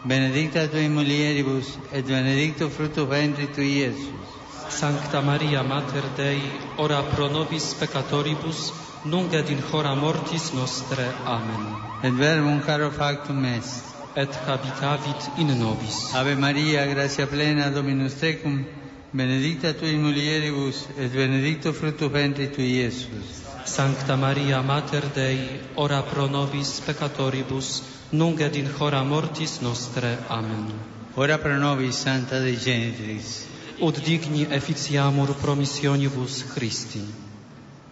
[0.04, 4.45] benedicta tu in mulieribus, et benedictus fructus ventris tui, Iesus.
[4.68, 6.42] Sancta Maria Mater Dei,
[6.76, 8.72] ora pro nobis peccatoribus,
[9.04, 11.14] nunc et in hora mortis nostre.
[11.24, 11.76] Amen.
[12.02, 13.84] Et verbum caro factum est.
[14.16, 16.14] Et habitavit in nobis.
[16.14, 18.64] Ave Maria, gratia plena, Dominus tecum,
[19.12, 23.44] benedicta tu in mulieribus, et benedicto fructus ventris tui, Iesus.
[23.64, 30.18] Sancta Maria Mater Dei, ora pro nobis peccatoribus, nunc et in hora mortis nostre.
[30.28, 30.72] Amen.
[31.14, 33.46] Ora pro nobis, Santa Dei Genitris,
[33.78, 37.02] ut digni efficiamur promissionibus Christi.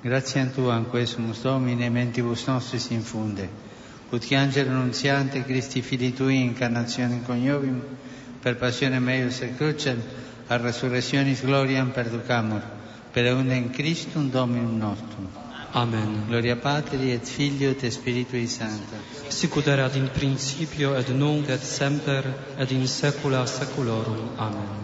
[0.02, 3.48] Gratiam Tuam, quesumus Domine, mentibus nostris infunde,
[4.10, 7.80] ut che angelo annunziante Christi fili Tui incarnazione coniovium,
[8.40, 10.00] per passione meius et crucem,
[10.48, 12.62] a resurrectionis gloriam perducamur,
[13.10, 15.28] per unde in Christum Dominum nostrum.
[15.72, 16.26] Amen.
[16.28, 18.94] Gloria Patri et Filio et Spiritui Sancto.
[19.28, 24.36] Sicut erat in principio et nunc et semper et in saecula saeculorum.
[24.36, 24.83] Amen.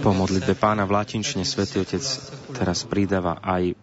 [0.00, 2.04] Po modlitbe pána v latinčine Svetý Otec
[2.54, 3.74] teraz pridáva aj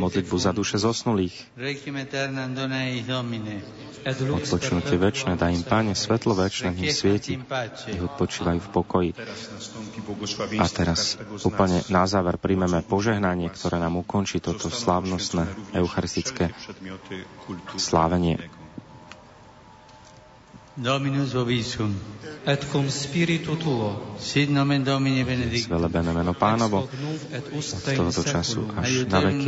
[0.00, 1.36] modlitbu za duše zosnulých.
[4.08, 7.36] Odpočinutie večné daj im, Pane, svetlo večné v nich svieti,
[7.92, 9.10] nech odpočívajú v pokoji.
[10.56, 15.44] A teraz úplne na záver príjmeme požehnanie, ktoré nám ukončí toto slávnostné
[15.76, 16.56] eucharistické
[17.76, 18.40] slávenie.
[20.78, 21.92] Dominus vobiscum.
[22.46, 25.76] et cum spiritu tuo Sit nomen Domini benedictum.
[25.76, 29.44] Zvelebené meno pánovo od tohoto času až na veky.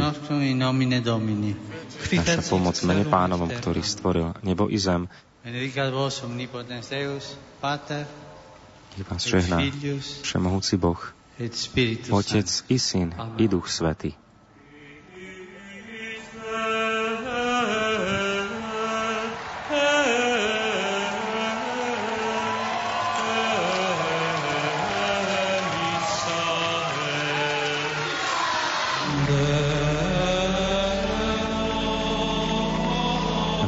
[2.11, 5.09] Naša pomoc mene pánovom, ktorý stvoril nebo i zem,
[5.41, 7.33] Benedicat vos omnipotens Deus,
[7.65, 8.05] Pater
[8.97, 11.01] nech vás žehná Filius Všemohúci Boh,
[11.41, 14.13] et Spiritus Otec i Syn i Duch Svetý.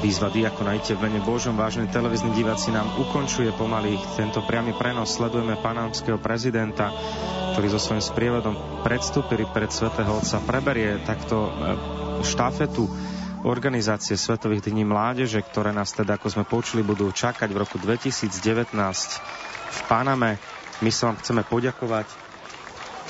[0.03, 5.15] Výzva diakona Ite v mene Božom, vážení televízni diváci, nám ukončuje pomaly tento priamy prenos.
[5.15, 6.91] Sledujeme panámskeho prezidenta,
[7.55, 10.43] ktorý so svojím sprievodom predstúpili pred svätého Otca.
[10.43, 11.51] Preberie takto e,
[12.27, 12.91] štafetu
[13.47, 18.74] organizácie Svetových dní mládeže, ktoré nás teda, ako sme počuli, budú čakať v roku 2019
[18.74, 20.43] v Paname.
[20.83, 22.11] My sa vám chceme poďakovať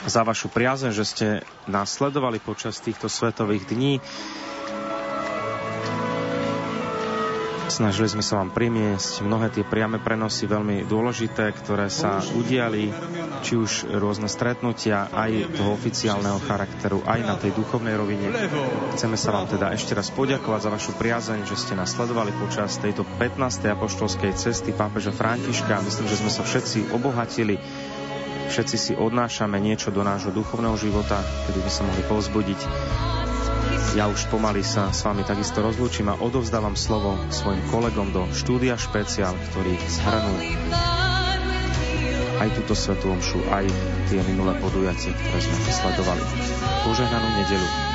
[0.04, 1.26] za vašu priazeň, že ste
[1.64, 3.96] nás sledovali počas týchto svetových dní.
[7.72, 12.92] Snažili sme sa vám primiesť mnohé tie priame prenosy veľmi dôležité, ktoré sa udiali,
[13.40, 18.28] či už rôzne stretnutia aj toho oficiálneho charakteru, aj na tej duchovnej rovine.
[18.92, 22.76] Chceme sa vám teda ešte raz poďakovať za vašu priazeň, že ste nás sledovali počas
[22.76, 23.40] tejto 15.
[23.64, 25.80] apoštolskej cesty pápeža Františka.
[25.80, 27.56] Myslím, že sme sa všetci obohatili,
[28.52, 32.60] všetci si odnášame niečo do nášho duchovného života, kedy by sa mohli povzbudiť
[33.92, 38.80] ja už pomaly sa s vami takisto rozlúčim a odovzdávam slovo svojim kolegom do štúdia
[38.80, 40.36] špeciál, ktorí zhrnú
[42.42, 43.70] aj túto svetú omšu, aj
[44.10, 46.24] tie minulé podujatie, ktoré sme sledovali.
[46.82, 47.91] Požehnanú nedelu.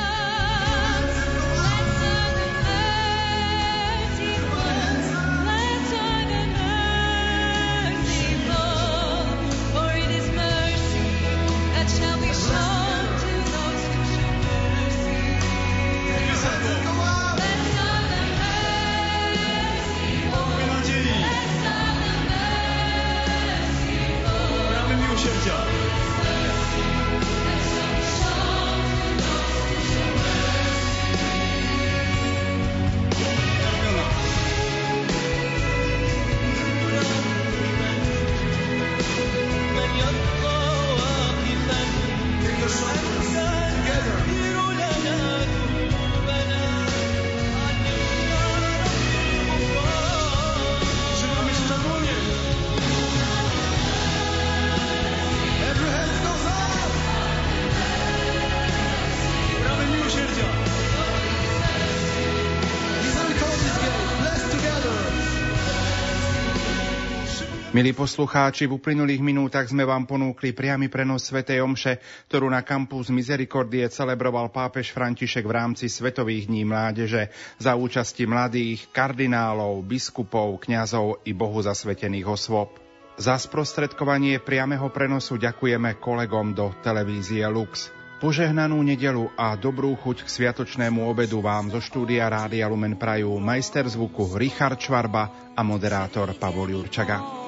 [67.77, 73.13] Milí poslucháči, v uplynulých minútach sme vám ponúkli priamy prenos Svetej Omše, ktorú na kampus
[73.13, 77.29] Misericordie celebroval pápež František v rámci Svetových dní mládeže
[77.61, 82.81] za účasti mladých, kardinálov, biskupov, kňazov i bohu zasvetených osôb.
[83.13, 87.93] Za sprostredkovanie priameho prenosu ďakujeme kolegom do televízie Lux.
[88.17, 93.85] Požehnanú nedelu a dobrú chuť k sviatočnému obedu vám zo štúdia Rádia Lumen Prajú majster
[93.85, 97.45] zvuku Richard Čvarba a moderátor Pavol Jurčaga.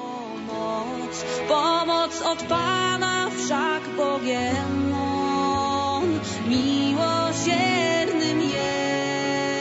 [2.00, 4.56] Pomoc od Pána však Boh je
[4.96, 9.60] on, miłosiernym jest.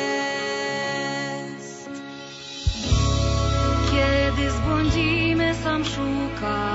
[3.92, 6.69] Kiedy zbłądzimy, sam szuka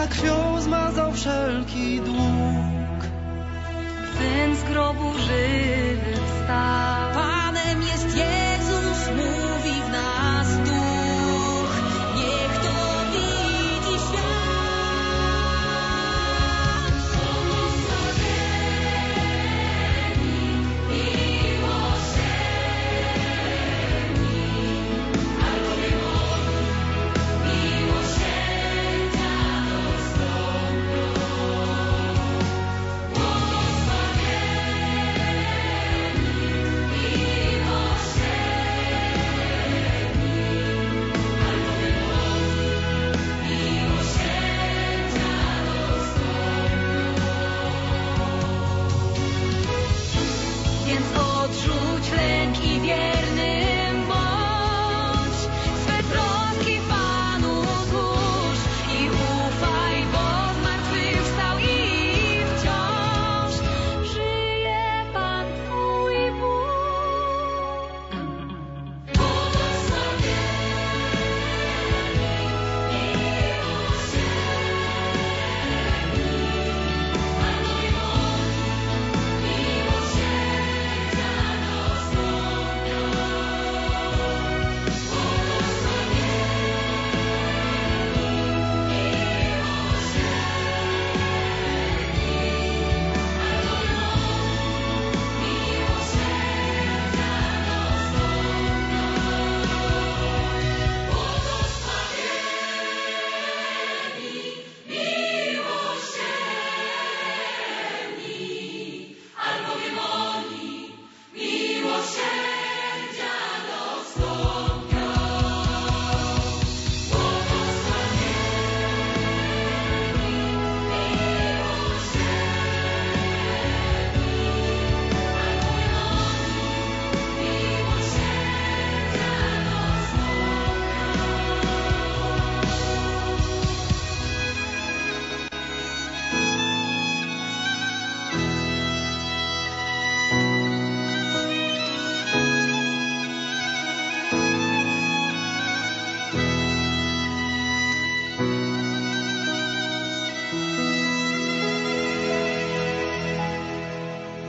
[0.00, 1.67] jednak wziął, zmazał wszelki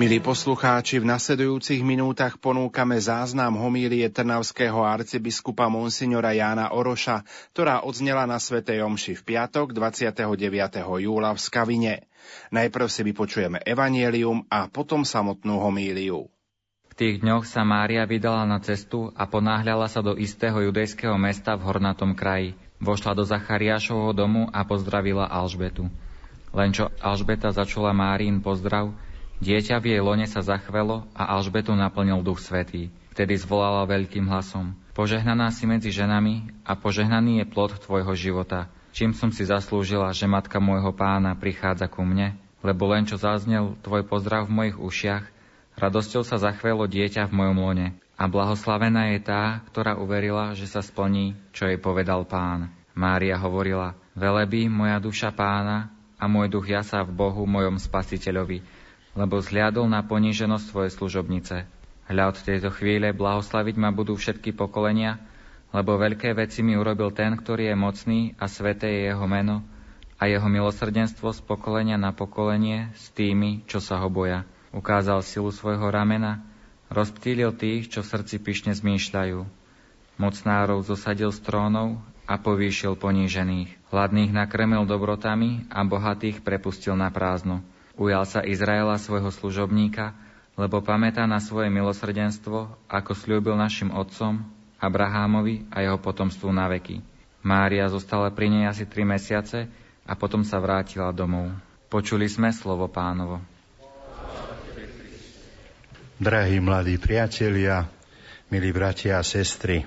[0.10, 7.22] Milí poslucháči, v nasledujúcich minútach ponúkame záznam homílie trnavského arcibiskupa monsignora Jána Oroša,
[7.54, 10.34] ktorá odznela na Svetej Omši v piatok 29.
[10.82, 12.10] júla v Skavine.
[12.50, 16.26] Najprv si vypočujeme evanielium a potom samotnú homíliu.
[16.90, 21.54] V tých dňoch sa Mária vydala na cestu a ponáhľala sa do istého judejského mesta
[21.54, 22.58] v hornatom kraji.
[22.82, 25.86] Vošla do Zachariášovho domu a pozdravila Alžbetu.
[26.50, 28.90] Len čo Alžbeta začula Márin pozdrav,
[29.40, 32.92] Dieťa v jej lone sa zachvelo a Alžbetu naplnil duch svetý.
[33.16, 34.76] Vtedy zvolala veľkým hlasom.
[34.92, 38.68] Požehnaná si medzi ženami a požehnaný je plod tvojho života.
[38.92, 42.36] Čím som si zaslúžila, že matka môjho pána prichádza ku mne?
[42.60, 45.24] Lebo len čo zaznel tvoj pozdrav v mojich ušiach,
[45.80, 47.88] radosťou sa zachvelo dieťa v mojom lone.
[48.20, 52.68] A blahoslavená je tá, ktorá uverila, že sa splní, čo jej povedal pán.
[52.92, 55.88] Mária hovorila, velebí moja duša pána
[56.20, 58.60] a môj duch jasa v Bohu, mojom spasiteľovi,
[59.20, 61.68] lebo zliadol na poníženosť svojej služobnice.
[62.08, 65.20] Hľa od tejto chvíle blahoslaviť ma budú všetky pokolenia,
[65.76, 69.60] lebo veľké veci mi urobil ten, ktorý je mocný a sveté je jeho meno
[70.16, 74.48] a jeho milosrdenstvo z pokolenia na pokolenie s tými, čo sa ho boja.
[74.72, 76.40] Ukázal silu svojho ramena,
[76.88, 79.40] rozptýlil tých, čo v srdci pyšne zmýšľajú.
[80.20, 83.92] Mocnárov zosadil z trónov a povýšil ponížených.
[83.92, 87.64] Hladných nakrmil dobrotami a bohatých prepustil na prázdno.
[88.00, 90.16] Ujal sa Izraela svojho služobníka,
[90.56, 94.40] lebo pamätá na svoje milosrdenstvo, ako slúbil našim otcom,
[94.80, 97.04] Abrahámovi a jeho potomstvu na veky.
[97.44, 99.68] Mária zostala pri nej asi tri mesiace
[100.08, 101.52] a potom sa vrátila domov.
[101.92, 103.44] Počuli sme slovo pánovo.
[106.20, 107.84] Drahí mladí priatelia,
[108.48, 109.84] milí bratia a sestry,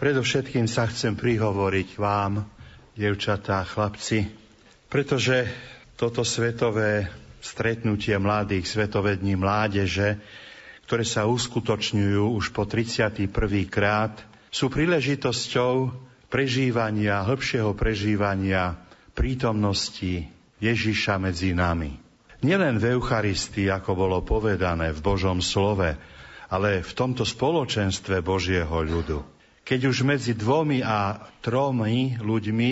[0.00, 2.48] predovšetkým sa chcem prihovoriť vám,
[2.96, 4.28] devčatá, chlapci,
[4.88, 5.48] pretože
[5.96, 7.08] toto svetové
[7.42, 10.22] stretnutie mladých svetovední mládeže,
[10.86, 13.26] ktoré sa uskutočňujú už po 31.
[13.66, 14.14] krát,
[14.54, 15.90] sú príležitosťou
[16.30, 18.78] prežívania, hĺbšieho prežívania
[19.12, 20.30] prítomnosti
[20.62, 21.98] Ježiša medzi nami.
[22.42, 25.94] Nielen v Eucharistii, ako bolo povedané v Božom slove,
[26.52, 29.22] ale v tomto spoločenstve Božieho ľudu.
[29.62, 32.70] Keď už medzi dvomi a tromi ľuďmi,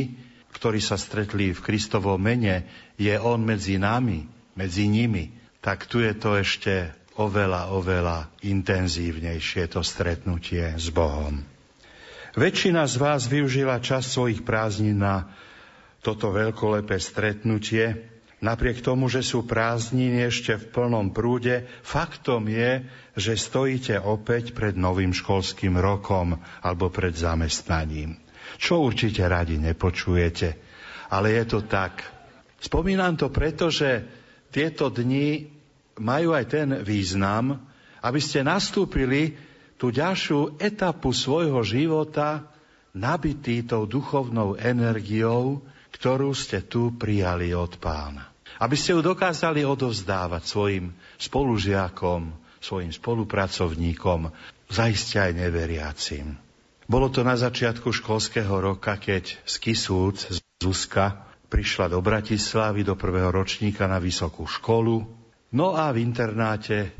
[0.50, 2.66] ktorí sa stretli v Kristovom mene,
[2.98, 5.30] je On medzi nami, medzi nimi,
[5.60, 11.44] tak tu je to ešte oveľa, oveľa intenzívnejšie to stretnutie s Bohom.
[12.38, 15.28] Väčšina z vás využila čas svojich prázdnin na
[16.00, 18.08] toto veľkolepé stretnutie.
[18.40, 24.72] Napriek tomu, že sú prázdniny ešte v plnom prúde, faktom je, že stojíte opäť pred
[24.78, 28.16] novým školským rokom alebo pred zamestnaním.
[28.56, 30.48] Čo určite radi nepočujete,
[31.12, 32.00] ale je to tak.
[32.62, 34.19] Spomínam to preto, že
[34.50, 35.46] tieto dni
[35.98, 37.58] majú aj ten význam,
[38.02, 39.36] aby ste nastúpili
[39.80, 42.44] tú ďalšiu etapu svojho života
[42.92, 45.62] nabitý tou duchovnou energiou,
[45.94, 48.30] ktorú ste tu prijali od pána.
[48.60, 54.28] Aby ste ju dokázali odovzdávať svojim spolužiakom, svojim spolupracovníkom,
[54.68, 56.36] zaiste aj neveriacim.
[56.90, 62.94] Bolo to na začiatku školského roka, keď z Kisúc, z Zuzka, prišla do Bratislavy do
[62.94, 65.02] prvého ročníka na vysokú školu,
[65.50, 66.94] no a v internáte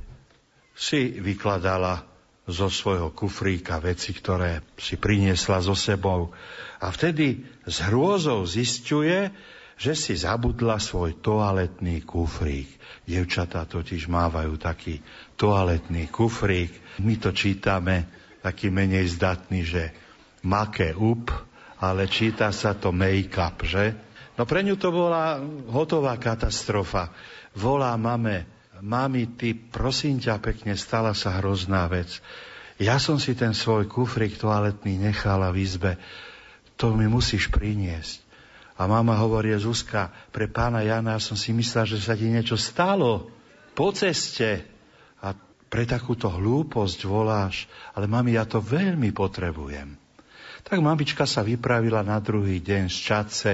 [0.75, 2.03] si vykladala
[2.51, 6.35] zo svojho kufríka veci, ktoré si priniesla so sebou.
[6.83, 9.31] A vtedy s hrôzou zistuje,
[9.81, 12.69] že si zabudla svoj toaletný kufrík.
[13.07, 15.01] Devčatá totiž mávajú taký
[15.39, 17.01] toaletný kufrík.
[17.01, 18.05] My to čítame
[18.45, 19.83] taký menej zdatný, že
[20.45, 21.33] make up,
[21.81, 23.97] ale číta sa to make-up, že?
[24.41, 25.37] No pre ňu to bola
[25.69, 27.13] hotová katastrofa.
[27.53, 28.49] Volá mame,
[28.81, 32.25] mami, ty prosím ťa pekne, stala sa hrozná vec.
[32.81, 35.93] Ja som si ten svoj kufrik toaletný nechala v izbe.
[36.81, 38.25] To mi musíš priniesť.
[38.81, 43.29] A mama hovorí, Zuzka, pre pána Jana som si myslela, že sa ti niečo stalo
[43.77, 44.65] po ceste.
[45.21, 45.37] A
[45.69, 50.01] pre takúto hlúposť voláš, ale mami, ja to veľmi potrebujem.
[50.65, 53.53] Tak mamička sa vypravila na druhý deň z Čace,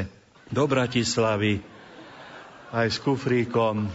[0.51, 1.59] do Bratislavy
[2.71, 3.91] aj s kufríkom.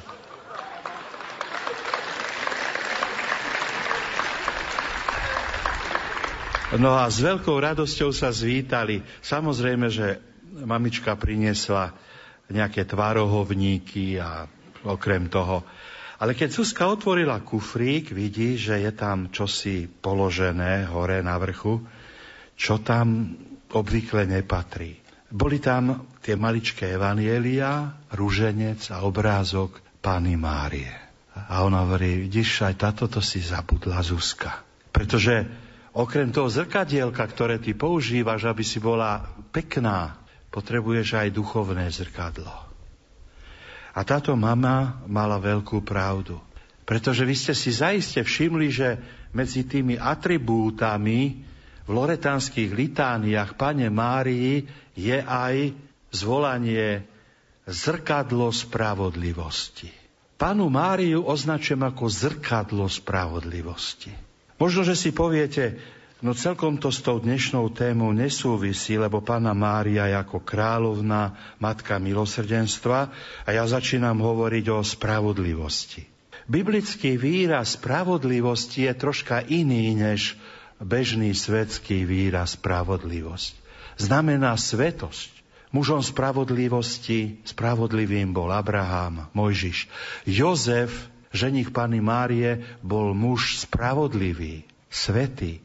[6.71, 9.03] No a s veľkou radosťou sa zvítali.
[9.19, 10.23] Samozrejme, že
[10.63, 11.91] mamička priniesla
[12.47, 14.47] nejaké tvarohovníky a
[14.87, 15.67] okrem toho.
[16.21, 21.81] Ale keď Zuzka otvorila kufrík, vidí, že je tam čosi položené hore na vrchu,
[22.55, 23.35] čo tam
[23.73, 25.00] obvykle nepatrí.
[25.31, 30.91] Boli tam tie maličké evanielia, rúženec a obrázok Pány Márie.
[31.31, 34.59] A ona hovorí, vidíš, aj táto to si zabudla Zuzka.
[34.91, 35.47] Pretože
[35.95, 39.23] okrem toho zrkadielka, ktoré ty používaš, aby si bola
[39.55, 40.19] pekná,
[40.51, 42.51] potrebuješ aj duchovné zrkadlo.
[43.95, 46.39] A táto mama mala veľkú pravdu.
[46.83, 48.99] Pretože vy ste si zaiste všimli, že
[49.31, 51.47] medzi tými atribútami
[51.85, 55.73] v loretánskych litániách Pane Márii je aj
[56.11, 57.05] zvolanie
[57.65, 59.89] zrkadlo spravodlivosti.
[60.41, 64.09] Panu Máriu označujem ako zrkadlo spravodlivosti.
[64.57, 65.77] Možno, že si poviete,
[66.25, 72.01] no celkom to s tou dnešnou témou nesúvisí, lebo Pána Mária je ako kráľovná, matka
[72.01, 72.99] milosrdenstva
[73.45, 76.09] a ja začínam hovoriť o spravodlivosti.
[76.49, 80.35] Biblický výraz spravodlivosti je troška iný než
[80.81, 83.53] bežný svetský výraz spravodlivosť.
[84.01, 85.41] Znamená svetosť.
[85.71, 89.87] Mužom spravodlivosti, spravodlivým bol Abraham, Mojžiš.
[90.27, 90.91] Jozef
[91.31, 95.63] ženich Pany Márie bol muž spravodlivý, svetý.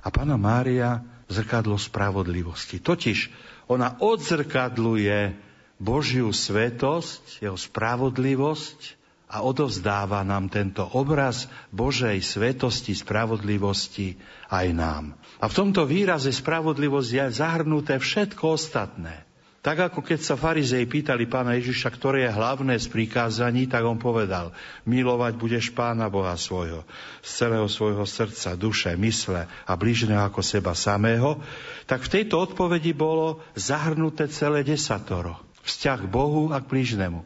[0.00, 2.80] A Pana Mária zrkadlo spravodlivosti.
[2.80, 3.28] Totiž
[3.68, 5.36] ona odzrkadluje
[5.76, 9.01] Božiu svetosť, jeho spravodlivosť
[9.32, 14.20] a odovzdáva nám tento obraz Božej svetosti, spravodlivosti
[14.52, 15.04] aj nám.
[15.40, 19.24] A v tomto výraze spravodlivosť je zahrnuté všetko ostatné.
[19.62, 23.94] Tak ako keď sa farizei pýtali pána Ježiša, ktoré je hlavné z prikázaní, tak on
[23.94, 24.50] povedal,
[24.82, 26.82] milovať budeš pána Boha svojho,
[27.22, 31.38] z celého svojho srdca, duše, mysle a blížneho ako seba samého,
[31.86, 35.38] tak v tejto odpovedi bolo zahrnuté celé desatoro.
[35.62, 37.22] Vzťah k Bohu a k blížnemu.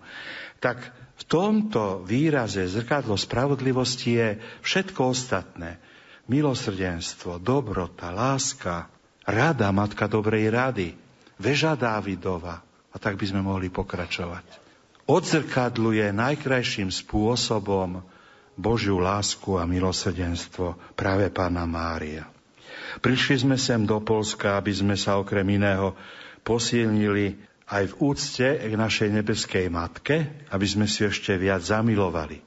[0.61, 0.93] Tak
[1.27, 4.29] tomto výraze zrkadlo spravodlivosti je
[4.63, 5.79] všetko ostatné.
[6.27, 8.91] Milosrdenstvo, dobrota, láska,
[9.23, 10.89] rada, matka dobrej rady,
[11.39, 12.63] veža Dávidova.
[12.91, 14.65] A tak by sme mohli pokračovať.
[15.07, 18.03] Odzrkadluje najkrajším spôsobom
[18.57, 22.25] Božiu lásku a milosrdenstvo práve Pána Mária.
[23.05, 25.93] Prišli sme sem do Polska, aby sme sa okrem iného
[26.41, 27.37] posilnili
[27.67, 32.39] aj v úcte k našej nebeskej matke, aby sme si ešte viac zamilovali.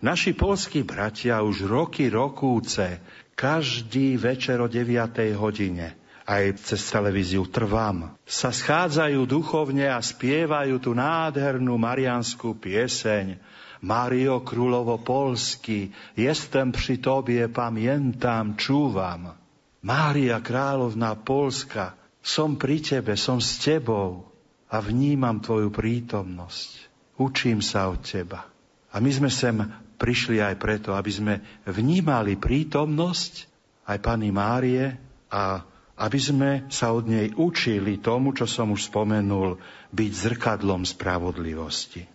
[0.00, 3.00] Naši polskí bratia už roky rokúce,
[3.36, 5.36] každý večer o 9.
[5.36, 13.36] hodine, aj cez televíziu Trvam, sa schádzajú duchovne a spievajú tú nádhernú marianskú pieseň
[13.84, 19.36] Mario Królovo Polsky, jestem pri tobie, pamiętam, čúvam.
[19.84, 21.92] Mária Královna Polska,
[22.24, 24.33] som pri tebe, som s tebou
[24.74, 26.90] a vnímam Tvoju prítomnosť.
[27.22, 28.42] Učím sa od Teba.
[28.90, 29.54] A my sme sem
[29.94, 33.46] prišli aj preto, aby sme vnímali prítomnosť
[33.86, 34.98] aj Pany Márie
[35.30, 35.62] a
[35.94, 39.62] aby sme sa od nej učili tomu, čo som už spomenul,
[39.94, 42.10] byť zrkadlom spravodlivosti.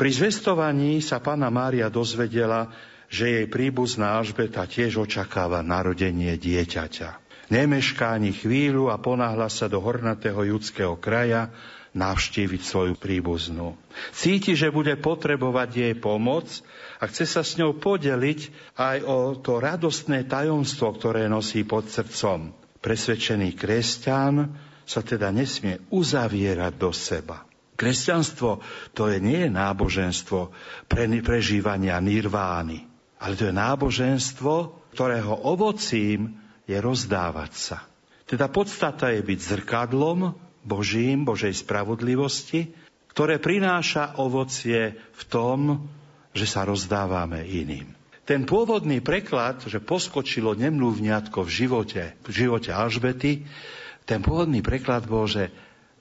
[0.00, 2.72] Pri zvestovaní sa Pana Mária dozvedela,
[3.12, 7.20] že jej príbuzná Alžbeta tiež očakáva narodenie dieťaťa.
[7.52, 11.52] Nemešká ani chvíľu a ponáhla sa do hornatého judského kraja,
[11.90, 13.74] navštíviť svoju príbuznú.
[14.14, 16.46] Cíti, že bude potrebovať jej pomoc
[17.02, 18.40] a chce sa s ňou podeliť
[18.78, 22.54] aj o to radostné tajomstvo, ktoré nosí pod srdcom.
[22.80, 24.54] Presvedčený kresťan
[24.86, 27.46] sa teda nesmie uzavierať do seba.
[27.80, 28.60] Kresťanstvo
[28.92, 30.52] to je nie je náboženstvo
[30.84, 32.84] pre prežívania nirvány,
[33.18, 34.54] ale to je náboženstvo,
[34.92, 36.36] ktorého ovocím
[36.68, 37.78] je rozdávať sa.
[38.28, 42.72] Teda podstata je byť zrkadlom Božím, Božej spravodlivosti,
[43.10, 45.90] ktoré prináša ovocie v tom,
[46.30, 47.90] že sa rozdávame iným.
[48.22, 53.42] Ten pôvodný preklad, že poskočilo nemluvňatko v živote, v živote Alžbety,
[54.06, 55.50] ten pôvodný preklad bol, že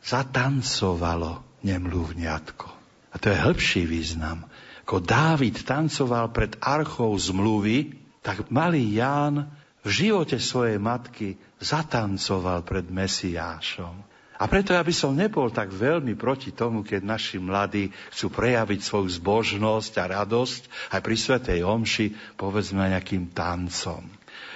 [0.05, 2.67] zatancovalo nemluvňatko.
[3.09, 4.45] A to je hĺbší význam.
[4.85, 9.49] Ako Dávid tancoval pred archou zmluvy, tak malý Ján
[9.85, 14.08] v živote svojej matky zatancoval pred Mesiášom.
[14.39, 18.79] A preto ja by som nebol tak veľmi proti tomu, keď naši mladí chcú prejaviť
[18.79, 20.61] svoju zbožnosť a radosť
[20.95, 23.99] aj pri Svetej Omši, povedzme nejakým tancom.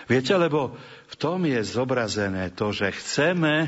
[0.07, 0.71] Viete, lebo
[1.11, 3.67] v tom je zobrazené to, že chceme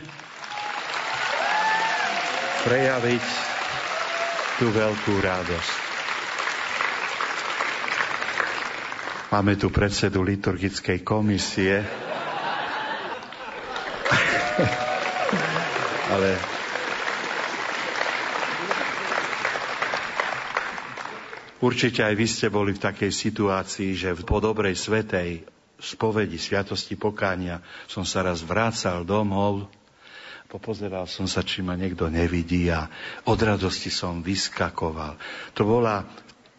[2.64, 3.26] prejaviť
[4.64, 5.76] tú veľkú radosť.
[9.35, 11.84] Máme tu predsedu liturgickej komisie.
[16.16, 16.40] ale
[21.60, 25.44] určite aj vy ste boli v takej situácii, že po dobrej svetej
[25.76, 27.60] spovedi Sviatosti pokánia
[27.92, 29.68] som sa raz vrácal domov,
[30.48, 32.88] popozeral som sa, či ma niekto nevidí a
[33.27, 35.19] od radosti som vyskakoval.
[35.52, 36.08] To bola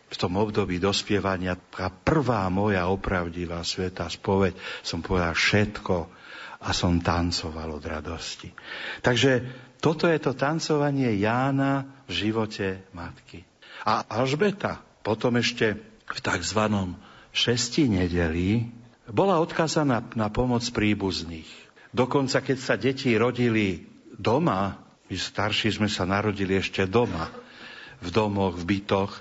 [0.07, 4.55] v tom období dospievania tá prvá moja opravdivá sveta spoveď.
[4.85, 5.97] Som povedal všetko,
[6.61, 8.53] a som tancoval od radosti.
[9.05, 9.45] Takže
[9.81, 13.45] toto je to tancovanie Jána v živote matky.
[13.85, 15.77] A Alžbeta potom ešte
[16.07, 16.63] v tzv.
[17.31, 18.67] šesti nedeli
[19.07, 21.49] bola odkázaná na pomoc príbuzných.
[21.95, 23.87] Dokonca keď sa deti rodili
[24.17, 27.31] doma, my starší sme sa narodili ešte doma,
[28.03, 29.13] v domoch, v bytoch,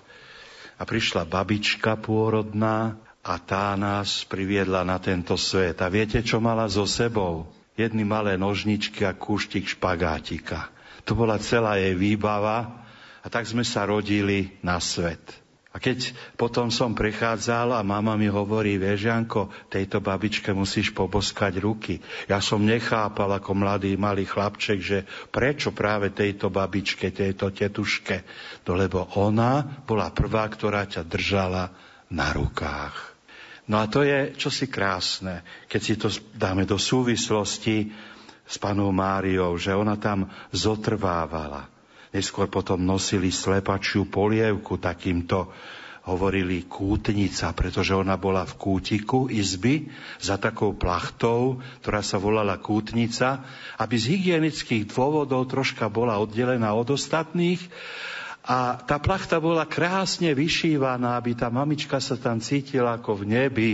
[0.76, 5.82] a prišla babička pôrodná a tá nás priviedla na tento svet.
[5.82, 7.50] A viete, čo mala so sebou?
[7.74, 10.70] Jedny malé nožničky a kúštik špagátika.
[11.10, 12.86] To bola celá jej výbava
[13.20, 15.42] a tak sme sa rodili na svet.
[15.76, 21.60] A keď potom som prechádzal a mama mi hovorí, vieš, Janko, tejto babičke musíš poboskať
[21.60, 22.00] ruky.
[22.32, 25.04] Ja som nechápal ako mladý malý chlapček, že
[25.36, 28.24] prečo práve tejto babičke, tejto tetuške.
[28.64, 31.76] No lebo ona bola prvá, ktorá ťa držala
[32.08, 33.15] na rukách.
[33.66, 37.90] No a to je čosi krásne, keď si to dáme do súvislosti
[38.46, 41.66] s panou Máriou, že ona tam zotrvávala.
[42.14, 45.50] Neskôr potom nosili slepačiu polievku takýmto
[46.06, 49.90] hovorili kútnica, pretože ona bola v kútiku izby
[50.22, 53.42] za takou plachtou, ktorá sa volala kútnica,
[53.82, 57.58] aby z hygienických dôvodov troška bola oddelená od ostatných
[58.46, 63.74] a tá plachta bola krásne vyšívaná, aby tá mamička sa tam cítila ako v nebi.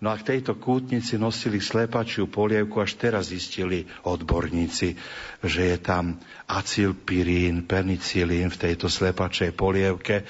[0.00, 4.96] No a k tejto kútnici nosili slepačiu polievku, až teraz zistili odborníci,
[5.44, 6.16] že je tam
[6.48, 10.24] acilpirín, penicilín v tejto slepačej polievke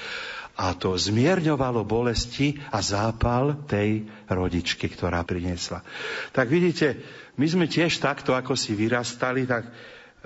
[0.59, 5.85] a to zmierňovalo bolesti a zápal tej rodičky, ktorá priniesla.
[6.35, 6.99] Tak vidíte,
[7.37, 9.69] my sme tiež takto, ako si vyrastali, tak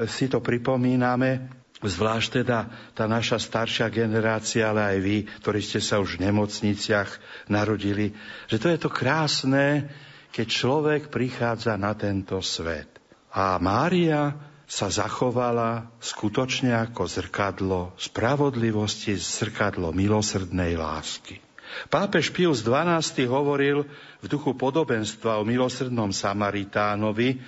[0.09, 5.99] si to pripomíname, Zvlášť teda tá naša staršia generácia, ale aj vy, ktorí ste sa
[5.99, 7.11] už v nemocniciach
[7.51, 8.15] narodili,
[8.47, 9.91] že to je to krásne,
[10.31, 12.91] keď človek prichádza na tento svet.
[13.35, 21.39] A Mária sa zachovala skutočne ako zrkadlo spravodlivosti, zrkadlo milosrdnej lásky.
[21.91, 23.83] Pápež Pius XII hovoril
[24.23, 27.43] v duchu podobenstva o milosrdnom Samaritánovi,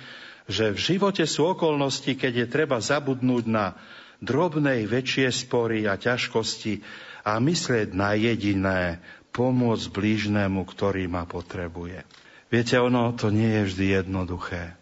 [0.47, 3.75] že v živote sú okolnosti, keď je treba zabudnúť na
[4.23, 6.81] drobnej väčšie spory a ťažkosti
[7.27, 9.03] a myslieť na jediné,
[9.35, 12.01] pomôcť blížnemu, ktorý ma potrebuje.
[12.47, 14.73] Viete, ono to nie je vždy jednoduché.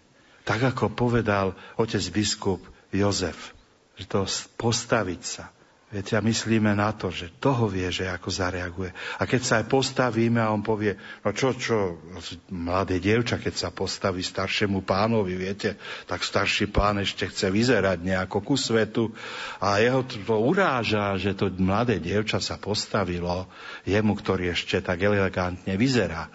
[0.45, 2.61] Tak ako povedal otec biskup
[2.93, 3.51] Jozef,
[3.97, 5.54] že to postaviť sa,
[5.85, 8.89] Viete, a myslíme na to, že toho vie, že ako zareaguje.
[9.21, 12.01] A keď sa aj postavíme a on povie, no čo, čo,
[12.49, 15.77] mladé dievča, keď sa postaví staršiemu pánovi, viete,
[16.09, 19.13] tak starší pán ešte chce vyzerať nejako ku svetu
[19.61, 23.45] a jeho to uráža, že to mladé dievča sa postavilo
[23.85, 26.33] jemu, ktorý ešte tak elegantne vyzerá.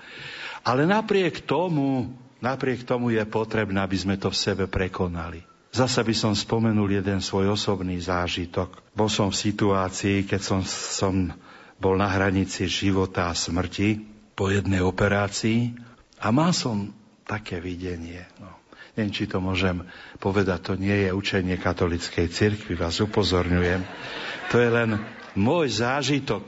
[0.62, 5.50] Ale napriek tomu, napriek tomu je potrebné, aby sme to v sebe prekonali.
[5.70, 8.82] Zasa by som spomenul jeden svoj osobný zážitok.
[8.90, 11.15] Bol som v situácii, keď som, som
[11.78, 14.02] bol na hranici života a smrti
[14.34, 15.78] po jednej operácii
[16.18, 16.90] a mal som
[17.23, 18.26] také videnie.
[18.42, 18.50] No.
[18.99, 19.86] Neviem, či to môžem
[20.18, 23.86] povedať, to nie je učenie katolickej cirkvi, vás upozorňujem.
[24.50, 24.99] To je len
[25.39, 26.42] môj zážitok,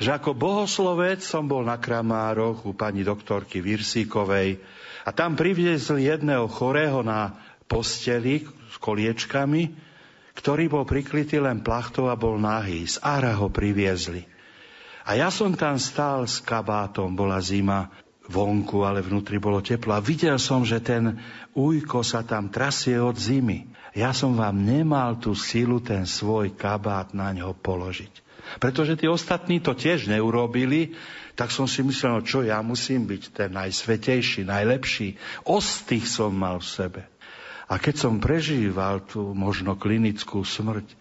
[0.00, 4.56] že ako bohoslovec som bol na Kramároch u pani doktorky Virsíkovej
[5.04, 7.36] a tam priviezli jedného chorého na
[7.68, 9.92] posteli s koliečkami,
[10.32, 12.88] ktorý bol prikrytý len plachtou a bol nahý.
[12.88, 14.24] Z Ára ho priviezli.
[15.04, 17.92] A ja som tam stál s kabátom, bola zima
[18.30, 19.92] vonku, ale vnútri bolo teplo.
[19.92, 21.20] A videl som, že ten
[21.52, 23.68] újko sa tam trasie od zimy.
[23.92, 28.24] Ja som vám nemal tú silu ten svoj kabát na ňo položiť.
[28.56, 30.96] Pretože tí ostatní to tiež neurobili,
[31.36, 35.16] tak som si myslel, no čo ja musím byť ten najsvetejší, najlepší.
[35.48, 37.02] Ostých som mal v sebe.
[37.72, 40.92] A keď som prežíval tú možno klinickú smrť,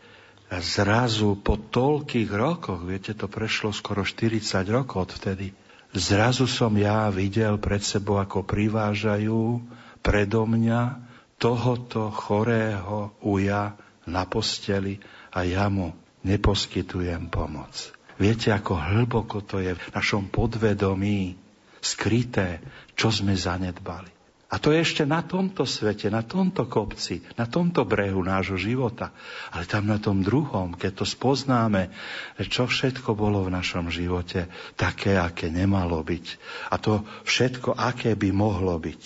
[0.64, 4.40] zrazu po toľkých rokoch, viete, to prešlo skoro 40
[4.72, 5.52] rokov odvtedy,
[5.92, 9.60] zrazu som ja videl pred sebou, ako privážajú
[10.00, 13.76] predo mňa tohoto chorého uja
[14.08, 15.04] na posteli
[15.36, 15.92] a ja mu
[16.24, 17.92] neposkytujem pomoc.
[18.16, 21.36] Viete, ako hlboko to je v našom podvedomí
[21.84, 22.64] skryté,
[22.96, 24.21] čo sme zanedbali.
[24.52, 29.16] A to je ešte na tomto svete, na tomto kopci, na tomto brehu nášho života.
[29.56, 31.88] Ale tam na tom druhom, keď to spoznáme,
[32.36, 36.26] čo všetko bolo v našom živote také, aké nemalo byť.
[36.68, 39.02] A to všetko, aké by mohlo byť.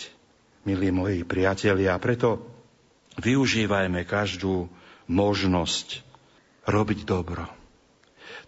[0.65, 2.41] Milí moji priatelia, a preto
[3.21, 4.65] využívajme každú
[5.05, 6.01] možnosť
[6.65, 7.45] robiť dobro.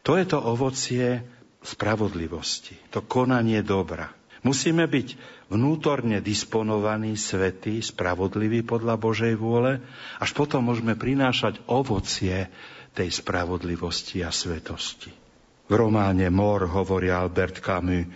[0.02, 1.22] To je to ovocie
[1.62, 4.10] spravodlivosti, to konanie dobra.
[4.42, 9.80] Musíme byť vnútorne disponovaní, svetí, spravodliví podľa Božej vôle,
[10.20, 12.52] až potom môžeme prinášať ovocie
[12.92, 15.12] tej spravodlivosti a svetosti.
[15.68, 18.08] V románe Mor hovorí Albert Camus,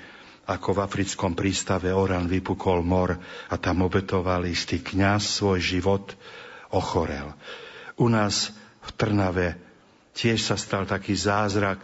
[0.48, 3.16] ako v africkom prístave Oran vypukol mor
[3.48, 6.12] a tam obetoval istý kňaz svoj život,
[6.74, 7.32] ochorel.
[7.96, 8.52] U nás
[8.82, 9.48] v Trnave
[10.18, 11.80] tiež sa stal taký zázrak.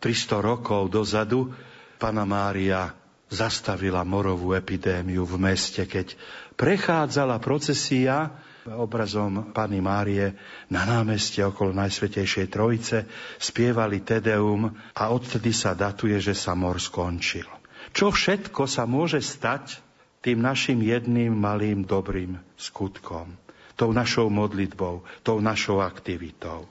[0.00, 1.52] 300 rokov dozadu
[2.00, 2.99] Pana Mária
[3.30, 6.18] zastavila morovú epidémiu v meste, keď
[6.58, 8.34] prechádzala procesia
[8.68, 10.36] obrazom Pany Márie
[10.68, 12.98] na námestie okolo Najsvetejšej Trojice,
[13.40, 17.48] spievali Tedeum a odtedy sa datuje, že sa mor skončil.
[17.96, 19.80] Čo všetko sa môže stať
[20.20, 23.32] tým našim jedným malým dobrým skutkom,
[23.72, 26.68] tou našou modlitbou, tou našou aktivitou.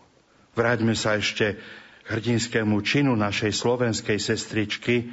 [0.54, 1.58] Vráťme sa ešte
[2.10, 5.10] hrdinskému činu našej slovenskej sestričky,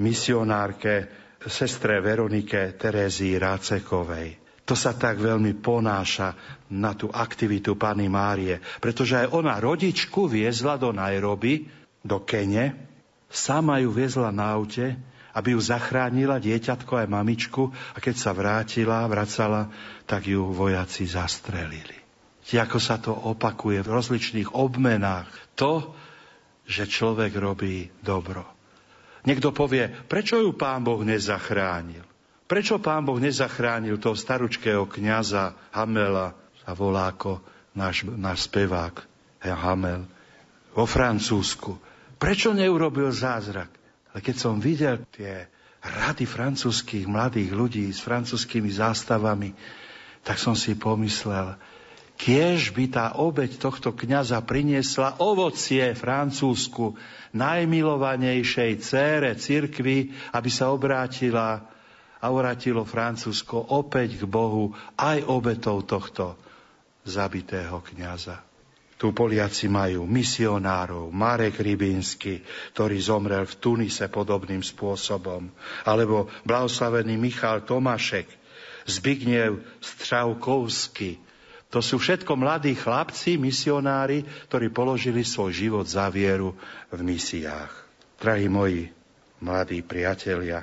[0.00, 1.10] misionárke,
[1.44, 4.40] sestre Veronike Terézii Rácekovej.
[4.64, 6.32] To sa tak veľmi ponáša
[6.72, 11.68] na tú aktivitu Pany Márie, pretože aj ona rodičku viezla do Nairobi,
[12.00, 12.72] do Kene,
[13.28, 14.96] sama ju viezla na aute,
[15.36, 19.68] aby ju zachránila, dieťatko aj mamičku, a keď sa vrátila, vracala,
[20.08, 22.00] tak ju vojaci zastrelili.
[22.44, 25.28] Ako sa to opakuje v rozličných obmenách.
[25.58, 25.92] To,
[26.64, 28.53] že človek robí dobro.
[29.24, 32.04] Niekto povie, prečo ju pán Boh nezachránil?
[32.44, 37.40] Prečo pán Boh nezachránil toho staručkého kniaza Hamela, sa volá ako
[37.72, 39.00] náš, náš spevák
[39.40, 40.04] Hamel,
[40.76, 41.80] vo Francúzsku?
[42.20, 43.72] Prečo neurobil zázrak?
[44.12, 45.48] Ale keď som videl tie
[45.84, 49.52] rady francúzských mladých ľudí s francúzskými zástavami,
[50.24, 51.56] tak som si pomyslel,
[52.14, 56.94] Kiež by tá obeď tohto kniaza priniesla ovocie Francúzsku,
[57.34, 61.66] najmilovanejšej cére cirkvi, aby sa obrátila
[62.22, 66.38] a obrátilo Francúzsko opäť k Bohu aj obetou tohto
[67.04, 68.40] zabitého kniaza.
[68.94, 72.40] Tu Poliaci majú misionárov, Marek Rybinsky,
[72.72, 75.50] ktorý zomrel v Tunise podobným spôsobom,
[75.84, 78.30] alebo blahoslavený Michal Tomašek,
[78.86, 81.20] Zbigniew Stravkovský,
[81.74, 86.54] to sú všetko mladí chlapci, misionári, ktorí položili svoj život za vieru
[86.94, 87.74] v misiách.
[88.22, 88.94] Drahí moji
[89.42, 90.62] mladí priatelia,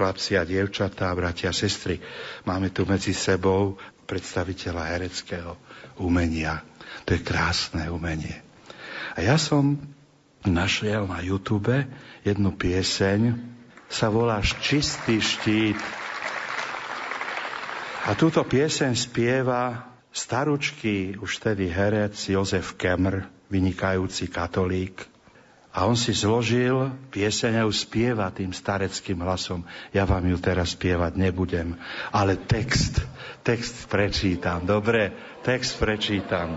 [0.00, 2.00] chlapci a dievčatá, bratia a sestry,
[2.48, 3.76] máme tu medzi sebou
[4.08, 5.60] predstaviteľa hereckého
[6.00, 6.64] umenia.
[7.04, 8.40] To je krásne umenie.
[9.12, 9.76] A ja som
[10.48, 11.84] našiel na YouTube
[12.24, 13.36] jednu pieseň,
[13.92, 15.76] sa volá Čistý štít.
[18.08, 25.04] A túto pieseň spieva staručký, už tedy herec Jozef Kemr, vynikajúci katolík.
[25.76, 29.60] A on si zložil pieseň a ju spieva tým stareckým hlasom.
[29.92, 31.76] Ja vám ju teraz spievať nebudem,
[32.16, 33.04] ale text,
[33.44, 34.64] text prečítam.
[34.64, 35.12] Dobre,
[35.44, 36.56] text prečítam.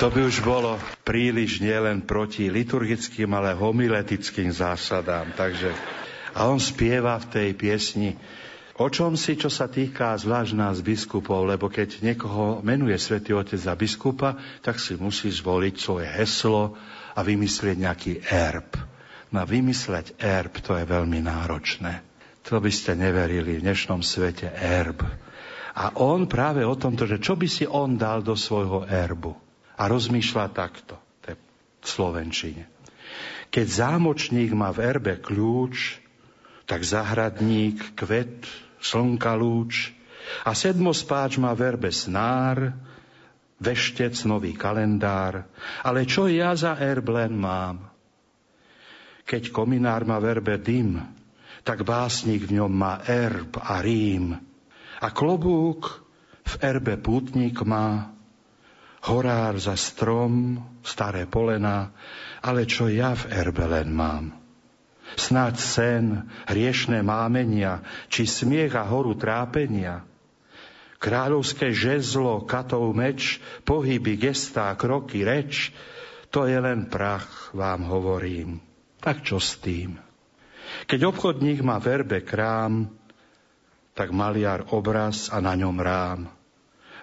[0.00, 5.36] To by už bolo príliš nielen proti liturgickým, ale homiletickým zásadám.
[5.36, 5.68] Takže,
[6.32, 8.16] a on spieva v tej piesni
[8.78, 13.58] o čom si, čo sa týka zvlášť nás biskupov, lebo keď niekoho menuje svätý Otec
[13.58, 16.78] za biskupa, tak si musí zvoliť svoje heslo
[17.12, 18.78] a vymyslieť nejaký erb.
[19.34, 22.06] No vymysleť erb, to je veľmi náročné.
[22.48, 25.04] To by ste neverili v dnešnom svete erb.
[25.78, 29.36] A on práve o tomto, že čo by si on dal do svojho erbu.
[29.78, 30.98] A rozmýšľa takto,
[31.78, 32.66] v Slovenčine.
[33.48, 36.02] Keď zámočník má v erbe kľúč,
[36.68, 38.44] tak zahradník, kvet,
[38.78, 39.92] slnka lúč
[40.44, 42.74] a sedmospáč má verbe snár,
[43.58, 45.46] veštec nový kalendár,
[45.82, 47.90] ale čo ja za erb len mám?
[49.28, 51.02] Keď kominár má verbe dym,
[51.66, 54.40] tak básnik v ňom má erb a rím.
[55.04, 56.00] A klobúk
[56.48, 58.08] v erbe pútnik má,
[59.04, 61.92] horár za strom, staré polena,
[62.40, 64.37] ale čo ja v erbe len mám?
[65.16, 66.04] Snáď sen,
[66.50, 67.80] hriešné mámenia,
[68.12, 70.04] či smiech a horu trápenia.
[70.98, 75.70] Kráľovské žezlo, katov meč, pohyby, gestá, kroky, reč,
[76.28, 78.60] to je len prach, vám hovorím.
[78.98, 79.96] Tak čo s tým?
[80.90, 82.92] Keď obchodník má verbe krám,
[83.96, 86.20] tak maliar obraz a na ňom rám.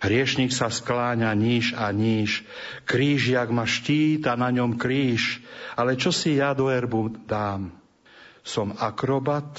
[0.06, 2.45] Hriešnik sa skláňa níž a níž,
[2.85, 5.42] kríž, jak ma štít a na ňom kríž,
[5.74, 7.74] ale čo si ja do erbu dám?
[8.45, 9.57] Som akrobat,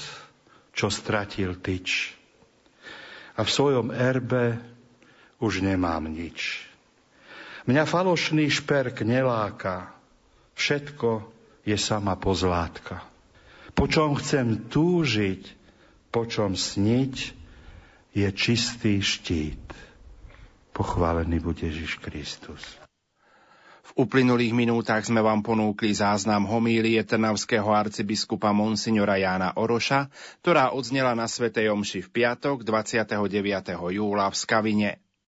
[0.71, 2.15] čo stratil tyč.
[3.35, 4.55] A v svojom erbe
[5.43, 6.63] už nemám nič.
[7.67, 9.91] Mňa falošný šperk neláka,
[10.55, 11.27] všetko
[11.67, 13.03] je sama pozlátka.
[13.75, 15.43] Po čom chcem túžiť,
[16.07, 17.15] po čom sniť,
[18.15, 19.67] je čistý štít.
[20.71, 22.76] Pochválený bude Ježiš Kristus
[23.97, 30.13] uplynulých minútach sme vám ponúkli záznam homílie trnavského arcibiskupa Monsignora Jána Oroša,
[30.45, 33.17] ktorá odznela na Svetej Omši v piatok 29.
[33.73, 34.91] júla v Skavine.